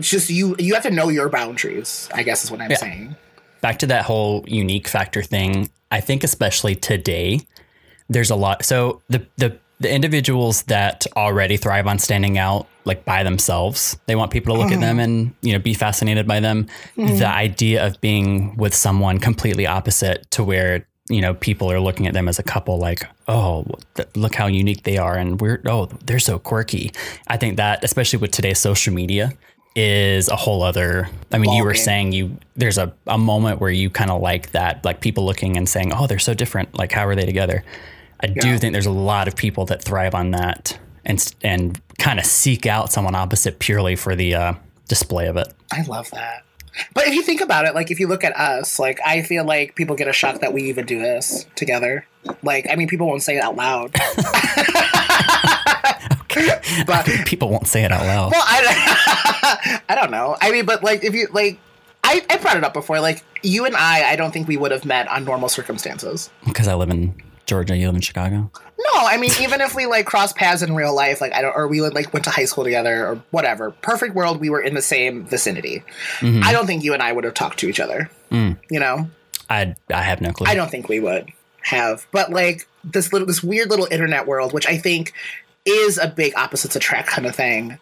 just 0.00 0.30
you 0.30 0.54
you 0.58 0.74
have 0.74 0.82
to 0.82 0.90
know 0.90 1.08
your 1.08 1.28
boundaries 1.28 2.08
i 2.14 2.22
guess 2.22 2.44
is 2.44 2.50
what 2.50 2.60
i'm 2.60 2.70
Yeah. 2.70 2.76
saying. 2.76 3.16
Back 3.60 3.78
to 3.78 3.86
that 3.86 4.04
whole 4.04 4.44
unique 4.46 4.88
factor 4.88 5.22
thing 5.22 5.70
i 5.90 6.00
think 6.00 6.22
especially 6.24 6.74
today 6.74 7.40
there's 8.08 8.30
a 8.30 8.36
lot 8.36 8.64
so 8.64 9.00
the 9.08 9.26
the 9.36 9.58
the 9.80 9.92
individuals 9.92 10.62
that 10.64 11.06
already 11.16 11.56
thrive 11.56 11.86
on 11.86 11.98
standing 11.98 12.38
out 12.38 12.66
like 12.84 13.04
by 13.04 13.22
themselves 13.22 13.98
they 14.06 14.14
want 14.14 14.30
people 14.30 14.54
to 14.54 14.60
look 14.60 14.70
at 14.70 14.74
mm-hmm. 14.74 14.82
them 14.82 14.98
and 15.00 15.34
you 15.42 15.52
know 15.52 15.58
be 15.58 15.74
fascinated 15.74 16.26
by 16.26 16.40
them. 16.40 16.66
Mm-hmm. 16.96 17.18
The 17.18 17.28
idea 17.28 17.86
of 17.86 18.00
being 18.00 18.56
with 18.56 18.74
someone 18.74 19.18
completely 19.18 19.66
opposite 19.66 20.30
to 20.32 20.44
where 20.44 20.86
you 21.08 21.20
know 21.20 21.34
people 21.34 21.70
are 21.70 21.80
looking 21.80 22.06
at 22.06 22.14
them 22.14 22.28
as 22.28 22.38
a 22.38 22.42
couple 22.42 22.78
like 22.78 23.06
oh 23.28 23.66
th- 23.94 24.08
look 24.14 24.34
how 24.34 24.46
unique 24.46 24.84
they 24.84 24.96
are 24.96 25.16
and 25.16 25.40
we're 25.40 25.60
oh 25.66 25.86
they're 26.04 26.18
so 26.18 26.38
quirky. 26.38 26.92
I 27.28 27.36
think 27.36 27.56
that 27.56 27.82
especially 27.82 28.20
with 28.20 28.30
today's 28.30 28.58
social 28.58 28.94
media 28.94 29.32
is 29.76 30.28
a 30.28 30.36
whole 30.36 30.62
other 30.62 31.08
I 31.32 31.38
mean, 31.38 31.52
you 31.52 31.64
were 31.64 31.74
saying 31.74 32.12
you 32.12 32.38
there's 32.54 32.78
a, 32.78 32.92
a 33.06 33.18
moment 33.18 33.60
where 33.60 33.70
you 33.70 33.90
kind 33.90 34.10
of 34.10 34.20
like 34.20 34.52
that, 34.52 34.84
like 34.84 35.00
people 35.00 35.24
looking 35.24 35.56
and 35.56 35.68
saying, 35.68 35.92
Oh, 35.92 36.06
they're 36.06 36.18
so 36.20 36.34
different. 36.34 36.78
Like 36.78 36.92
how 36.92 37.06
are 37.06 37.16
they 37.16 37.26
together? 37.26 37.64
I 38.20 38.28
do 38.28 38.56
think 38.58 38.72
there's 38.72 38.86
a 38.86 38.90
lot 38.90 39.28
of 39.28 39.36
people 39.36 39.66
that 39.66 39.82
thrive 39.82 40.14
on 40.14 40.30
that 40.30 40.78
and 41.04 41.34
and 41.42 41.80
kind 41.98 42.18
of 42.18 42.24
seek 42.24 42.66
out 42.66 42.92
someone 42.92 43.14
opposite 43.14 43.58
purely 43.58 43.96
for 43.96 44.14
the 44.14 44.34
uh, 44.34 44.54
display 44.88 45.26
of 45.26 45.36
it. 45.36 45.52
I 45.72 45.82
love 45.82 46.10
that. 46.12 46.44
But 46.92 47.06
if 47.06 47.14
you 47.14 47.22
think 47.22 47.40
about 47.40 47.66
it, 47.66 47.74
like 47.74 47.90
if 47.90 48.00
you 48.00 48.06
look 48.06 48.24
at 48.24 48.34
us, 48.36 48.78
like 48.78 48.98
I 49.04 49.22
feel 49.22 49.44
like 49.44 49.74
people 49.74 49.96
get 49.96 50.08
a 50.08 50.12
shock 50.12 50.40
that 50.40 50.52
we 50.52 50.62
even 50.64 50.86
do 50.86 50.98
this 50.98 51.46
together. 51.54 52.06
Like, 52.42 52.66
I 52.70 52.76
mean, 52.76 52.88
people 52.88 53.06
won't 53.06 53.22
say 53.22 53.36
it 53.36 53.42
out 53.42 53.56
loud. 53.56 53.92
but 56.86 57.06
People 57.26 57.50
won't 57.50 57.66
say 57.66 57.84
it 57.84 57.92
out 57.92 58.02
loud. 58.02 58.32
well, 58.32 58.44
I, 58.44 59.03
I 59.88 59.94
don't 59.94 60.10
know. 60.10 60.36
I 60.40 60.50
mean, 60.50 60.66
but 60.66 60.82
like 60.82 61.04
if 61.04 61.14
you 61.14 61.28
like, 61.32 61.58
I, 62.02 62.24
I 62.28 62.36
brought 62.38 62.56
it 62.56 62.64
up 62.64 62.74
before. 62.74 63.00
Like 63.00 63.24
you 63.42 63.64
and 63.64 63.76
I, 63.76 64.10
I 64.10 64.16
don't 64.16 64.32
think 64.32 64.48
we 64.48 64.56
would 64.56 64.72
have 64.72 64.84
met 64.84 65.08
on 65.08 65.24
normal 65.24 65.48
circumstances. 65.48 66.30
Because 66.46 66.68
I 66.68 66.74
live 66.74 66.90
in 66.90 67.14
Georgia, 67.46 67.76
you 67.76 67.86
live 67.86 67.96
in 67.96 68.00
Chicago. 68.00 68.50
No, 68.78 69.00
I 69.06 69.16
mean, 69.16 69.30
even 69.40 69.60
if 69.60 69.74
we 69.74 69.86
like 69.86 70.06
cross 70.06 70.32
paths 70.32 70.62
in 70.62 70.74
real 70.74 70.94
life, 70.94 71.20
like 71.20 71.34
I 71.34 71.42
don't, 71.42 71.54
or 71.56 71.68
we 71.68 71.80
like 71.80 72.12
went 72.12 72.24
to 72.24 72.30
high 72.30 72.44
school 72.44 72.64
together 72.64 73.06
or 73.06 73.22
whatever. 73.30 73.70
Perfect 73.70 74.14
world, 74.14 74.40
we 74.40 74.50
were 74.50 74.60
in 74.60 74.74
the 74.74 74.82
same 74.82 75.24
vicinity. 75.24 75.82
I 76.22 76.52
don't 76.52 76.66
think 76.66 76.84
you 76.84 76.94
and 76.94 77.02
I 77.02 77.12
would 77.12 77.24
have 77.24 77.34
talked 77.34 77.58
to 77.60 77.68
each 77.68 77.80
other. 77.80 78.10
You 78.70 78.80
know, 78.80 79.08
I 79.48 79.74
I 79.92 80.02
have 80.02 80.20
no 80.20 80.32
clue. 80.32 80.46
I 80.48 80.54
don't 80.54 80.70
think 80.70 80.88
we 80.88 81.00
would 81.00 81.30
have. 81.62 82.06
But 82.12 82.30
like 82.30 82.66
this 82.82 83.12
little, 83.12 83.26
this 83.26 83.42
weird 83.42 83.70
little 83.70 83.86
internet 83.90 84.26
world, 84.26 84.52
which 84.52 84.66
I 84.66 84.76
think 84.76 85.12
is 85.64 85.98
a 85.98 86.08
big 86.08 86.34
opposites 86.36 86.76
attract 86.76 87.08
kind 87.08 87.26
of 87.26 87.34
thing. 87.34 87.78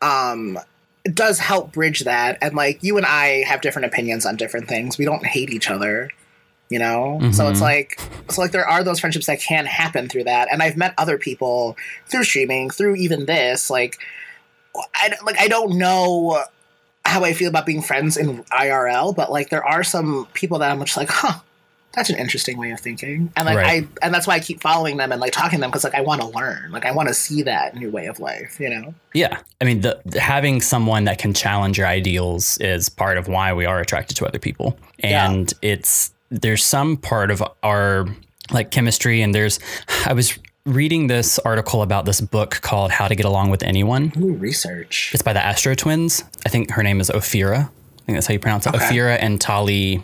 Um, 0.00 0.58
it 1.04 1.14
does 1.14 1.38
help 1.38 1.72
bridge 1.72 2.00
that, 2.00 2.38
and 2.40 2.54
like 2.54 2.82
you 2.82 2.96
and 2.96 3.06
I 3.06 3.42
have 3.46 3.60
different 3.60 3.86
opinions 3.86 4.24
on 4.26 4.36
different 4.36 4.68
things. 4.68 4.98
We 4.98 5.04
don't 5.04 5.24
hate 5.26 5.50
each 5.50 5.68
other, 5.70 6.10
you 6.68 6.78
know. 6.78 7.18
So 7.32 7.48
it's 7.48 7.58
Mhm. 7.58 7.62
like, 7.62 8.00
so 8.30 8.40
like 8.40 8.52
there 8.52 8.66
are 8.66 8.84
those 8.84 9.00
friendships 9.00 9.26
that 9.26 9.40
can 9.40 9.66
happen 9.66 10.08
through 10.08 10.24
that, 10.24 10.48
and 10.50 10.62
I've 10.62 10.76
met 10.76 10.94
other 10.98 11.18
people 11.18 11.76
through 12.08 12.24
streaming, 12.24 12.70
through 12.70 12.96
even 12.96 13.26
this. 13.26 13.68
Like, 13.70 13.98
I 14.94 15.12
like 15.24 15.40
I 15.40 15.48
don't 15.48 15.76
know 15.76 16.44
how 17.04 17.24
I 17.24 17.32
feel 17.32 17.48
about 17.48 17.66
being 17.66 17.82
friends 17.82 18.16
in 18.16 18.44
IRL, 18.52 19.12
but 19.12 19.30
like 19.30 19.50
there 19.50 19.64
are 19.66 19.82
some 19.82 20.28
people 20.34 20.60
that 20.60 20.70
I'm 20.70 20.78
just 20.84 20.96
like, 20.96 21.10
huh, 21.10 21.40
that's 21.94 22.10
an 22.10 22.16
interesting 22.16 22.58
way 22.58 22.70
of 22.70 22.80
thinking, 22.80 23.32
and 23.36 23.46
like 23.46 23.56
Right. 23.56 23.84
I 23.84 24.04
and 24.04 24.14
that's 24.14 24.26
why 24.26 24.34
I 24.34 24.40
keep 24.40 24.60
following 24.60 24.96
them 24.96 25.12
and 25.12 25.20
like 25.20 25.32
talking 25.32 25.58
to 25.58 25.60
them 25.60 25.70
because 25.70 25.84
like 25.84 25.94
I 25.94 26.00
want 26.00 26.20
to 26.20 26.26
learn, 26.28 26.70
like 26.72 26.86
I 26.86 26.92
want 26.92 27.08
to 27.08 27.14
see 27.14 27.42
that 27.42 27.74
new 27.76 27.90
way 27.90 28.06
of 28.06 28.18
life, 28.20 28.58
you 28.58 28.70
know? 28.70 28.94
Yeah, 29.14 29.40
I 29.60 29.64
mean, 29.64 29.82
the, 29.82 30.00
having 30.18 30.60
someone 30.60 31.04
that 31.04 31.18
can 31.18 31.34
challenge 31.34 31.78
your 31.78 31.86
ideals 31.86 32.58
is 32.58 32.88
part 32.88 33.18
of 33.18 33.28
why 33.28 33.52
we 33.52 33.66
are 33.66 33.80
attracted 33.80 34.16
to 34.18 34.26
other 34.26 34.38
people, 34.38 34.78
and 35.00 35.52
it's 35.62 36.12
there's 36.30 36.64
some 36.64 36.96
part 36.96 37.30
of 37.30 37.42
our 37.62 38.06
like 38.52 38.70
chemistry, 38.70 39.20
and 39.22 39.34
there's 39.34 39.58
I 40.06 40.12
was 40.12 40.38
reading 40.64 41.08
this 41.08 41.38
article 41.40 41.82
about 41.82 42.04
this 42.04 42.20
book 42.20 42.60
called 42.62 42.90
How 42.90 43.08
to 43.08 43.14
Get 43.14 43.26
Along 43.26 43.50
with 43.50 43.62
Anyone. 43.62 44.12
Ooh, 44.18 44.32
research. 44.34 45.10
It's 45.12 45.22
by 45.22 45.32
the 45.32 45.44
Astro 45.44 45.74
Twins. 45.74 46.22
I 46.46 46.48
think 46.48 46.70
her 46.70 46.82
name 46.82 47.00
is 47.00 47.10
Ophira. 47.10 47.68
I 47.68 48.04
think 48.04 48.16
that's 48.16 48.26
how 48.26 48.32
you 48.32 48.38
pronounce 48.38 48.66
it. 48.66 48.74
Okay. 48.74 48.84
Ophira 48.84 49.18
and 49.20 49.40
Tali 49.40 50.02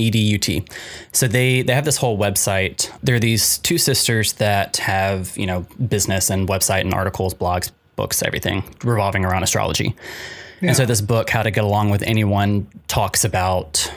Edut. 0.00 0.06
E 0.06 0.10
D 0.10 0.18
U 0.18 0.38
T. 0.38 0.64
So 1.12 1.28
they 1.28 1.62
they 1.62 1.74
have 1.74 1.84
this 1.84 1.96
whole 1.96 2.18
website. 2.18 2.90
There 3.02 3.14
are 3.14 3.20
these 3.20 3.58
two 3.58 3.78
sisters 3.78 4.34
that 4.34 4.78
have 4.78 5.36
you 5.36 5.46
know 5.46 5.66
business 5.88 6.30
and 6.30 6.48
website 6.48 6.80
and 6.80 6.94
articles, 6.94 7.34
blogs, 7.34 7.70
books, 7.96 8.22
everything 8.22 8.64
revolving 8.82 9.24
around 9.24 9.42
astrology. 9.42 9.94
And 10.62 10.76
so 10.76 10.84
this 10.84 11.00
book, 11.00 11.30
How 11.30 11.42
to 11.42 11.50
Get 11.50 11.64
Along 11.64 11.88
with 11.88 12.02
Anyone, 12.02 12.66
talks 12.86 13.24
about 13.24 13.90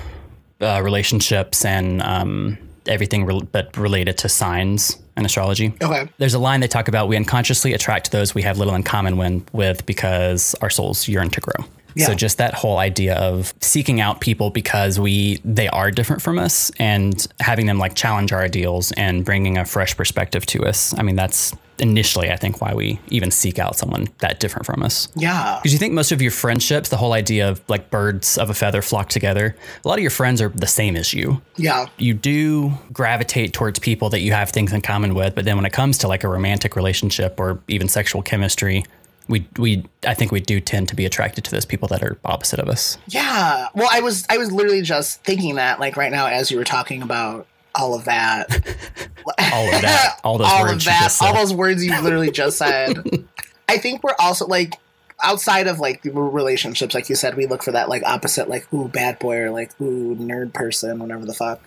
uh, 0.61 0.81
relationships 0.81 1.65
and 1.65 2.01
um, 2.01 2.57
everything 2.85 3.25
re- 3.25 3.41
but 3.51 3.75
related 3.75 4.17
to 4.19 4.29
signs 4.29 4.97
and 5.17 5.25
astrology. 5.25 5.73
Okay. 5.81 6.07
There's 6.19 6.33
a 6.33 6.39
line 6.39 6.61
they 6.61 6.67
talk 6.67 6.87
about 6.87 7.09
we 7.09 7.17
unconsciously 7.17 7.73
attract 7.73 8.11
those 8.11 8.33
we 8.33 8.43
have 8.43 8.57
little 8.57 8.75
in 8.75 8.83
common 8.83 9.17
when, 9.17 9.45
with 9.51 9.85
because 9.85 10.55
our 10.61 10.69
souls 10.69 11.07
yearn 11.07 11.29
to 11.31 11.41
grow. 11.41 11.65
Yeah. 11.95 12.07
So 12.07 12.15
just 12.15 12.37
that 12.37 12.53
whole 12.53 12.77
idea 12.77 13.15
of 13.15 13.53
seeking 13.61 14.01
out 14.01 14.21
people 14.21 14.49
because 14.49 14.99
we 14.99 15.39
they 15.45 15.67
are 15.69 15.91
different 15.91 16.21
from 16.21 16.39
us 16.39 16.71
and 16.79 17.25
having 17.39 17.65
them 17.65 17.77
like 17.77 17.95
challenge 17.95 18.31
our 18.31 18.41
ideals 18.41 18.91
and 18.93 19.23
bringing 19.25 19.57
a 19.57 19.65
fresh 19.65 19.95
perspective 19.95 20.45
to 20.47 20.63
us. 20.65 20.93
I 20.97 21.03
mean 21.03 21.15
that's 21.15 21.53
initially 21.79 22.29
I 22.31 22.35
think 22.37 22.61
why 22.61 22.73
we 22.75 22.99
even 23.09 23.31
seek 23.31 23.57
out 23.57 23.75
someone 23.75 24.07
that 24.19 24.39
different 24.39 24.65
from 24.65 24.83
us. 24.83 25.07
Yeah. 25.15 25.59
Because 25.61 25.73
you 25.73 25.79
think 25.79 25.93
most 25.93 26.11
of 26.11 26.21
your 26.21 26.29
friendships, 26.31 26.89
the 26.89 26.97
whole 26.97 27.13
idea 27.13 27.49
of 27.49 27.61
like 27.67 27.89
birds 27.89 28.37
of 28.37 28.49
a 28.51 28.53
feather 28.53 28.81
flock 28.83 29.09
together, 29.09 29.55
a 29.83 29.87
lot 29.87 29.97
of 29.97 30.01
your 30.01 30.11
friends 30.11 30.39
are 30.39 30.49
the 30.49 30.67
same 30.67 30.95
as 30.95 31.13
you 31.13 31.41
Yeah. 31.57 31.87
you 31.97 32.13
do 32.13 32.73
gravitate 32.93 33.53
towards 33.53 33.79
people 33.79 34.09
that 34.11 34.21
you 34.21 34.33
have 34.33 34.51
things 34.51 34.71
in 34.71 34.81
common 34.81 35.15
with 35.15 35.33
but 35.35 35.45
then 35.45 35.55
when 35.55 35.65
it 35.65 35.73
comes 35.73 35.97
to 35.99 36.07
like 36.07 36.23
a 36.23 36.27
romantic 36.27 36.75
relationship 36.75 37.39
or 37.39 37.59
even 37.67 37.87
sexual 37.87 38.21
chemistry 38.21 38.85
we 39.27 39.47
we 39.57 39.85
i 40.05 40.13
think 40.13 40.31
we 40.31 40.39
do 40.39 40.59
tend 40.59 40.87
to 40.89 40.95
be 40.95 41.05
attracted 41.05 41.43
to 41.43 41.51
those 41.51 41.65
people 41.65 41.87
that 41.87 42.03
are 42.03 42.17
opposite 42.25 42.59
of 42.59 42.67
us 42.67 42.97
Yeah. 43.07 43.67
Well, 43.73 43.89
I 43.91 44.01
was 44.01 44.25
I 44.29 44.37
was 44.37 44.51
literally 44.51 44.81
just 44.81 45.23
thinking 45.23 45.55
that 45.55 45.79
like 45.79 45.97
right 45.97 46.11
now 46.11 46.27
as 46.27 46.51
you 46.51 46.57
were 46.57 46.63
talking 46.63 47.01
about 47.01 47.47
all 47.75 47.95
of 47.95 48.05
that. 48.05 48.49
all 49.51 49.65
of 49.73 49.81
that 49.81 50.19
all 50.23 50.37
those 50.37 50.47
all 50.47 50.61
words 50.63 50.85
of 50.87 50.93
you 50.93 50.99
that, 50.99 51.17
all 51.21 51.33
those 51.33 51.53
words 51.53 51.83
you 51.83 52.01
literally 52.01 52.31
just 52.31 52.57
said. 52.57 53.03
I 53.69 53.77
think 53.77 54.03
we're 54.03 54.15
also 54.19 54.45
like 54.45 54.75
outside 55.23 55.67
of 55.67 55.79
like 55.79 56.01
relationships, 56.03 56.93
like 56.93 57.09
you 57.09 57.15
said, 57.15 57.35
we 57.35 57.47
look 57.47 57.63
for 57.63 57.71
that 57.71 57.87
like 57.87 58.03
opposite, 58.03 58.49
like 58.49 58.71
ooh 58.73 58.89
bad 58.89 59.19
boy 59.19 59.37
or 59.37 59.51
like 59.51 59.79
ooh 59.81 60.15
nerd 60.15 60.53
person, 60.53 60.99
whatever 60.99 61.25
the 61.25 61.33
fuck. 61.33 61.61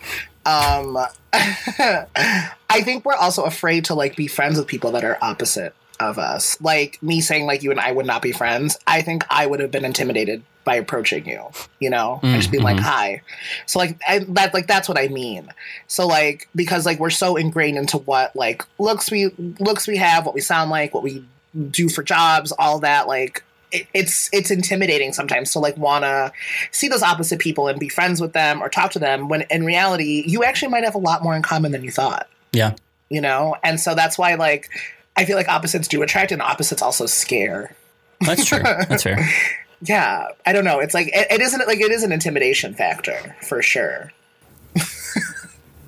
Um, 0.44 0.96
I 1.32 2.80
think 2.82 3.04
we're 3.04 3.14
also 3.14 3.44
afraid 3.44 3.86
to 3.86 3.94
like 3.94 4.14
be 4.14 4.26
friends 4.26 4.58
with 4.58 4.68
people 4.68 4.92
that 4.92 5.04
are 5.04 5.18
opposite 5.22 5.74
of 6.00 6.18
us. 6.18 6.60
Like 6.60 7.02
me 7.02 7.20
saying 7.20 7.46
like 7.46 7.62
you 7.62 7.70
and 7.70 7.80
I 7.80 7.92
would 7.92 8.06
not 8.06 8.22
be 8.22 8.32
friends. 8.32 8.76
I 8.86 9.02
think 9.02 9.24
I 9.30 9.46
would 9.46 9.60
have 9.60 9.70
been 9.70 9.84
intimidated 9.84 10.42
by 10.64 10.74
approaching 10.76 11.26
you. 11.28 11.48
You 11.80 11.90
know, 11.90 12.20
and 12.22 12.36
just 12.40 12.50
being 12.50 12.62
like 12.64 12.76
Mhm. 12.78 12.80
hi. 12.80 13.22
So 13.66 13.78
like 13.78 13.98
I, 14.06 14.20
that 14.28 14.52
like 14.54 14.66
that's 14.66 14.88
what 14.88 14.98
I 14.98 15.08
mean. 15.08 15.48
So 15.86 16.06
like 16.06 16.48
because 16.54 16.84
like 16.86 16.98
we're 16.98 17.10
so 17.10 17.36
ingrained 17.36 17.78
into 17.78 17.98
what 17.98 18.34
like 18.36 18.64
looks 18.78 19.10
we 19.10 19.30
looks 19.60 19.86
we 19.86 19.96
have, 19.96 20.26
what 20.26 20.34
we 20.34 20.40
sound 20.40 20.70
like, 20.70 20.92
what 20.92 21.02
we 21.02 21.24
do 21.70 21.88
for 21.88 22.02
jobs, 22.02 22.52
all 22.58 22.80
that 22.80 23.06
like 23.06 23.42
it, 23.72 23.86
it's 23.94 24.28
it's 24.32 24.50
intimidating 24.50 25.12
sometimes 25.12 25.52
to 25.52 25.58
like 25.58 25.76
wanna 25.76 26.30
see 26.70 26.88
those 26.88 27.02
opposite 27.02 27.38
people 27.40 27.66
and 27.68 27.80
be 27.80 27.88
friends 27.88 28.20
with 28.20 28.32
them 28.32 28.62
or 28.62 28.68
talk 28.68 28.90
to 28.92 28.98
them 28.98 29.28
when 29.28 29.42
in 29.50 29.64
reality 29.64 30.22
you 30.26 30.44
actually 30.44 30.68
might 30.68 30.84
have 30.84 30.94
a 30.94 30.98
lot 30.98 31.22
more 31.22 31.34
in 31.34 31.42
common 31.42 31.72
than 31.72 31.82
you 31.82 31.90
thought. 31.90 32.28
yeah 32.52 32.74
You 33.08 33.20
know? 33.20 33.56
And 33.64 33.80
so 33.80 33.94
that's 33.94 34.18
why 34.18 34.34
like 34.34 34.68
I 35.16 35.24
feel 35.24 35.36
like 35.36 35.48
opposites 35.48 35.88
do 35.88 36.02
attract 36.02 36.32
and 36.32 36.42
opposites 36.42 36.82
also 36.82 37.06
scare. 37.06 37.74
that's 38.20 38.44
true 38.46 38.60
that's 38.62 39.02
fair 39.02 39.18
Yeah. 39.82 40.28
I 40.46 40.54
don't 40.54 40.64
know. 40.64 40.78
It's 40.80 40.94
like 40.94 41.08
it, 41.08 41.26
it 41.30 41.40
isn't 41.42 41.66
like 41.68 41.80
it 41.80 41.92
is 41.92 42.02
an 42.02 42.10
intimidation 42.10 42.72
factor 42.74 43.36
for 43.46 43.60
sure. 43.60 44.10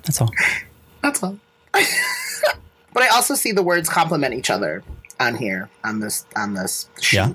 that's 0.03 0.21
all 0.21 0.31
That's 1.01 1.23
all. 1.23 1.37
but 2.93 3.03
I 3.03 3.07
also 3.09 3.35
see 3.35 3.51
the 3.51 3.63
words 3.63 3.89
complement 3.89 4.33
each 4.33 4.49
other 4.49 4.83
on 5.19 5.35
here 5.35 5.69
on 5.83 5.99
this 5.99 6.25
on 6.35 6.53
this 6.53 6.87
sheet, 7.01 7.17
Yeah. 7.17 7.31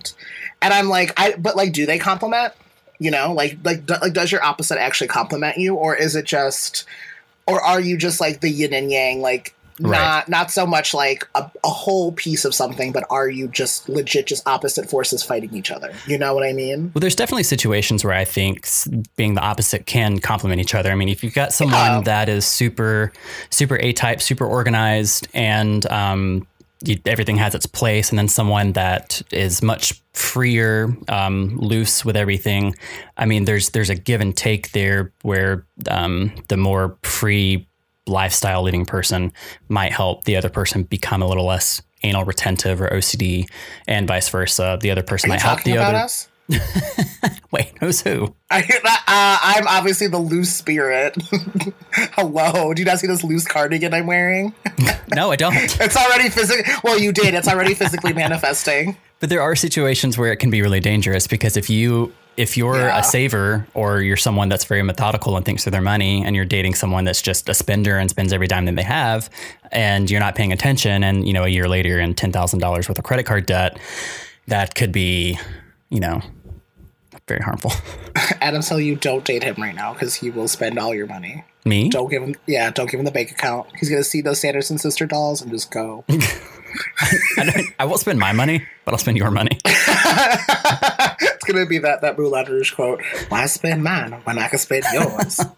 and 0.62 0.72
I'm 0.72 0.88
like, 0.88 1.12
I 1.18 1.34
but 1.36 1.56
like, 1.56 1.72
do 1.72 1.86
they 1.86 1.98
complement? 1.98 2.52
You 2.98 3.10
know, 3.10 3.32
like 3.32 3.58
like 3.64 3.86
do, 3.86 3.94
like 4.00 4.12
does 4.14 4.30
your 4.32 4.42
opposite 4.42 4.78
actually 4.80 5.08
complement 5.08 5.56
you, 5.58 5.74
or 5.74 5.94
is 5.94 6.14
it 6.16 6.24
just, 6.24 6.84
or 7.46 7.60
are 7.60 7.80
you 7.80 7.98
just 7.98 8.20
like 8.20 8.40
the 8.40 8.48
yin 8.48 8.72
and 8.72 8.90
yang, 8.90 9.20
like 9.20 9.54
Right. 9.80 9.98
not 9.98 10.28
not 10.28 10.50
so 10.50 10.66
much 10.66 10.94
like 10.94 11.28
a, 11.34 11.50
a 11.64 11.68
whole 11.68 12.12
piece 12.12 12.44
of 12.44 12.54
something, 12.54 12.92
but 12.92 13.04
are 13.10 13.28
you 13.28 13.48
just 13.48 13.88
legit 13.88 14.26
just 14.26 14.46
opposite 14.46 14.88
forces 14.88 15.22
fighting 15.22 15.54
each 15.54 15.70
other? 15.70 15.92
You 16.06 16.16
know 16.16 16.32
what 16.34 16.44
I 16.44 16.52
mean? 16.52 16.92
Well, 16.94 17.00
there's 17.00 17.16
definitely 17.16 17.42
situations 17.42 18.04
where 18.04 18.14
I 18.14 18.24
think 18.24 18.68
being 19.16 19.34
the 19.34 19.40
opposite 19.40 19.86
can 19.86 20.20
complement 20.20 20.60
each 20.60 20.74
other. 20.74 20.90
I 20.90 20.94
mean, 20.94 21.08
if 21.08 21.24
you've 21.24 21.34
got 21.34 21.52
someone 21.52 22.04
that 22.04 22.28
is 22.28 22.46
super, 22.46 23.12
super 23.50 23.76
A 23.78 23.92
type, 23.92 24.22
super 24.22 24.46
organized, 24.46 25.26
and 25.34 25.84
um, 25.90 26.46
you, 26.84 26.98
everything 27.06 27.36
has 27.38 27.54
its 27.54 27.66
place, 27.66 28.10
and 28.10 28.18
then 28.18 28.28
someone 28.28 28.72
that 28.72 29.22
is 29.32 29.62
much 29.62 30.00
freer, 30.12 30.96
um, 31.08 31.56
loose 31.58 32.04
with 32.04 32.16
everything. 32.16 32.76
I 33.16 33.26
mean, 33.26 33.44
there's 33.44 33.70
there's 33.70 33.90
a 33.90 33.96
give 33.96 34.20
and 34.20 34.36
take 34.36 34.70
there 34.70 35.12
where 35.22 35.66
um, 35.90 36.32
the 36.48 36.56
more 36.56 36.96
free 37.02 37.66
lifestyle 38.06 38.62
living 38.62 38.84
person 38.84 39.32
might 39.68 39.92
help 39.92 40.24
the 40.24 40.36
other 40.36 40.50
person 40.50 40.82
become 40.82 41.22
a 41.22 41.26
little 41.26 41.46
less 41.46 41.82
anal 42.02 42.24
retentive 42.24 42.80
or 42.80 42.88
OCD, 42.88 43.48
and 43.88 44.06
vice 44.06 44.28
versa. 44.28 44.78
The 44.80 44.90
other 44.90 45.02
person 45.02 45.30
Are 45.30 45.34
might 45.34 45.42
help 45.42 45.62
the 45.62 45.78
other. 45.78 45.96
us? 45.96 46.28
Wait, 47.50 47.72
who's 47.80 48.02
who? 48.02 48.34
I, 48.50 48.60
uh, 48.60 49.38
I'm 49.42 49.66
obviously 49.66 50.08
the 50.08 50.18
loose 50.18 50.52
spirit. 50.52 51.16
Hello, 52.12 52.74
do 52.74 52.82
you 52.82 52.86
not 52.86 52.98
see 52.98 53.06
this 53.06 53.24
loose 53.24 53.46
cardigan 53.46 53.94
I'm 53.94 54.06
wearing? 54.06 54.54
No, 55.14 55.30
I 55.30 55.36
don't. 55.36 55.54
It's 55.54 55.96
already 55.96 56.28
physically. 56.28 56.64
Well, 56.82 56.98
you 56.98 57.12
did. 57.12 57.34
It's 57.34 57.46
already 57.46 57.74
physically 57.74 58.12
manifesting. 58.14 58.96
But 59.20 59.28
there 59.28 59.40
are 59.40 59.54
situations 59.54 60.18
where 60.18 60.32
it 60.32 60.36
can 60.36 60.50
be 60.50 60.60
really 60.60 60.80
dangerous 60.80 61.28
because 61.28 61.56
if 61.56 61.70
you 61.70 62.12
if 62.36 62.56
you're 62.56 62.76
Yeah. 62.76 62.98
a 62.98 63.04
saver 63.04 63.66
or 63.74 64.00
you're 64.02 64.16
someone 64.16 64.48
that's 64.48 64.64
very 64.64 64.82
methodical 64.82 65.36
and 65.36 65.44
thinks 65.44 65.66
of 65.66 65.72
their 65.72 65.80
money 65.82 66.24
and 66.24 66.34
you're 66.36 66.44
dating 66.44 66.74
someone 66.74 67.04
that's 67.04 67.22
just 67.22 67.48
a 67.48 67.54
spender 67.54 67.98
and 67.98 68.10
spends 68.10 68.32
every 68.32 68.46
dime 68.46 68.64
that 68.66 68.76
they 68.76 68.82
have 68.82 69.30
and 69.72 70.10
you're 70.10 70.20
not 70.20 70.34
paying 70.34 70.52
attention 70.52 71.04
and 71.04 71.26
you 71.26 71.32
know 71.32 71.44
a 71.44 71.48
year 71.48 71.68
later 71.68 71.88
you're 71.90 72.00
in 72.00 72.14
$10,000 72.14 72.60
worth 72.88 72.90
of 72.98 73.04
credit 73.04 73.24
card 73.26 73.46
debt 73.46 73.78
that 74.48 74.74
could 74.74 74.92
be 74.92 75.38
you 75.90 76.00
know 76.00 76.20
very 77.26 77.40
harmful. 77.42 77.72
Adam's 78.42 78.68
telling 78.68 78.84
you 78.84 78.96
don't 78.96 79.24
date 79.24 79.42
him 79.42 79.54
right 79.58 79.74
now 79.74 79.94
because 79.94 80.14
he 80.16 80.30
will 80.30 80.46
spend 80.48 80.78
all 80.78 80.94
your 80.94 81.06
money. 81.06 81.42
Me? 81.64 81.88
Don't 81.88 82.10
give 82.10 82.22
him, 82.22 82.34
yeah, 82.46 82.70
don't 82.70 82.90
give 82.90 83.00
him 83.00 83.06
the 83.06 83.10
bank 83.12 83.30
account. 83.30 83.66
He's 83.80 83.88
gonna 83.88 84.04
see 84.04 84.20
those 84.20 84.40
Sanderson 84.40 84.76
sister 84.76 85.06
dolls 85.06 85.40
and 85.40 85.50
just 85.50 85.70
go. 85.70 86.04
I, 87.38 87.64
I 87.78 87.84
won't 87.86 88.00
spend 88.00 88.18
my 88.18 88.32
money, 88.32 88.66
but 88.84 88.92
I'll 88.92 88.98
spend 88.98 89.16
your 89.16 89.30
money. 89.30 89.58
it's 91.44 91.52
gonna 91.52 91.66
be 91.66 91.78
that 91.78 92.00
that 92.00 92.18
Moulin 92.18 92.46
Rouge 92.46 92.72
quote. 92.72 93.02
Why 93.28 93.46
spend 93.46 93.82
mine 93.84 94.12
when 94.24 94.38
I 94.38 94.48
can 94.48 94.58
spend 94.58 94.84
yours? 94.92 95.40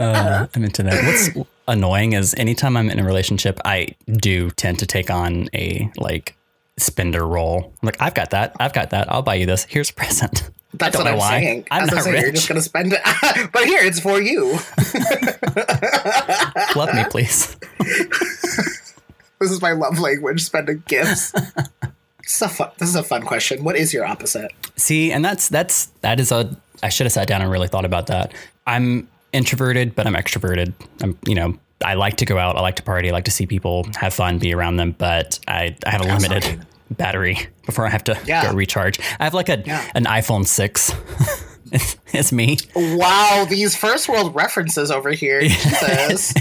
Uh, 0.00 0.48
I'm 0.52 0.64
into 0.64 0.82
that. 0.82 1.04
What's 1.04 1.48
annoying 1.68 2.14
is 2.14 2.34
anytime 2.34 2.76
I'm 2.76 2.90
in 2.90 2.98
a 2.98 3.04
relationship, 3.04 3.60
I 3.64 3.94
do 4.10 4.50
tend 4.50 4.80
to 4.80 4.86
take 4.86 5.08
on 5.08 5.48
a 5.54 5.88
like 5.96 6.36
spender 6.78 7.24
role. 7.24 7.72
I'm 7.80 7.86
like, 7.86 8.02
I've 8.02 8.14
got 8.14 8.30
that. 8.30 8.56
I've 8.58 8.72
got 8.72 8.90
that. 8.90 9.12
I'll 9.12 9.22
buy 9.22 9.36
you 9.36 9.46
this. 9.46 9.62
Here's 9.64 9.90
a 9.90 9.94
present. 9.94 10.50
That's 10.74 10.96
what 10.96 11.06
I'm 11.06 11.18
why. 11.18 11.40
saying. 11.40 11.68
I'm 11.70 11.86
That's 11.86 11.94
not 11.94 12.04
saying. 12.04 12.22
You're 12.22 12.32
just 12.32 12.48
gonna 12.48 12.60
spend 12.60 12.92
it, 12.92 13.00
but 13.52 13.64
here 13.66 13.82
it's 13.82 14.00
for 14.00 14.20
you. 14.20 14.58
Love 16.74 16.92
me, 16.92 17.04
please. 17.08 17.56
This 19.38 19.52
is 19.52 19.62
my 19.62 19.72
love 19.72 20.00
language: 20.00 20.42
spending 20.42 20.82
gifts. 20.88 21.32
This 22.24 22.36
is 22.36 22.42
a 22.42 22.48
fun, 22.48 22.70
this 22.78 22.88
is 22.88 22.94
a 22.96 23.02
fun 23.02 23.22
question. 23.22 23.62
What 23.62 23.76
is 23.76 23.92
your 23.94 24.04
opposite? 24.04 24.50
See, 24.76 25.12
and 25.12 25.24
that's 25.24 25.48
that's 25.48 25.86
that 26.00 26.18
is 26.20 26.32
a. 26.32 26.56
I 26.82 26.88
should 26.88 27.04
have 27.06 27.12
sat 27.12 27.28
down 27.28 27.40
and 27.42 27.50
really 27.50 27.68
thought 27.68 27.84
about 27.84 28.06
that. 28.08 28.32
I'm 28.66 29.08
introverted, 29.32 29.94
but 29.94 30.06
I'm 30.06 30.14
extroverted. 30.14 30.72
I'm 31.02 31.16
you 31.26 31.34
know. 31.34 31.58
I 31.84 31.94
like 31.94 32.16
to 32.18 32.24
go 32.24 32.38
out. 32.38 32.56
I 32.56 32.60
like 32.62 32.76
to 32.76 32.82
party. 32.82 33.10
I 33.10 33.12
like 33.12 33.24
to 33.26 33.30
see 33.30 33.46
people, 33.46 33.86
have 33.96 34.14
fun, 34.14 34.38
be 34.38 34.54
around 34.54 34.76
them. 34.76 34.92
But 34.96 35.38
I, 35.46 35.76
I 35.84 35.90
have 35.90 36.00
a 36.00 36.04
limited 36.04 36.64
battery 36.92 37.36
before 37.66 37.84
I 37.86 37.90
have 37.90 38.04
to 38.04 38.18
Yeah. 38.24 38.44
go 38.50 38.54
recharge. 38.56 38.98
I 39.20 39.24
have 39.24 39.34
like 39.34 39.50
a 39.50 39.58
Yeah. 39.66 39.84
an 39.94 40.04
iPhone 40.04 40.46
six. 40.46 40.92
it's, 42.12 42.32
me. 42.32 42.58
Wow, 42.74 43.46
these 43.48 43.76
first 43.76 44.08
world 44.08 44.34
references 44.34 44.90
over 44.90 45.10
here. 45.10 45.40
Jesus. 45.42 46.32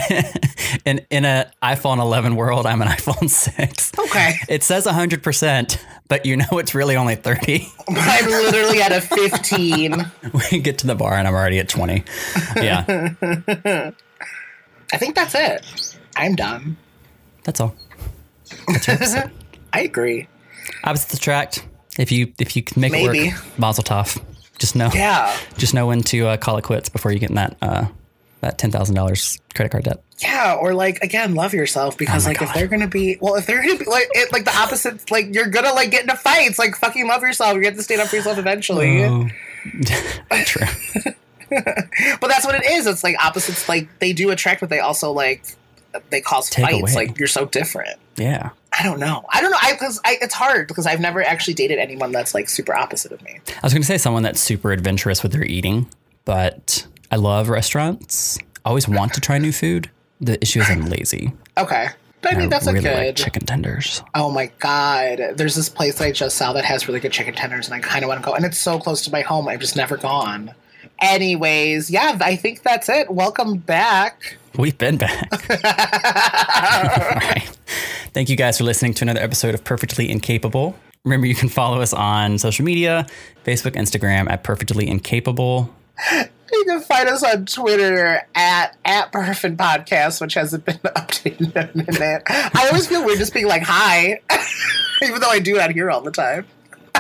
in 0.86 1.06
in 1.10 1.26
a 1.26 1.52
iPhone 1.64 2.00
11 2.00 2.36
world, 2.36 2.66
I'm 2.66 2.82
an 2.82 2.88
iPhone 2.88 3.30
6. 3.30 3.92
Okay. 3.98 4.36
It 4.48 4.64
says 4.64 4.86
100%, 4.86 5.80
but 6.08 6.26
you 6.26 6.38
know 6.38 6.46
it's 6.52 6.76
really 6.76 6.96
only 6.96 7.16
30. 7.16 7.68
I'm 7.90 8.26
literally 8.26 8.82
at 8.82 8.92
a 8.92 9.02
15. 9.02 10.12
We 10.52 10.60
get 10.60 10.78
to 10.80 10.88
the 10.88 10.96
bar 10.96 11.16
and 11.16 11.28
I'm 11.28 11.34
already 11.34 11.60
at 11.60 11.68
20. 11.68 12.04
Yeah, 12.58 12.86
I 14.94 14.98
think 14.98 15.16
that's 15.16 15.34
it. 15.36 15.98
I'm 16.16 16.36
done. 16.36 16.78
that's 17.44 17.60
all. 17.60 17.76
That's. 18.68 19.16
I 19.74 19.82
agree. 19.82 20.28
Opposites 20.84 21.16
attract. 21.16 21.68
If 21.98 22.12
you 22.12 22.34
if 22.40 22.56
you 22.56 22.62
can 22.62 22.82
make 22.82 22.92
Maybe. 22.92 23.30
it 23.30 23.34
work, 23.34 23.60
Mazel 23.60 23.84
tov. 23.84 24.22
Just 24.64 24.78
know, 24.78 24.90
Yeah. 24.94 25.36
just 25.58 25.74
know 25.74 25.88
when 25.88 26.04
to 26.04 26.26
uh, 26.26 26.38
call 26.38 26.56
it 26.58 26.64
quits 26.64 26.88
before 26.88 27.12
you 27.12 27.20
get 27.20 27.28
in 27.32 27.36
that 27.36 27.58
uh, 27.62 27.88
that 28.40 28.58
ten 28.58 28.72
thousand 28.72 28.96
dollars 28.96 29.38
credit 29.54 29.72
card 29.72 29.84
debt. 29.84 30.02
Yeah, 30.20 30.56
or 30.56 30.74
like 30.74 31.00
again, 31.04 31.36
love 31.36 31.54
yourself 31.54 31.98
because 31.98 32.26
Oh 32.26 32.30
like 32.30 32.42
if 32.42 32.54
they're 32.54 32.68
gonna 32.68 32.88
be 32.88 33.18
well, 33.20 33.36
if 33.36 33.46
they're 33.46 33.62
gonna 33.62 33.78
be 33.78 33.84
like 33.84 34.08
it, 34.12 34.32
like 34.32 34.46
the 34.46 34.56
opposite, 34.56 35.12
like 35.12 35.36
you're 35.36 35.48
gonna 35.50 35.74
like 35.74 35.92
get 35.92 36.04
into 36.04 36.16
fights. 36.16 36.58
Like 36.58 36.76
fucking 36.78 37.06
love 37.10 37.24
yourself. 37.24 37.58
You 37.58 37.66
have 37.66 37.76
to 37.76 37.84
stand 37.84 38.00
up 38.00 38.08
for 38.08 38.16
yourself 38.16 38.38
eventually. 38.38 39.04
Oh. 39.04 39.28
True. 40.46 40.66
But 41.50 42.28
that's 42.30 42.46
what 42.46 42.56
it 42.56 42.64
is. 42.66 42.88
It's 42.88 43.04
like 43.04 43.18
opposites. 43.22 43.68
Like 43.68 43.90
they 44.00 44.14
do 44.14 44.30
attract, 44.30 44.62
but 44.62 44.70
they 44.70 44.80
also 44.80 45.12
like 45.12 45.44
they 46.10 46.22
cause 46.22 46.50
Take 46.50 46.64
fights. 46.66 46.96
away. 46.96 47.08
Like 47.08 47.20
you're 47.20 47.28
so 47.28 47.46
different. 47.46 48.00
Yeah. 48.16 48.52
I 48.78 48.84
don't 48.84 49.00
know. 49.00 49.24
I 49.30 49.42
don't 49.42 49.52
know. 49.52 49.58
I 49.62 49.74
because 49.74 50.00
I, 50.04 50.18
it's 50.22 50.34
hard 50.34 50.68
because 50.68 50.88
I've 50.88 51.00
never 51.00 51.24
actually 51.24 51.54
dated 51.54 51.78
anyone 51.80 52.12
that's 52.12 52.34
like 52.34 52.50
super 52.50 52.74
opposite 52.76 53.12
of 53.12 53.22
me. 53.22 53.40
I 53.50 53.60
was 53.62 53.74
going 53.74 53.84
to 53.84 53.88
say 53.88 53.98
someone 53.98 54.24
that's 54.24 54.40
super 54.40 54.72
adventurous 54.72 55.22
with 55.22 55.32
their 55.32 55.44
eating, 55.44 55.88
but 56.26 56.86
I 57.12 57.18
love 57.18 57.50
restaurants. 57.50 58.40
I 58.66 58.70
always 58.70 58.88
want 58.88 59.14
to 59.14 59.22
try 59.22 59.38
new 59.38 59.52
food. 59.52 59.90
The 60.22 60.42
issue 60.42 60.62
is 60.62 60.70
I'm 60.70 60.88
lazy. 60.88 61.34
Okay, 61.58 61.90
but 62.22 62.34
I 62.34 62.38
mean 62.38 62.50
that's 62.50 62.66
I 62.68 62.72
a 62.72 62.74
really 62.74 62.86
good. 62.86 62.98
like 63.08 63.16
chicken 63.16 63.46
tenders. 63.46 64.02
Oh 64.16 64.32
my 64.32 64.48
god! 64.60 65.20
There's 65.36 65.56
this 65.56 65.70
place 65.70 65.98
that 66.00 66.06
I 66.06 66.12
just 66.12 66.38
saw 66.38 66.54
that 66.54 66.66
has 66.66 66.88
really 66.88 67.00
good 67.00 67.12
chicken 67.12 67.36
tenders, 67.36 67.68
and 67.68 67.76
I 67.76 67.80
kind 67.80 68.04
of 68.04 68.08
want 68.08 68.22
to 68.22 68.26
go. 68.26 68.34
And 68.34 68.46
it's 68.46 68.58
so 68.58 68.80
close 68.80 69.04
to 69.04 69.12
my 69.12 69.22
home. 69.22 69.48
I've 69.48 69.60
just 69.60 69.76
never 69.76 69.98
gone. 69.98 70.54
Anyways, 71.02 71.92
yeah, 71.92 72.18
I 72.22 72.38
think 72.38 72.64
that's 72.64 72.88
it. 72.88 73.12
Welcome 73.12 73.58
back. 73.58 74.38
We've 74.58 74.78
been 74.78 74.98
back. 74.98 75.30
Right. 77.16 77.50
Thank 78.14 78.30
you 78.30 78.36
guys 78.36 78.60
for 78.60 78.64
listening 78.64 78.94
to 78.96 79.06
another 79.06 79.22
episode 79.22 79.56
of 79.56 79.64
Perfectly 79.64 80.10
Incapable. 80.10 80.76
Remember, 81.04 81.26
you 81.26 81.34
can 81.34 81.50
follow 81.50 81.82
us 81.82 81.94
on 81.94 82.38
social 82.38 82.64
media 82.64 83.08
Facebook, 83.44 83.72
Instagram 83.72 84.30
at 84.30 84.44
Perfectly 84.44 84.88
Incapable. 84.88 85.74
You 86.12 86.66
can 86.66 86.82
find 86.82 87.10
us 87.10 87.24
on 87.24 87.48
Twitter 87.48 88.22
at 88.36 88.78
at 88.86 89.12
Perfect 89.12 89.58
Podcast, 89.58 90.22
which 90.22 90.36
hasn't 90.36 90.64
been 90.64 90.78
updated 90.84 91.56
in 91.56 91.82
a 91.82 91.92
minute. 91.92 92.22
I 92.28 92.68
always 92.68 92.88
feel 92.88 93.04
weird 93.04 93.18
just 93.18 93.34
being 93.34 93.48
like 93.48 93.64
hi, 93.64 94.22
even 95.02 95.20
though 95.20 95.30
I 95.30 95.40
do 95.40 95.60
out 95.60 95.72
here 95.72 95.90
all 95.90 96.02
the 96.02 96.12
time. 96.12 96.46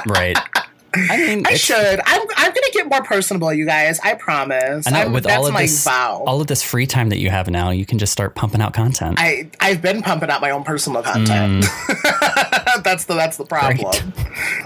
Right. 0.07 0.37
I 0.95 1.17
mean, 1.17 1.43
I 1.45 1.55
should. 1.55 1.99
I'm 2.05 2.21
I'm 2.35 2.51
gonna 2.51 2.71
get 2.71 2.87
more 2.89 3.03
personable, 3.03 3.51
you 3.53 3.65
guys. 3.65 3.99
I 4.03 4.13
promise. 4.13 4.87
I 4.87 4.91
know 4.91 4.99
I'm- 4.99 5.13
with 5.13 5.23
that's 5.23 5.37
all 5.37 5.47
of 5.47 5.53
my 5.53 5.63
this, 5.63 5.83
vow. 5.83 6.23
all 6.27 6.39
of 6.41 6.47
this 6.47 6.61
free 6.61 6.85
time 6.85 7.09
that 7.09 7.17
you 7.19 7.29
have 7.29 7.49
now, 7.49 7.71
you 7.71 7.85
can 7.85 7.97
just 7.97 8.13
start 8.13 8.35
pumping 8.35 8.61
out 8.61 8.73
content. 8.73 9.15
I 9.19 9.49
I've 9.59 9.81
been 9.81 10.01
pumping 10.01 10.29
out 10.29 10.41
my 10.41 10.51
own 10.51 10.63
personal 10.63 11.01
content. 11.03 11.63
Mm. 11.63 12.83
that's 12.83 13.05
the 13.05 13.15
that's 13.15 13.37
the 13.37 13.45
problem. 13.45 14.13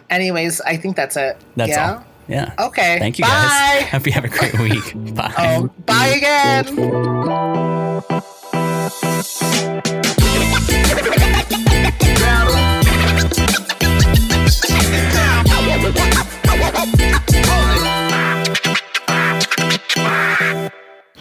Anyways, 0.09 0.61
I 0.61 0.78
think 0.78 0.95
that's 0.95 1.15
it. 1.15 1.38
That's 1.55 1.69
yeah? 1.69 1.93
all. 1.93 2.03
Yeah. 2.28 2.53
Okay. 2.59 2.99
Thank 2.99 3.19
you 3.19 3.23
bye. 3.25 3.30
guys. 3.30 3.84
Hope 3.91 4.05
you 4.05 4.11
have 4.13 4.25
a 4.25 4.30
great 4.30 4.59
week. 4.59 4.93
Bye. 5.15 5.34
Oh, 5.38 5.69
bye 5.86 6.07
again. 6.07 6.65
I'm 15.88 15.93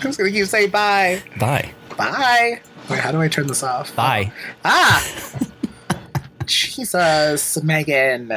just 0.02 0.18
gonna 0.18 0.30
keep 0.30 0.46
saying 0.46 0.70
bye. 0.70 1.22
Bye. 1.38 1.70
Bye. 1.96 2.60
Wait, 2.90 3.00
how 3.00 3.12
do 3.12 3.20
I 3.20 3.28
turn 3.28 3.46
this 3.46 3.62
off? 3.62 3.94
Bye. 3.94 4.32
Ah! 4.64 5.04
Jesus, 6.46 7.62
Megan. 7.62 8.32